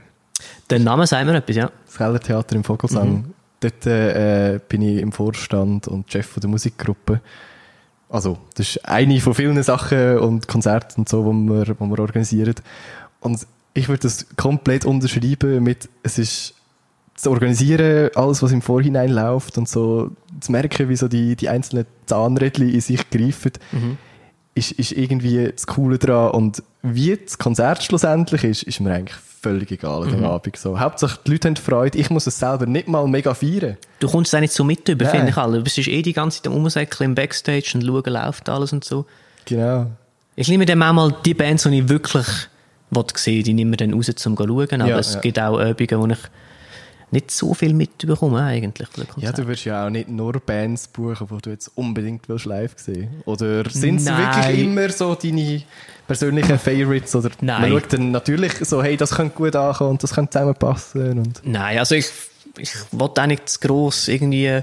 Der 0.70 0.80
Name 0.80 1.08
sagt 1.08 1.26
mir 1.26 1.36
etwas, 1.36 1.56
ja. 1.56 1.72
Das 1.86 1.98
Kellertheater 1.98 2.56
im 2.56 2.64
Vogelsang. 2.64 3.34
Dort 3.60 3.88
äh, 3.88 4.60
bin 4.68 4.82
ich 4.82 5.02
im 5.02 5.12
Vorstand 5.12 5.88
und 5.88 6.12
Chef 6.12 6.28
von 6.28 6.42
der 6.42 6.50
Musikgruppe. 6.50 7.22
Also, 8.10 8.38
das 8.56 8.70
ist 8.70 8.86
eine 8.86 9.20
von 9.20 9.34
vielen 9.34 9.62
Sachen 9.64 10.20
und 10.20 10.48
Konzerten 10.48 11.02
und 11.02 11.10
so, 11.10 11.24
die 11.24 11.50
wir, 11.50 11.66
die 11.66 11.80
wir 11.80 12.00
organisieren. 12.00 12.56
Und 13.20 13.46
ich 13.74 13.90
würde 13.90 14.04
das 14.04 14.28
komplett 14.38 14.86
unterschreiben 14.86 15.64
mit, 15.64 15.90
es 16.04 16.18
ist 16.18 16.54
zu 17.16 17.32
organisieren, 17.32 18.12
alles, 18.16 18.44
was 18.44 18.52
im 18.52 18.62
Vorhinein 18.62 19.10
läuft 19.10 19.58
und 19.58 19.68
so 19.68 20.12
zu 20.40 20.52
merken, 20.52 20.88
wie 20.88 20.96
so 20.96 21.08
die, 21.08 21.36
die 21.36 21.50
einzelnen 21.50 21.86
Zahnrädchen 22.06 22.70
in 22.70 22.80
sich 22.80 23.10
greifen, 23.10 23.54
ist, 24.58 24.72
ist 24.74 24.92
irgendwie 24.92 25.50
das 25.52 25.68
Coole 25.68 25.98
dran. 25.98 26.32
Und 26.32 26.64
wie 26.82 27.16
das 27.16 27.38
Konzert 27.38 27.84
schlussendlich 27.84 28.44
ist, 28.44 28.64
ist 28.64 28.80
mir 28.80 28.94
eigentlich 28.94 29.18
völlig 29.42 29.72
egal 29.72 30.04
an 30.04 30.10
dem 30.10 30.26
Abend. 30.26 30.58
So. 30.58 30.80
Hauptsache, 30.80 31.20
die 31.26 31.32
Leute 31.32 31.50
haben 31.50 31.56
Freude. 31.56 31.98
Ich 31.98 32.10
muss 32.10 32.28
es 32.28 32.40
selber 32.40 32.66
nicht 32.66 32.88
mal 32.88 33.08
mega 33.08 33.34
feiern. 33.34 33.78
Du 34.00 34.10
kommst 34.10 34.36
auch 34.36 34.40
nicht 34.40 34.54
so 34.54 34.64
mit 34.64 34.88
über, 34.90 35.06
finde 35.06 35.30
ich 35.30 35.38
alle. 35.38 35.60
Du 35.60 35.64
bist 35.64 35.78
eh 35.78 36.02
die 36.02 36.14
ganze 36.14 36.42
Zeit 36.42 36.52
am 36.52 36.58
Umsäckeln 36.58 37.12
im 37.12 37.16
Backstage 37.16 37.72
und 37.76 37.86
schauen, 37.86 38.14
läuft 38.14 38.50
alles 38.50 38.74
und 38.74 38.84
so. 38.84 39.06
Genau. 39.46 39.88
Ich 40.36 40.48
nehme 40.50 40.66
dann 40.66 40.82
auch 40.84 40.94
mal 40.94 41.16
die 41.26 41.34
Bands, 41.34 41.64
die 41.64 41.80
ich 41.80 41.90
wirklich 41.90 42.28
will 42.90 43.06
sehen 43.16 43.44
die 43.44 43.54
nehme 43.54 43.72
ich 43.72 43.78
dann 43.78 43.94
raus, 43.94 44.10
um 44.10 44.16
zu 44.16 44.36
schauen. 44.36 44.82
Aber 44.82 44.90
Ja, 44.90 45.00
es 45.00 45.16
ja. 45.16 45.20
gibt 45.20 45.40
auch 45.40 45.60
Übungen, 45.60 46.02
wo 46.02 46.14
ich 46.14 46.20
nicht 47.12 47.32
so 47.32 47.54
viel 47.54 47.74
mitbekomme, 47.74 48.44
eigentlich. 48.44 48.90
Ja, 49.16 49.32
du 49.32 49.48
wirst 49.48 49.64
ja 49.66 49.86
auch 49.86 49.90
nicht 49.90 50.10
nur 50.10 50.34
Bands 50.42 50.88
buchen, 50.90 51.26
die 51.32 51.38
du 51.42 51.50
jetzt 51.52 51.72
unbedingt 51.76 52.28
willst 52.28 52.46
live 52.46 52.74
sehen 52.76 53.22
Oder 53.26 53.70
sind 53.70 53.98
es 54.02 54.06
wirklich 54.08 54.60
immer 54.60 54.90
so 54.90 55.16
deine 55.16 55.62
persönlichen 56.06 56.60
Favorites? 56.60 57.16
Oder 57.16 57.30
Nein. 57.40 57.62
man 57.62 57.72
schaut 57.72 57.94
dann 57.94 58.12
natürlich 58.12 58.54
so, 58.62 58.84
hey, 58.84 58.98
das 58.98 59.12
könnte 59.12 59.36
gut 59.36 59.56
ankommen 59.56 59.92
und 59.92 60.04
das 60.04 60.14
könnte 60.14 60.32
zusammenpassen. 60.32 61.20
Und 61.20 61.42
Nein, 61.46 61.78
also 61.80 61.96
ich, 61.96 62.08
ich 62.58 62.74
will 62.92 63.02
auch 63.16 63.26
nicht 63.28 63.48
zu 63.48 63.60
gross 63.60 64.08
irgendwie. 64.10 64.62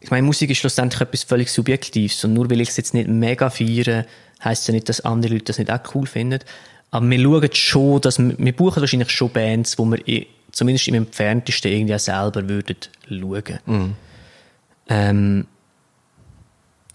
Ich 0.00 0.10
meine, 0.10 0.26
Musik 0.26 0.50
ist 0.50 0.58
schlussendlich 0.58 1.00
etwas 1.00 1.22
völlig 1.24 1.50
Subjektives. 1.50 2.22
Und 2.24 2.34
nur 2.34 2.50
weil 2.50 2.60
ich 2.60 2.70
es 2.70 2.76
jetzt 2.76 2.94
nicht 2.94 3.08
mega 3.08 3.48
feiere, 3.50 4.06
heisst 4.42 4.66
ja 4.68 4.72
nicht, 4.74 4.88
dass 4.88 5.00
andere 5.02 5.32
Leute 5.34 5.44
das 5.46 5.58
nicht 5.58 5.70
auch 5.70 5.80
cool 5.94 6.06
finden. 6.06 6.40
Aber 6.90 7.08
wir 7.08 7.18
schauen 7.22 7.48
schon, 7.52 8.00
dass 8.00 8.18
wir, 8.18 8.34
wir 8.38 8.52
buchen 8.56 8.80
wahrscheinlich 8.80 9.10
schon 9.10 9.30
Bands, 9.30 9.78
wo 9.78 9.84
wir 9.84 10.06
i- 10.08 10.26
zumindest 10.52 10.88
im 10.88 10.94
entferntesten 10.94 11.70
irgendwie 11.72 11.94
auch 11.94 11.98
selber 11.98 12.48
würden 12.48 12.76
schauen. 13.08 13.94
Ähm, 14.88 15.46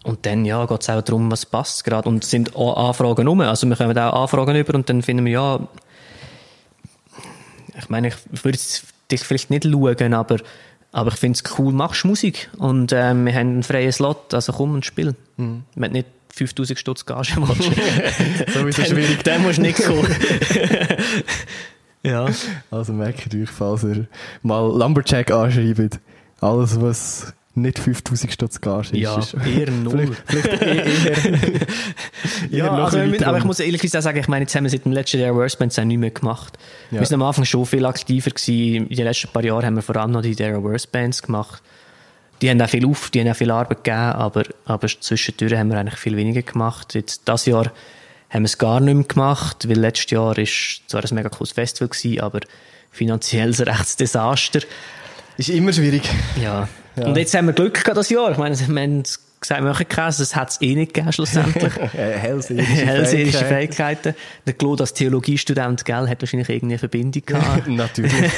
und 0.04 0.26
dann, 0.26 0.46
ja, 0.46 0.66
geht 0.66 0.82
es 0.82 0.90
auch 0.90 1.02
darum, 1.02 1.32
was 1.32 1.48
passt 1.48 1.84
gerade. 1.84 2.08
Und 2.08 2.24
es 2.24 2.30
sind 2.30 2.56
auch 2.56 2.90
Anfragen 2.90 3.28
rum. 3.28 3.42
Also 3.42 3.68
wir 3.68 3.76
kommen 3.76 3.98
auch 3.98 4.22
Anfragen 4.22 4.56
über 4.56 4.76
und 4.76 4.88
dann 4.88 5.02
finden 5.02 5.26
wir, 5.26 5.32
ja, 5.32 5.68
ich 7.78 7.90
meine, 7.90 8.10
ich 8.10 8.16
würde 8.44 8.60
dich 9.12 9.24
vielleicht 9.24 9.50
nicht 9.50 9.66
schauen, 9.66 10.14
aber, 10.14 10.38
aber 10.92 11.12
ich 11.12 11.18
finde 11.18 11.40
es 11.44 11.58
cool, 11.58 11.74
machst 11.74 12.06
Musik. 12.06 12.50
Und 12.58 12.94
ähm, 12.94 13.26
wir 13.26 13.34
haben 13.34 13.50
einen 13.50 13.64
freien 13.64 13.92
Slot, 13.92 14.34
also 14.34 14.54
komm 14.54 14.76
und 14.76 14.86
spiel. 14.86 15.16
Mhm. 15.38 15.64
Wenn 15.76 15.92
du 15.92 15.98
nicht 15.98 16.08
5000 16.36 16.78
Stutz 16.78 17.06
Gage 17.06 17.40
machst, 17.40 17.64
sowieso 18.54 18.84
schwierig. 18.84 19.24
dann 19.24 19.42
musst 19.42 19.58
du 19.58 19.64
nicht 19.64 19.82
kommen. 19.84 20.06
ja. 22.06 22.28
Also 22.72 22.94
merkt 22.94 23.34
euch, 23.34 23.50
falls 23.50 23.84
ihr 23.84 24.06
mal 24.44 24.66
Lumberjack 24.78 25.32
anschreibt, 25.32 26.00
alles, 26.42 26.80
was 26.82 27.34
nicht 27.58 27.80
5000 27.80 28.34
Stutz 28.34 28.60
Gage 28.60 28.90
ist, 28.90 28.96
Ja, 28.96 29.18
ist 29.18 29.34
eher 29.34 29.72
null. 29.72 30.16
vielleicht, 30.26 30.48
vielleicht 30.48 30.62
eher, 30.62 30.86
eher, 31.54 31.68
Ja, 32.50 32.72
also, 32.84 32.98
aber 33.00 33.38
ich 33.38 33.44
muss 33.46 33.60
ehrlich 33.62 33.82
gesagt 33.82 34.04
sagen, 34.04 34.20
ich 34.20 34.28
meine, 34.28 34.44
jetzt 34.44 34.54
haben 34.56 34.66
wir 34.66 34.70
seit 34.70 34.84
dem 34.84 34.92
letzten 34.92 35.20
Jahr 35.20 35.34
Worst 35.36 35.58
Bands 35.58 35.80
auch 35.80 35.86
nicht 35.86 35.98
mehr 35.98 36.12
gemacht. 36.12 36.58
Ja. 36.92 37.00
Wir 37.00 37.06
sind 37.06 37.16
am 37.16 37.24
Anfang 37.24 37.46
schon 37.46 37.66
viel 37.66 37.86
aktiver 37.86 38.30
gewesen. 38.32 38.88
In 38.88 38.96
den 38.96 39.06
letzten 39.06 39.30
paar 39.30 39.44
Jahren 39.44 39.66
haben 39.66 39.76
wir 39.76 39.82
vor 39.82 39.96
allem 39.96 40.12
noch 40.12 40.22
die 40.22 40.36
Dare 40.36 40.62
Worst 40.64 40.92
Bands 40.92 41.22
gemacht. 41.22 41.62
Die 42.42 42.50
haben 42.50 42.62
auch 42.62 42.70
viel 42.70 42.86
auf, 42.86 43.10
die 43.12 43.22
haben 43.22 43.30
auch 43.30 43.36
viel 43.36 43.52
Arbeit 43.52 43.86
gegeben, 43.86 43.98
aber, 44.02 44.44
aber 44.66 44.88
zwischendurch 44.88 45.54
haben 45.54 45.70
wir 45.70 45.78
eigentlich 45.80 46.00
viel 46.00 46.18
weniger 46.18 46.42
gemacht. 46.42 46.94
Jetzt, 46.94 47.22
das 47.26 47.46
Jahr 47.46 47.72
haben 48.30 48.44
wir 48.44 48.48
es 48.48 48.58
gar 48.58 48.80
nicht 48.80 48.96
mehr 48.96 49.04
gemacht, 49.06 49.68
weil 49.70 49.80
letztes 49.80 50.12
Jahr 50.12 50.38
ist 50.38 50.82
zwar 50.88 51.04
ein 51.04 51.16
mega 51.16 51.30
cooles 51.30 51.52
Festival 51.52 51.90
gewesen, 51.90 52.20
aber 52.22 52.40
finanzielles 52.92 53.60
Rechtsdesaster. 53.66 54.62
Ist 55.38 55.50
immer 55.50 55.74
schwierig. 55.74 56.04
Ja. 56.42 56.68
Und 56.96 57.18
jetzt 57.18 57.36
haben 57.36 57.48
wir 57.48 57.54
Glück 57.54 57.74
gehabt 57.74 57.98
das 57.98 58.10
Jahr. 58.10 58.32
Ich 58.32 58.38
meine, 58.38 58.58
wir 58.58 58.82
haben 58.82 59.04
gesagt, 59.40 59.62
wir 59.62 59.70
machen 59.70 59.88
Käse, 59.88 60.20
das 60.20 60.36
hat 60.36 60.50
es 60.50 60.62
eh 60.62 60.76
nicht 60.76 60.94
gegeben, 60.94 61.12
schlussendlich. 61.12 61.74
Äh, 61.94 62.18
Hellseherische 62.18 62.72
Hellseherische 62.86 63.46
Fähigkeit. 63.46 64.00
Fähigkeiten. 64.00 64.16
Der 64.46 64.54
Claude 64.54 64.84
als 64.84 64.94
Theologiestudent, 64.94 65.86
gell, 65.86 66.10
hat 66.10 66.22
wahrscheinlich 66.22 66.50
irgendwie 66.50 66.74
eine 66.74 66.80
Verbindung 66.80 67.24
gehabt. 67.26 67.68
Natürlich. 67.68 68.32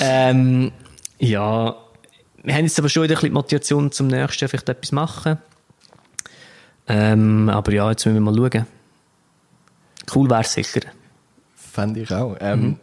ähm, 0.00 0.72
ja, 1.18 1.76
wir 2.42 2.54
haben 2.54 2.64
jetzt 2.64 2.78
aber 2.78 2.88
schon 2.88 3.02
wieder 3.02 3.14
ein 3.14 3.20
bisschen 3.20 3.32
Motivation 3.32 3.92
zum 3.92 4.08
nächsten 4.08 4.48
vielleicht 4.48 4.68
etwas 4.68 4.92
machen. 4.92 5.38
Ähm, 6.86 7.48
aber 7.48 7.72
ja, 7.72 7.90
jetzt 7.90 8.04
müssen 8.06 8.16
wir 8.16 8.32
mal 8.32 8.34
schauen. 8.34 8.66
Cool 10.12 10.28
wäre 10.30 10.44
sicher. 10.44 10.80
Fände 11.54 12.00
ich 12.00 12.12
auch. 12.12 12.36
Ähm, 12.40 12.78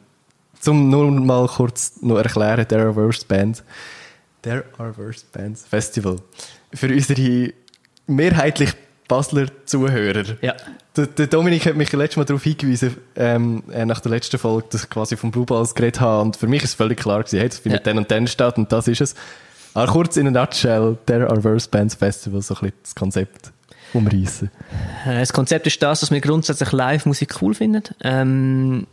Zum 0.59 0.89
nur 0.89 1.09
mal 1.11 1.47
kurz 1.47 1.93
noch 2.01 2.17
erklären, 2.17 2.65
der 2.69 2.79
Are 2.79 2.95
Worst 2.95 3.27
Bands. 3.27 3.63
There 4.43 4.63
Are 4.77 4.95
Worst 4.97 5.31
Bands 5.31 5.65
Festival. 5.67 6.17
Für 6.73 6.87
unsere 6.87 7.53
mehrheitlich 8.07 8.73
Basler 9.07 9.47
Zuhörer. 9.65 10.23
Ja. 10.41 10.55
Der, 10.95 11.07
der 11.07 11.27
Dominik 11.27 11.65
hat 11.65 11.75
mich 11.75 11.91
letztes 11.91 12.17
Mal 12.17 12.25
darauf 12.25 12.43
hingewiesen, 12.43 12.97
ähm, 13.15 13.63
äh, 13.71 13.85
nach 13.85 13.99
der 13.99 14.11
letzten 14.11 14.37
Folge, 14.37 14.67
dass 14.71 14.83
ich 14.83 14.89
quasi 14.89 15.17
vom 15.17 15.31
Blue 15.31 15.45
Balls 15.45 15.75
geredet 15.75 15.99
habe. 16.01 16.21
Und 16.21 16.37
für 16.37 16.47
mich 16.47 16.63
ist 16.63 16.69
es 16.71 16.75
völlig 16.75 16.99
klar 16.99 17.19
gewesen, 17.19 17.39
hey, 17.39 17.49
das 17.49 17.59
findet 17.59 17.81
Ja. 17.81 17.91
dann 17.93 17.97
und 17.97 18.09
dann 18.11 18.27
statt 18.27 18.57
und 18.57 18.71
das 18.71 18.87
ist 18.87 19.01
es. 19.01 19.15
Aber 19.73 19.91
kurz 19.91 20.17
in 20.17 20.27
a 20.27 20.31
nutshell, 20.31 20.97
There 21.05 21.29
Are 21.29 21.43
Worst 21.43 21.71
Bands 21.71 21.95
Festival, 21.95 22.41
so 22.41 22.55
ein 22.55 22.59
bisschen 22.61 22.77
das 22.83 22.95
Konzept 22.95 23.51
umreißen. 23.93 24.49
Äh, 25.05 25.19
Das 25.19 25.33
Konzept 25.33 25.67
ist 25.67 25.81
das, 25.81 26.01
dass 26.01 26.11
wir 26.11 26.21
grundsätzlich 26.21 26.71
Live-Musik 26.71 27.41
cool 27.41 27.53
finden. 27.53 27.83
Ähm, 28.01 28.87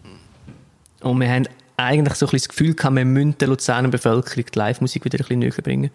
und 1.01 1.20
wir 1.20 1.30
haben 1.30 1.46
eigentlich 1.76 2.14
so 2.14 2.26
ein 2.26 2.30
bisschen 2.30 2.49
das 2.49 2.49
Gefühl 2.49 2.74
gehabt, 2.74 2.96
wir 2.96 3.05
müssen 3.05 3.38
der 3.38 3.49
Luzerner 3.49 3.88
Bevölkerung 3.88 4.44
die 4.53 4.59
Live-Musik 4.59 5.05
wieder 5.05 5.18
ein 5.18 5.18
bisschen 5.18 5.38
näher 5.38 5.53
bringen. 5.62 5.90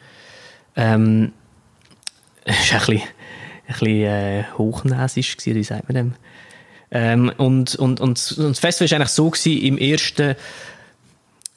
Ähm, 0.75 1.33
es 2.45 2.71
war 2.71 2.79
ein 2.81 2.85
bisschen, 2.85 3.01
ein 3.67 3.73
bisschen 3.73 4.03
äh, 4.03 4.43
hochnäsig, 4.57 5.37
gewesen, 5.37 5.55
wie 5.55 5.63
sagt 5.63 5.89
man 5.89 5.95
dem? 5.95 6.13
Ähm, 6.91 7.31
und, 7.37 7.75
und, 7.75 7.99
und, 8.01 8.35
und 8.37 8.49
das 8.49 8.59
Festival 8.59 8.91
war 8.91 8.95
eigentlich 8.97 9.09
so 9.09 9.29
gewesen, 9.29 9.61
im 9.61 9.77
ersten 9.77 10.35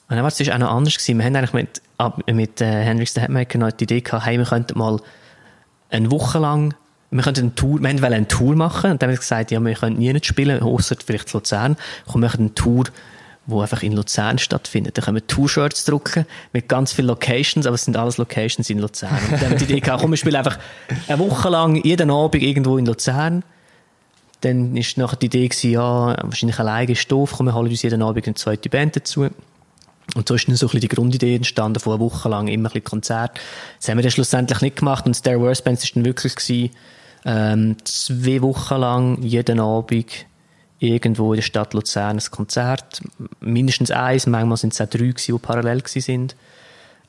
warte, 0.09 0.43
es 0.43 0.49
war 0.49 0.55
auch 0.55 0.61
noch 0.61 0.71
anders. 0.71 0.95
Gewesen. 0.95 1.19
Wir 1.19 1.25
haben 1.25 1.37
eigentlich 1.37 1.53
mit, 1.53 1.83
mit 2.35 2.61
äh, 2.61 2.83
Hendrix 2.85 3.15
the 3.15 3.21
Headmaker 3.21 3.59
noch 3.59 3.73
die 3.73 3.85
Idee 3.85 4.01
gehabt, 4.01 4.27
hey, 4.27 4.39
wir 4.39 4.47
könnten 4.47 4.79
mal 4.79 5.01
eine 5.91 6.11
Woche 6.11 6.39
lang, 6.39 6.75
wir 7.11 7.23
könnten 7.23 7.41
eine 7.41 7.55
Tour, 7.55 7.81
wir 7.81 8.03
wollten 8.03 8.05
eine 8.15 8.29
Tour 8.29 8.57
machen 8.57 8.93
und 8.93 9.03
dann 9.03 9.09
haben 9.09 9.15
wir 9.15 9.19
gesagt, 9.19 9.51
ja, 9.51 9.61
wir 9.61 9.75
können 9.75 9.99
nie 9.99 10.13
nicht 10.13 10.27
spielen, 10.27 10.63
außer 10.63 10.97
vielleicht 11.05 11.33
Luzern. 11.33 11.77
Wir 12.11 12.21
machen 12.21 12.41
eine 12.41 12.55
Tour, 12.55 12.85
die 13.47 13.55
einfach 13.55 13.83
in 13.83 13.93
Luzern 13.93 14.39
stattfindet. 14.39 14.99
Da 14.99 15.03
können 15.03 15.17
wir 15.17 15.27
Tour-Shirts 15.27 15.85
drucken 15.85 16.27
mit 16.53 16.69
ganz 16.69 16.93
vielen 16.93 17.09
Locations, 17.09 17.67
aber 17.67 17.75
es 17.75 17.85
sind 17.85 17.97
alles 17.97 18.19
Locations 18.19 18.69
in 18.69 18.79
Luzern. 18.81 19.19
Und 19.31 19.41
dann 19.41 19.51
haben 19.51 19.51
wir 19.53 19.59
die 19.59 19.65
Idee 19.65 19.81
gehabt, 19.81 20.03
komm, 20.03 20.11
wir 20.11 20.17
spielen 20.17 20.37
einfach 20.37 20.59
eine 21.07 21.19
Woche 21.19 21.49
lang 21.49 21.77
jeden 21.77 22.11
Abend 22.11 22.43
irgendwo 22.43 22.77
in 22.77 22.87
Luzern. 22.87 23.45
Dann 24.41 24.77
ist 24.77 24.99
nachher 24.99 25.17
die 25.17 25.27
Idee 25.27 25.49
gewesen, 25.49 25.71
ja, 25.71 26.17
wahrscheinlich 26.23 26.59
alleine 26.59 26.93
ist 26.93 27.11
doof, 27.11 27.35
komm, 27.37 27.47
wir 27.47 27.55
holen 27.55 27.71
uns 27.71 27.83
jeden 27.83 28.03
Abend 28.03 28.27
eine 28.27 28.35
zweite 28.35 28.69
Band 28.69 28.97
dazu. 28.97 29.29
Und 30.15 30.29
so 30.29 30.35
ist 30.35 30.49
dann 30.49 30.57
so 30.57 30.67
ein 30.67 30.69
bisschen 30.69 30.81
die 30.81 30.89
Grundidee 30.89 31.37
entstanden, 31.37 31.81
von 31.81 31.95
einer 31.95 32.01
Woche 32.01 32.29
lang 32.29 32.49
immer 32.49 32.69
ein 32.69 32.73
bisschen 32.73 32.85
Konzert. 32.85 33.39
Das 33.79 33.89
haben 33.89 33.99
wir 33.99 34.03
dann 34.03 34.13
schlussendlich 34.13 34.61
nicht 34.61 34.77
gemacht 34.77 35.07
und 35.07 35.15
Stair 35.15 35.41
Worst 35.41 35.65
Bands 35.65 35.85
ist 35.85 35.97
dann 35.97 36.05
wirklich 36.05 36.35
gewesen, 36.35 36.71
ähm, 37.27 37.77
zwei 37.85 38.41
Wochen 38.41 38.77
lang, 38.77 39.23
jeden 39.23 39.59
Abend, 39.61 40.27
irgendwo 40.79 41.33
in 41.33 41.39
der 41.39 41.43
Stadt 41.43 41.75
Luzern 41.75 42.19
ein 42.19 42.31
Konzert. 42.31 43.03
Mindestens 43.41 43.91
eins, 43.91 44.27
manchmal 44.27 44.57
sind 44.57 44.73
es 44.73 44.81
auch 44.81 44.87
drei 44.87 45.13
die 45.13 45.33
parallel 45.33 45.83
sind. 45.87 46.37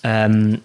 Ähm, 0.03 0.61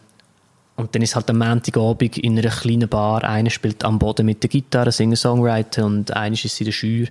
und 0.77 0.95
dann 0.95 1.03
ist 1.03 1.15
halt 1.15 1.29
am 1.29 1.39
Montagabend 1.39 2.17
in 2.17 2.39
einer 2.39 2.49
kleinen 2.49 2.89
Bar, 2.89 3.25
einer 3.25 3.51
spielt 3.51 3.85
am 3.85 3.99
Boden 3.99 4.25
mit 4.25 4.43
der 4.43 4.49
Gitarre, 4.49 4.91
Singer-Songwriter 4.91 5.85
und 5.85 6.17
einer 6.17 6.35
ist 6.35 6.61
in 6.61 6.65
der 6.65 6.73
Schür 6.73 7.09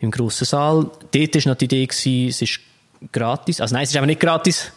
im 0.00 0.10
grossen 0.10 0.44
Saal. 0.44 0.90
Dort 1.10 1.34
war 1.34 1.52
noch 1.52 1.58
die 1.58 1.64
Idee, 1.64 1.86
gewesen, 1.86 2.28
es 2.28 2.42
ist 2.42 2.60
gratis. 3.10 3.60
Also 3.62 3.74
nein, 3.74 3.84
es 3.84 3.90
ist 3.90 3.96
aber 3.96 4.06
nicht 4.06 4.20
gratis. 4.20 4.72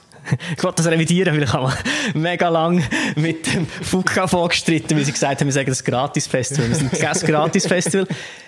Ich 0.57 0.63
wollte 0.63 0.83
das 0.83 0.91
revidieren, 0.91 1.35
weil 1.35 1.43
ich 1.43 1.53
habe 1.53 1.73
mega 2.13 2.49
lang 2.49 2.83
mit 3.15 3.53
dem 3.53 3.67
FUKA 3.67 4.25
gestritten, 4.47 4.97
weil 4.97 5.05
sie 5.05 5.11
gesagt 5.11 5.39
haben, 5.41 5.47
wir 5.47 5.53
sagen 5.53 5.69
das 5.69 5.83
Gratis-Festival. 5.83 6.69
Wir 6.69 6.75
sind 6.75 6.91
kein 6.91 7.13
Gratis-Festival. 7.13 8.07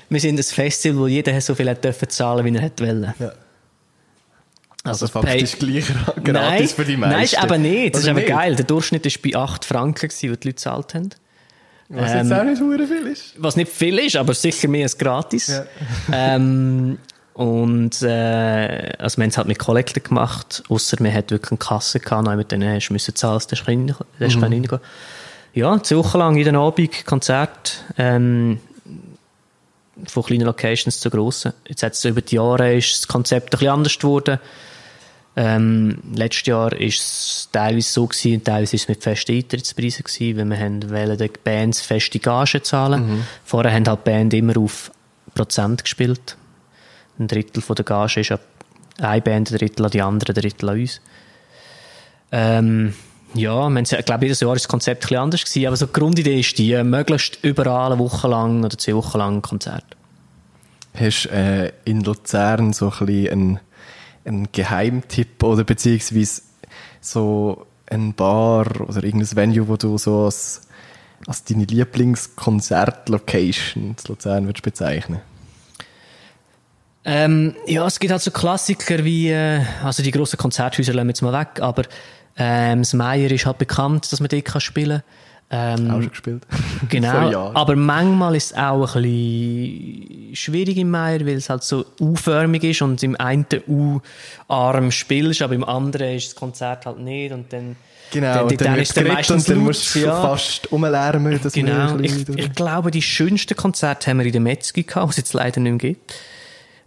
Wir 0.10 0.20
sind 0.20 0.40
ein 0.40 0.44
Festival, 0.44 1.00
wo 1.00 1.08
jeder 1.08 1.40
so 1.42 1.54
viel 1.56 1.70
hat 1.70 1.84
dürfen 1.84 2.10
zahlen, 2.10 2.46
wie 2.46 2.56
er 2.56 2.62
hätte 2.62 2.86
wollen. 2.86 3.14
Ja. 3.20 3.32
Also, 4.84 5.06
Also 5.06 5.08
faktisch 5.08 5.58
gleich 5.60 5.86
gratis 6.24 6.24
nein, 6.26 6.68
für 6.68 6.86
die 6.86 6.98
meisten. 6.98 7.16
Nein, 7.16 7.24
ist 7.24 7.38
aber 7.38 7.58
nicht. 7.58 7.96
Das 7.96 8.02
ist 8.02 8.08
Oder 8.08 8.18
aber 8.18 8.28
geil. 8.28 8.56
Der 8.56 8.66
Durchschnitt 8.66 9.06
war 9.06 9.12
bei 9.24 9.38
8 9.38 9.66
Franken, 9.66 10.10
die 10.10 10.16
die 10.22 10.28
Leute 10.28 10.50
gezahlt 10.50 10.94
haben. 10.94 11.10
Was 11.90 12.12
Ähm, 12.12 12.18
jetzt 12.18 12.34
auch 12.34 12.44
nicht 12.44 12.88
viel 12.90 13.08
ist. 13.08 13.34
Was 13.38 13.56
nicht 13.56 13.72
viel 13.72 14.00
ist, 14.00 14.16
aber 14.16 14.34
sicher 14.34 14.68
mehr 14.68 14.84
als 14.84 14.98
gratis. 14.98 15.48
Ja. 15.48 15.66
Ähm, 16.12 16.98
und 17.38 18.02
äh, 18.02 18.94
also 18.98 19.18
wir 19.18 19.24
haben 19.24 19.30
es 19.30 19.38
halt 19.38 19.48
mit 19.48 19.60
Kollekten 19.60 20.02
gemacht, 20.02 20.64
außer 20.70 20.98
wir 21.00 21.14
hatten 21.14 21.30
wirklich 21.30 21.52
eine 21.52 21.60
Kasse 21.60 22.00
gehabt, 22.00 22.28
mit 22.36 22.52
denen 22.52 22.74
hast 22.74 22.90
du 22.90 22.94
müssen 22.94 23.14
zahlen, 23.14 23.40
rein, 23.68 23.96
dass 24.18 24.34
du 24.34 24.40
reingehen 24.40 24.80
Ja, 25.54 25.82
zwei 25.84 25.98
Wochen 25.98 26.18
lang 26.18 26.36
jeden 26.36 26.56
Abend 26.56 27.06
Konzert, 27.06 27.84
ähm, 28.00 28.60
von 30.08 30.24
kleinen 30.24 30.48
Locations 30.48 31.00
zu 31.00 31.12
grossen. 31.12 31.54
Jetzt 31.68 31.84
hat 31.84 31.94
es 31.94 32.06
über 32.06 32.22
die 32.22 32.38
Jahre 32.38 32.76
ist 32.76 33.02
das 33.02 33.08
Konzept 33.08 33.50
ein 33.50 33.50
bisschen 33.52 33.70
anders 33.70 34.00
geworden. 34.00 34.40
Ähm, 35.36 36.00
letztes 36.16 36.48
Jahr 36.48 36.72
war 36.72 36.82
es 36.82 37.50
teilweise 37.52 37.92
so 37.92 38.08
gewesen, 38.08 38.34
und 38.38 38.46
teilweise 38.46 38.78
ist 38.78 38.82
es 38.82 38.88
mit 38.88 39.04
festen 39.04 39.36
Eintrittspreisen 39.36 40.04
gewesen, 40.06 40.38
weil 40.38 40.46
wir 40.46 40.58
haben 40.58 40.90
wollen 40.90 41.18
den 41.20 41.30
Bands 41.44 41.82
feste 41.82 42.18
Gage 42.18 42.64
zahlen. 42.64 43.24
Vorher 43.46 43.72
haben 43.72 43.88
halt 43.88 44.00
die 44.00 44.10
Band 44.10 44.34
immer 44.34 44.58
auf 44.58 44.90
Prozent 45.36 45.84
gespielt. 45.84 46.36
Ein 47.20 47.28
Drittel 47.28 47.62
von 47.62 47.76
der 47.76 47.86
Gage 47.86 48.22
ist 48.22 48.32
ab 48.32 48.42
eine 49.00 49.22
Band, 49.22 49.52
ein 49.52 49.58
Drittel 49.58 49.86
an 49.86 49.92
die 49.92 50.02
andere, 50.02 50.34
ein 50.34 50.36
Drittel 50.36 50.70
an 50.70 50.80
uns. 50.80 51.02
Ähm, 52.32 52.94
ja, 53.34 53.70
ich 53.70 54.06
glaube, 54.06 54.26
jedes 54.26 54.40
Jahr 54.40 54.56
ist 54.56 54.66
das 54.66 54.70
Konzept 54.70 55.12
ein 55.12 55.18
anders 55.18 55.44
gewesen, 55.44 55.68
aber 55.68 55.76
so 55.76 55.86
die 55.86 55.94
Grundidee 55.94 56.40
ist 56.40 56.58
die, 56.58 56.72
äh, 56.74 56.84
möglichst 56.84 57.44
überall 57.44 57.92
eine 57.92 58.00
Woche 58.00 58.28
lang 58.28 58.64
oder 58.64 58.76
zwei 58.78 58.96
Wochen 58.96 59.18
lang 59.18 59.38
ein 59.38 59.42
Konzert. 59.42 59.84
Hast 60.94 61.26
du 61.26 61.30
äh, 61.30 61.74
in 61.86 62.02
Luzern 62.02 62.74
so 62.74 62.94
ein 63.00 63.30
einen, 63.30 63.60
einen 64.26 64.52
Geheimtipp 64.52 65.44
oder 65.44 65.64
beziehungsweise 65.64 66.42
so 67.02 67.66
ein 67.90 68.14
Bar 68.14 68.68
oder 68.82 69.04
irgendein 69.04 69.36
Venue, 69.36 69.68
wo 69.68 69.78
du 69.78 69.98
so 69.98 70.26
als, 70.26 70.62
als 71.28 71.44
deine 71.44 71.66
Lieblingskonzertlocation 71.66 73.84
in 73.84 73.96
Luzern 74.08 74.46
würdest 74.46 74.64
bezeichnen? 74.64 75.22
Ähm, 77.10 77.56
ja, 77.66 77.88
es 77.88 78.00
gibt 78.00 78.12
halt 78.12 78.22
so 78.22 78.32
Klassiker 78.32 79.04
wie, 79.06 79.30
äh, 79.30 79.62
also 79.82 80.04
die 80.04 80.12
grossen 80.12 80.38
Konzerthäuser 80.38 80.94
lassen 80.94 81.08
wir 81.08 81.12
jetzt 81.12 81.22
mal 81.22 81.32
weg, 81.32 81.62
aber 81.62 81.84
ähm, 82.38 82.80
das 82.80 82.94
Meier 82.94 83.32
ist 83.32 83.46
halt 83.46 83.58
bekannt, 83.60 84.12
dass 84.12 84.20
man 84.20 84.28
dort 84.28 84.44
kann 84.44 84.60
spielen 84.60 85.02
kann. 85.50 85.78
Auch 85.78 85.80
Ähm, 85.80 85.90
schon 85.90 86.10
gespielt? 86.10 86.44
Genau, 86.90 87.52
aber 87.54 87.78
manchmal 87.78 88.36
ist 88.36 88.52
es 88.52 88.58
auch 88.58 88.96
ein 88.96 89.04
bisschen 89.04 90.36
schwierig 90.36 90.76
im 90.76 90.92
Meier, 90.92 91.22
weil 91.22 91.36
es 91.36 91.50
halt 91.50 91.64
so 91.64 91.86
U-förmig 92.02 92.66
ist 92.66 92.82
und 92.82 93.02
im 93.02 93.16
einen 93.16 93.46
U-Arm 93.70 94.92
spielst, 94.92 95.42
aber 95.42 95.56
im 95.56 95.64
anderen 95.64 96.14
ist 96.14 96.28
das 96.28 96.36
Konzert 96.36 96.86
halt 96.86 97.00
nicht 97.00 97.32
und 97.32 97.52
dann 97.54 97.78
Genau, 98.12 98.34
dann, 98.34 98.44
und 98.44 98.62
dann, 98.62 98.80
ist 98.80 98.96
dann 98.96 99.04
geredet 99.04 99.18
meistens 99.18 99.50
und 99.50 99.50
dann 99.50 99.64
musst 99.64 99.96
du 99.96 100.00
ja. 100.00 100.22
fast 100.22 100.72
umlärmen, 100.72 101.40
dass 101.42 101.52
Genau, 101.54 101.98
ich, 102.00 102.28
ich 102.30 102.54
glaube, 102.54 102.90
die 102.90 103.02
schönsten 103.02 103.56
Konzerte 103.56 104.10
haben 104.10 104.20
wir 104.20 104.26
in 104.26 104.32
der 104.32 104.42
Metzgi 104.42 104.84
gehabt, 104.84 105.10
was 105.10 105.16
es 105.16 105.18
jetzt 105.18 105.34
leider 105.34 105.60
nicht 105.60 105.84
mehr 105.84 105.94
gibt. 105.94 106.14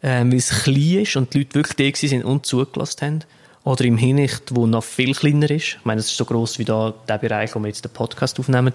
Ähm, 0.02 0.30
weil 0.30 0.38
es 0.38 0.48
klein 0.48 1.02
ist 1.02 1.16
und 1.16 1.34
die 1.34 1.38
Leute 1.38 1.54
wirklich 1.56 1.92
da 1.92 2.08
sind 2.08 2.24
und 2.24 2.46
zugelassen 2.46 3.00
haben. 3.02 3.24
Oder 3.64 3.84
im 3.84 3.98
Hinricht, 3.98 4.54
wo 4.54 4.66
noch 4.66 4.82
viel 4.82 5.14
kleiner 5.14 5.50
ist. 5.50 5.76
Ich 5.78 5.84
meine, 5.84 6.00
es 6.00 6.06
ist 6.06 6.16
so 6.16 6.24
gross 6.24 6.58
wie 6.58 6.64
da 6.64 6.94
der 7.06 7.18
Bereich, 7.18 7.54
wo 7.54 7.60
wir 7.60 7.68
jetzt 7.68 7.84
den 7.84 7.92
Podcast 7.92 8.38
aufnehmen. 8.40 8.72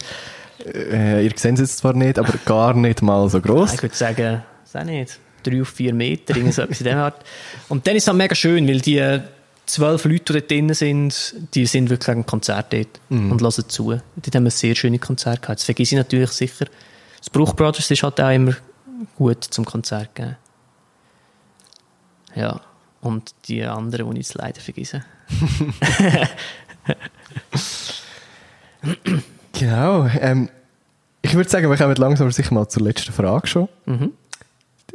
äh, 0.63 1.25
ihr 1.25 1.31
seht 1.35 1.55
es 1.55 1.59
jetzt 1.59 1.77
zwar 1.77 1.93
nicht, 1.93 2.19
aber 2.19 2.33
gar 2.45 2.73
nicht 2.75 3.01
mal 3.01 3.27
so 3.29 3.41
gross. 3.41 3.73
Ich 3.73 3.81
würde 3.81 3.95
sagen, 3.95 4.43
das 4.63 4.81
auch 4.81 4.85
nicht. 4.85 5.19
Drei 5.41 5.61
auf 5.61 5.69
vier 5.69 5.93
Meter, 5.93 6.35
irgend 6.35 6.53
so 6.53 6.61
etwas 6.61 6.81
in 6.81 6.85
der 6.85 6.97
Art. 6.97 7.23
Und 7.69 7.87
dann 7.87 7.95
ist 7.95 8.03
es 8.03 8.07
halt 8.07 8.17
mega 8.17 8.35
schön, 8.35 8.67
weil 8.67 8.79
die 8.81 9.19
zwölf 9.65 10.05
Leute, 10.05 10.33
die 10.33 10.33
dort 10.33 10.51
drin 10.51 10.73
sind, 10.73 11.35
die 11.55 11.65
sind 11.65 11.89
wirklich 11.89 12.09
einem 12.09 12.25
Konzert 12.25 12.71
dort 12.71 12.99
und 13.09 13.41
hören 13.41 13.69
zu. 13.69 13.89
Dort 13.89 14.35
haben 14.35 14.43
wir 14.43 14.51
sehr 14.51 14.75
schöne 14.75 14.99
Konzerte 14.99 15.41
gehabt. 15.41 15.59
Das 15.59 15.65
vergesse 15.65 15.95
ich 15.95 15.97
natürlich 15.97 16.31
sicher. 16.31 16.65
Das 17.17 17.29
Bruch 17.31 17.55
Brothers 17.55 17.89
ist 17.89 18.03
halt 18.03 18.21
auch 18.21 18.29
immer 18.29 18.53
gut 19.15 19.43
zum 19.43 19.65
Konzert 19.65 20.13
geben. 20.13 20.37
Ja. 22.35 22.61
Und 23.01 23.35
die 23.47 23.63
anderen, 23.63 24.09
die 24.11 24.19
ich 24.21 24.27
jetzt 24.27 24.35
leider 24.35 24.59
vergesse. 24.61 25.03
Genau. 29.57 30.07
Ähm, 30.19 30.49
ich 31.21 31.33
würde 31.33 31.49
sagen, 31.49 31.69
wir 31.69 31.77
kommen 31.77 31.95
langsam 31.95 32.31
sicher 32.31 32.53
mal 32.53 32.67
zur 32.67 32.83
letzten 32.83 33.11
Frage 33.11 33.47
schon. 33.47 33.69
Mhm. 33.85 34.11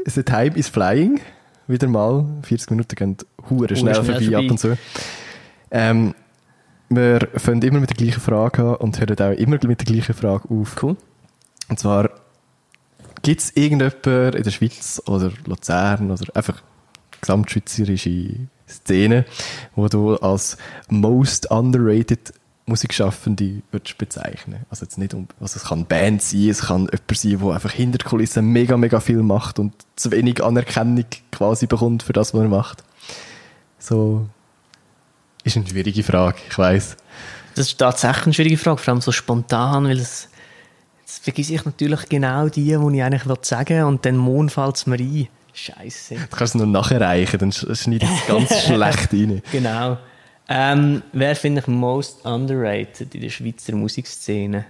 The 0.06 0.22
Time 0.22 0.56
is 0.56 0.68
Flying. 0.68 1.20
wieder 1.66 1.88
mal. 1.88 2.24
40 2.42 2.70
Minuten 2.70 2.94
gehen 2.94 3.16
hure 3.48 3.74
schnell, 3.74 3.94
schnell 3.94 4.04
vorbei, 4.04 4.20
vorbei. 4.20 4.36
ab 4.38 4.50
und 4.50 4.58
zu. 4.58 4.78
Ähm, 5.70 6.14
wir 6.88 7.28
fangen 7.36 7.62
immer 7.62 7.80
mit 7.80 7.90
der 7.90 7.96
gleichen 7.96 8.20
Frage 8.20 8.62
an 8.62 8.74
und 8.76 9.00
hören 9.00 9.18
auch 9.18 9.38
immer 9.38 9.58
mit 9.64 9.80
der 9.80 9.86
gleichen 9.86 10.14
Frage 10.14 10.48
auf. 10.48 10.82
Cool. 10.82 10.96
Und 11.68 11.78
zwar, 11.78 12.10
gibt 13.22 13.40
es 13.40 13.56
irgendjemanden 13.56 14.34
in 14.34 14.42
der 14.42 14.50
Schweiz 14.50 15.02
oder 15.06 15.32
Luzern 15.46 16.10
oder 16.10 16.24
einfach 16.34 16.62
gesamtschweizerische 17.20 18.48
Szene, 18.68 19.24
wo 19.74 19.88
du 19.88 20.16
als 20.16 20.56
most 20.88 21.50
underrated 21.50 22.32
Musikschaffende 22.66 23.62
würdest 23.70 23.98
bezeichnen? 23.98 24.64
Also 24.70 24.84
jetzt 24.84 24.96
nicht 24.96 25.12
um, 25.12 25.26
also 25.40 25.56
es 25.56 25.64
kann 25.64 25.86
Band 25.86 26.22
sein, 26.22 26.48
es 26.48 26.62
kann 26.62 26.88
jemand 26.90 27.16
sein, 27.16 27.38
der 27.38 27.54
einfach 27.54 27.72
hinter 27.72 27.98
der 27.98 28.08
Kulisse 28.08 28.42
mega, 28.42 28.76
mega 28.76 29.00
viel 29.00 29.22
macht 29.22 29.58
und 29.58 29.74
zu 29.96 30.10
wenig 30.10 30.42
Anerkennung 30.42 31.06
quasi 31.32 31.66
bekommt 31.66 32.02
für 32.02 32.12
das, 32.12 32.32
was 32.32 32.40
er 32.40 32.48
macht. 32.48 32.84
So, 33.78 34.28
ist 35.42 35.56
eine 35.56 35.66
schwierige 35.66 36.02
Frage, 36.02 36.38
ich 36.48 36.56
weiß. 36.56 36.96
Das 37.54 37.66
ist 37.66 37.78
tatsächlich 37.78 38.26
eine 38.26 38.34
schwierige 38.34 38.58
Frage, 38.58 38.78
vor 38.78 38.92
allem 38.92 39.00
so 39.00 39.10
spontan, 39.10 39.84
weil 39.84 39.98
es, 39.98 40.28
jetzt 41.00 41.24
vergesse 41.24 41.54
ich 41.54 41.64
natürlich 41.64 42.08
genau 42.08 42.48
die, 42.48 42.66
die 42.66 42.96
ich 42.96 43.02
eigentlich 43.02 43.24
sagen 43.42 43.76
will, 43.76 43.84
und 43.84 44.04
dann 44.06 44.16
morgen 44.16 44.48
fällt 44.50 44.76
es 44.76 44.86
mir 44.86 44.98
ein. 44.98 45.28
Scheiße. 45.52 46.14
Du 46.14 46.20
kannst 46.36 46.54
es 46.54 46.54
nur 46.54 46.66
nachreichen, 46.66 47.38
dann 47.38 47.50
sch- 47.50 47.74
schneidet 47.82 48.08
es 48.08 48.26
ganz 48.26 48.60
schlecht 48.64 49.12
rein. 49.12 49.42
Genau. 49.52 49.98
Ähm, 50.48 51.02
wer 51.12 51.36
finde 51.36 51.60
ich 51.60 51.66
most 51.68 52.24
underrated 52.24 53.14
in 53.14 53.20
der 53.20 53.30
Schweizer 53.30 53.74
Musikszene? 53.76 54.64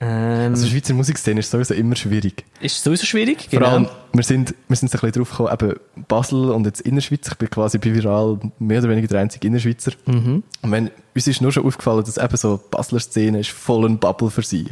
Ähm, 0.00 0.52
Also, 0.52 0.66
Schweizer 0.68 0.94
Musikszene 0.94 1.40
ist 1.40 1.50
sowieso 1.50 1.74
immer 1.74 1.96
schwierig. 1.96 2.44
ist 2.60 2.82
sowieso 2.82 3.04
schwierig. 3.04 3.48
Vor 3.50 3.62
allem, 3.62 3.88
wir 4.12 4.22
sind, 4.22 4.54
wir 4.68 4.76
sind 4.76 4.90
so 4.90 4.98
ein 4.98 5.00
bisschen 5.10 5.22
drauf 5.24 5.30
gekommen, 5.30 5.52
eben 5.52 6.04
Basel 6.06 6.50
und 6.50 6.66
jetzt 6.66 6.80
Innerschweiz. 6.82 7.26
Ich 7.28 7.34
bin 7.34 7.50
quasi 7.50 7.78
bei 7.78 7.92
Viral 7.94 8.38
mehr 8.60 8.78
oder 8.78 8.90
weniger 8.90 9.08
der 9.08 9.20
einzige 9.20 9.46
Innerschweizer. 9.48 9.92
Und 10.06 10.44
wenn, 10.62 10.90
uns 11.14 11.26
ist 11.26 11.40
nur 11.40 11.50
schon 11.50 11.64
aufgefallen, 11.66 12.04
dass 12.04 12.16
eben 12.16 12.36
so 12.36 12.60
Basler 12.70 13.00
Szene 13.00 13.40
ist 13.40 13.50
voll 13.50 13.86
ein 13.88 13.98
Bubble 13.98 14.30
für 14.30 14.42
sich. 14.42 14.70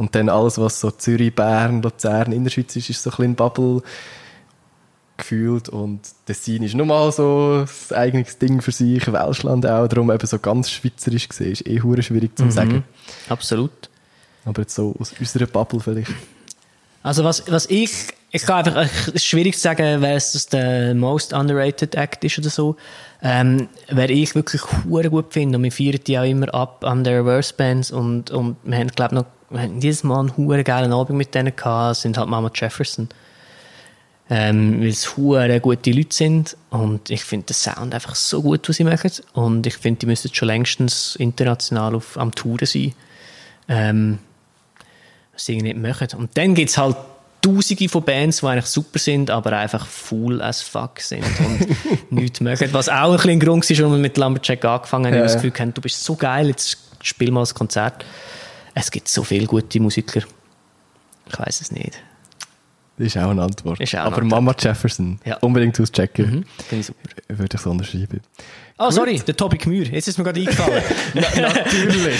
Und 0.00 0.14
dann 0.14 0.30
alles, 0.30 0.56
was 0.56 0.80
so 0.80 0.90
Zürich, 0.90 1.34
Bern, 1.34 1.82
Luzern, 1.82 2.32
Innerschweiz 2.32 2.74
ist, 2.74 2.88
ist 2.88 3.02
so 3.02 3.10
ein 3.10 3.16
bisschen 3.16 3.34
Bubble 3.34 3.82
gefühlt. 5.18 5.68
Und 5.68 6.00
Tessin 6.24 6.62
ist 6.62 6.74
nochmal 6.74 7.12
so 7.12 7.66
ein 7.90 7.96
eigenes 7.96 8.38
Ding 8.38 8.62
für 8.62 8.72
sich, 8.72 9.12
Welschland 9.12 9.66
auch. 9.66 9.88
Darum 9.88 10.10
eben 10.10 10.26
so 10.26 10.38
ganz 10.38 10.70
schweizerisch 10.70 11.28
gesehen, 11.28 11.52
ist 11.52 11.66
eh 11.66 11.82
hure 11.82 12.02
schwierig 12.02 12.34
zu 12.38 12.50
sagen. 12.50 12.82
Absolut. 13.28 13.90
Aber 14.46 14.62
jetzt 14.62 14.74
so 14.74 14.96
aus 14.98 15.12
unserer 15.20 15.44
Bubble 15.44 15.80
vielleicht. 15.80 16.12
Also 17.02 17.22
was, 17.22 17.44
was 17.52 17.66
ich, 17.66 17.92
ich 18.30 18.40
kann 18.40 18.64
einfach, 18.64 18.88
es 19.08 19.08
ist 19.08 19.26
schwierig 19.26 19.56
zu 19.56 19.60
sagen, 19.60 20.00
wer 20.00 20.16
es 20.16 20.32
das 20.32 20.46
der 20.46 20.94
most 20.94 21.34
underrated 21.34 21.94
Act 21.94 22.24
ist 22.24 22.38
oder 22.38 22.48
so. 22.48 22.76
Ähm, 23.20 23.68
wer 23.90 24.08
ich 24.08 24.34
wirklich 24.34 24.62
hure 24.88 25.10
gut 25.10 25.34
finde 25.34 25.58
und 25.58 25.64
wir 25.64 25.72
feiern 25.72 26.00
die 26.06 26.18
auch 26.18 26.24
immer 26.24 26.54
ab 26.54 26.86
an 26.86 27.04
der 27.04 27.20
Reverse 27.20 27.52
Bands 27.54 27.90
und, 27.90 28.30
und 28.30 28.56
wir 28.64 28.78
haben, 28.78 28.88
glaube 28.88 29.14
noch, 29.14 29.26
wir 29.50 29.60
haben 29.60 29.80
jedes 29.80 30.04
Mal 30.04 30.20
einen 30.20 30.36
hure 30.36 30.64
geilen 30.64 30.92
Abend 30.92 31.18
mit 31.18 31.34
denen 31.34 31.54
gehabt, 31.54 31.96
sind 31.96 32.16
halt 32.16 32.28
Mama 32.28 32.50
Jefferson. 32.54 33.08
Ähm, 34.32 34.80
weil 34.80 34.88
es 34.88 35.16
hure 35.16 35.58
gute 35.58 35.90
Leute 35.90 36.14
sind 36.14 36.56
und 36.70 37.10
ich 37.10 37.24
finde 37.24 37.46
den 37.46 37.54
Sound 37.54 37.92
einfach 37.92 38.14
so 38.14 38.42
gut, 38.42 38.68
was 38.68 38.76
sie 38.76 38.84
machen 38.84 39.10
und 39.32 39.66
ich 39.66 39.76
finde, 39.76 39.98
die 39.98 40.06
müssten 40.06 40.32
schon 40.32 40.46
längstens 40.46 41.16
international 41.16 41.96
auf, 41.96 42.16
am 42.16 42.32
Touren 42.32 42.64
sein. 42.64 42.94
Ähm, 43.68 44.18
was 45.32 45.46
sie 45.46 45.60
nicht 45.60 45.76
machen. 45.76 46.08
Und 46.16 46.36
dann 46.36 46.54
gibt 46.54 46.70
es 46.70 46.78
halt 46.78 46.96
Tausende 47.42 47.88
von 47.88 48.02
Bands, 48.02 48.40
die 48.40 48.46
eigentlich 48.46 48.66
super 48.66 48.98
sind, 48.98 49.30
aber 49.30 49.56
einfach 49.56 49.86
full 49.86 50.42
as 50.42 50.60
fuck 50.60 51.00
sind 51.00 51.24
und 51.40 51.66
nichts 52.10 52.40
machen. 52.40 52.68
Was 52.72 52.90
auch 52.90 53.12
ein 53.12 53.16
bisschen 53.16 53.30
ein 53.30 53.40
Grund 53.40 53.70
war, 53.70 53.78
warum 53.78 53.92
wir 53.92 53.98
mit 53.98 54.18
Lumberjack 54.18 54.62
angefangen 54.64 55.06
haben, 55.06 55.14
Ja, 55.14 55.20
weil 55.20 55.28
wir 55.28 55.32
das. 55.32 55.42
Gefühl 55.42 55.52
hatten, 55.58 55.74
du 55.74 55.80
bist 55.80 56.04
so 56.04 56.16
geil, 56.16 56.48
jetzt 56.48 56.76
spiel 57.02 57.30
mal 57.30 57.44
ein 57.44 57.54
Konzert. 57.54 58.04
Es 58.74 58.90
gibt 58.90 59.08
so 59.08 59.22
viele 59.24 59.46
gute 59.46 59.80
Musiker. 59.80 60.22
Ich 61.28 61.38
weiß 61.38 61.60
es 61.60 61.70
nicht. 61.72 62.02
Das 62.98 63.06
ist 63.06 63.16
auch 63.16 63.30
eine 63.30 63.42
Antwort. 63.42 63.80
Auch 63.80 63.92
eine 63.94 64.02
Aber 64.02 64.16
Antwort. 64.16 64.30
Mama 64.30 64.54
Jefferson, 64.58 65.18
Ja. 65.24 65.36
unbedingt 65.38 65.80
auschecken. 65.80 66.26
Mhm. 66.26 66.44
Finde 66.68 66.80
ich 66.80 66.86
super. 66.86 67.00
Würde 67.28 67.56
ich 67.56 67.60
so 67.62 67.70
unterschreiben. 67.70 68.20
Oh, 68.82 68.90
sorry, 68.90 69.18
der 69.26 69.36
Tobi 69.36 69.58
Gmür. 69.58 69.84
Jetzt 69.84 70.08
ist 70.08 70.16
mir 70.16 70.24
gerade 70.24 70.40
eingefallen. 70.40 70.82
Natürlich. 71.14 72.18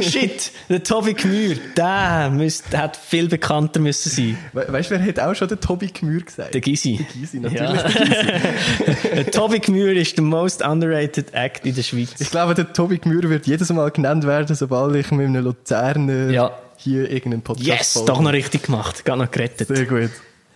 Shit, 0.10 0.50
der 0.70 0.82
Tobi 0.82 1.12
Gmür, 1.12 1.56
der, 1.76 2.30
müsste, 2.30 2.70
der 2.70 2.80
hat 2.84 2.96
viel 2.96 3.28
bekannter 3.28 3.80
müssen 3.80 4.08
sein. 4.10 4.38
We 4.54 4.64
weißt 4.72 4.90
du, 4.90 4.94
wer 4.98 5.04
hat 5.06 5.20
auch 5.20 5.34
schon 5.34 5.48
den 5.48 5.60
Tobi 5.60 5.88
Gmür 5.88 6.22
gesagt? 6.22 6.54
Der 6.54 6.60
Gysi. 6.62 6.96
Der 6.96 7.06
Gysi, 7.20 7.38
natürlich. 7.40 7.60
Ja. 7.60 7.82
der 7.82 8.94
Gysi. 8.94 9.14
Der 9.14 9.30
Tobi 9.30 9.58
Gmür 9.60 9.92
ist 9.92 10.16
der 10.16 10.24
most 10.24 10.62
underrated 10.64 11.34
Act 11.34 11.66
in 11.66 11.74
der 11.74 11.82
Schweiz. 11.82 12.14
Ich 12.18 12.30
glaube, 12.30 12.54
der 12.54 12.72
Tobi 12.72 12.96
Gmür 12.96 13.28
wird 13.28 13.46
jedes 13.46 13.70
Mal 13.70 13.90
genannt 13.90 14.26
werden, 14.26 14.56
sobald 14.56 14.96
ich 14.96 15.10
mit 15.10 15.26
einem 15.26 15.44
Luzerner 15.44 16.30
Ja. 16.30 16.50
hier 16.78 17.10
irgendeinen 17.10 17.42
Podcast 17.42 17.66
Yes, 17.68 17.92
folge. 17.92 18.06
doch 18.06 18.20
noch 18.22 18.32
richtig 18.32 18.62
gemacht. 18.62 19.04
Gar 19.04 19.16
noch 19.16 19.30
gerettet. 19.30 19.68
Sehr 19.68 19.84
gut. 19.84 20.10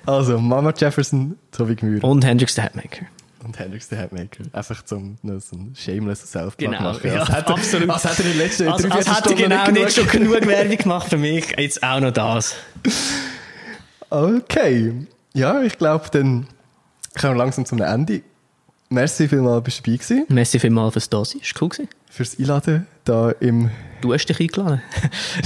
Also, 0.06 0.38
Mama 0.38 0.72
Jefferson, 0.76 1.36
Tobi 1.52 1.76
Gmür 1.76 2.02
Und 2.02 2.24
Hendrix 2.24 2.54
the 2.54 2.62
Hatmaker. 2.62 3.06
Und 3.54 3.58
Hendrix 3.60 3.88
the 3.88 3.96
Hatmaker. 3.96 4.44
Einfach 4.52 4.84
zum 4.84 5.16
noch 5.22 5.40
so 5.40 5.56
ein 5.56 5.74
shameless 5.76 6.30
self 6.30 6.56
Genau, 6.56 6.80
machen. 6.80 7.00
ja, 7.06 7.20
als 7.20 7.28
hätte 7.28 7.48
er, 7.48 7.54
absolut. 7.54 7.90
Als 7.90 8.04
hätte 8.04 8.22
er 8.22 8.26
in 8.26 8.32
den 8.32 8.38
letzten 8.38 8.68
Also, 8.68 8.88
drei 8.88 8.96
als 8.96 9.06
hätte 9.08 9.32
ich 9.34 9.38
Stunden 9.40 9.42
genau 9.50 9.70
nicht 9.70 9.94
schon 9.94 10.06
genug- 10.08 10.46
Werbung 10.46 10.76
gemacht 10.76 11.08
für 11.08 11.16
mich, 11.18 11.54
jetzt 11.58 11.82
auch 11.82 12.00
noch 12.00 12.10
das. 12.12 12.54
Okay. 14.10 15.06
Ja, 15.34 15.62
ich 15.62 15.78
glaube, 15.78 16.04
dann 16.12 16.46
kommen 17.20 17.34
wir 17.34 17.38
langsam 17.38 17.64
zum 17.66 17.80
Ende. 17.82 18.22
Merci 18.90 19.26
vielmals, 19.28 19.64
bist 19.64 19.78
du 19.78 19.82
dabei 19.90 19.96
gewesen. 19.96 20.26
Merci 20.28 20.58
vielmals 20.60 20.92
fürs 20.92 21.08
da 21.10 21.24
sein. 21.24 21.40
Ist 21.40 21.60
cool 21.60 21.68
gewesen. 21.68 21.88
Fürs 22.10 22.38
Einladen 22.38 22.86
da 23.04 23.30
im 23.40 23.70
Du 24.00 24.12
hast 24.12 24.26
dich 24.26 24.38
eingeladen. 24.38 24.82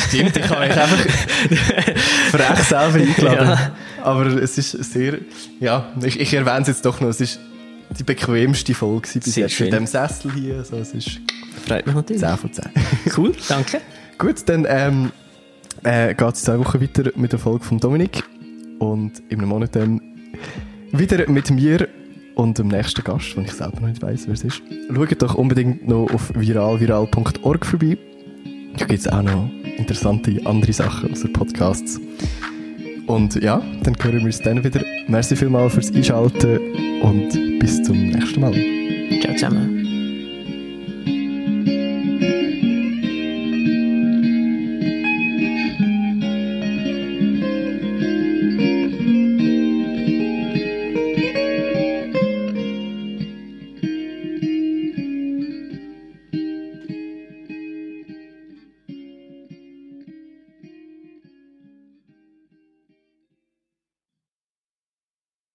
Stimmt, 0.08 0.36
ich 0.36 0.48
habe 0.50 0.66
mich 0.66 0.76
einfach 0.76 1.06
frech 2.32 2.58
selber 2.64 2.98
eingeladen. 2.98 3.48
Ja. 3.48 3.72
Aber 4.02 4.26
es 4.26 4.58
ist 4.58 4.72
sehr, 4.72 5.18
ja, 5.60 5.92
ich, 6.02 6.18
ich 6.18 6.34
erwähne 6.34 6.62
es 6.62 6.68
jetzt 6.68 6.84
doch 6.84 7.00
noch, 7.00 7.08
es 7.08 7.20
ist 7.20 7.38
die 7.96 8.04
bequemste 8.04 8.74
Folge 8.74 9.08
bis 9.14 9.34
Sehr 9.34 9.44
jetzt 9.44 9.54
schön. 9.54 9.66
in 9.68 9.72
diesem 9.72 9.86
Sessel 9.86 10.32
hier. 10.32 10.56
Also 10.58 10.76
es 10.76 10.92
ist 10.92 11.20
Freut 11.66 11.86
mich 11.86 11.94
natürlich. 11.94 12.22
10 12.22 12.36
von 12.36 12.52
10. 12.52 12.64
Cool, 13.16 13.32
danke. 13.48 13.80
Gut, 14.16 14.48
dann 14.48 14.66
ähm, 14.68 15.12
äh, 15.84 16.14
geht 16.14 16.34
es 16.34 16.42
zwei 16.42 16.58
Wochen 16.58 16.80
weiter 16.80 17.10
mit 17.16 17.32
der 17.32 17.38
Folge 17.38 17.64
von 17.64 17.78
Dominik. 17.78 18.22
Und 18.78 19.22
in 19.28 19.38
einem 19.38 19.48
Monat 19.48 19.74
dann 19.74 20.00
wieder 20.92 21.28
mit 21.28 21.50
mir 21.50 21.88
und 22.36 22.58
dem 22.58 22.68
nächsten 22.68 23.02
Gast, 23.02 23.34
den 23.36 23.44
ich 23.44 23.52
selber 23.52 23.80
noch 23.80 23.88
nicht 23.88 24.00
weiss, 24.00 24.26
wer 24.26 24.34
es 24.34 24.44
ist. 24.44 24.62
Schaut 24.94 25.22
doch 25.22 25.34
unbedingt 25.34 25.88
noch 25.88 26.08
auf 26.12 26.32
viralviral.org 26.34 27.66
vorbei. 27.66 27.98
Da 28.76 28.86
gibt 28.86 29.00
es 29.00 29.08
auch 29.08 29.22
noch 29.22 29.50
interessante 29.76 30.40
andere 30.44 30.72
Sachen 30.72 31.12
außer 31.12 31.28
Podcasts. 31.28 32.00
Und 33.08 33.42
ja, 33.42 33.62
dann 33.82 33.96
hören 34.02 34.18
wir 34.18 34.26
uns 34.26 34.40
dann 34.40 34.62
wieder. 34.62 34.82
Merci 35.08 35.34
vielmals 35.34 35.72
fürs 35.72 35.92
Einschalten 35.92 36.58
und 37.02 37.58
bis 37.58 37.82
zum 37.82 37.96
nächsten 37.96 38.40
Mal. 38.40 38.52
Ciao 39.22 39.32
zusammen. 39.32 39.87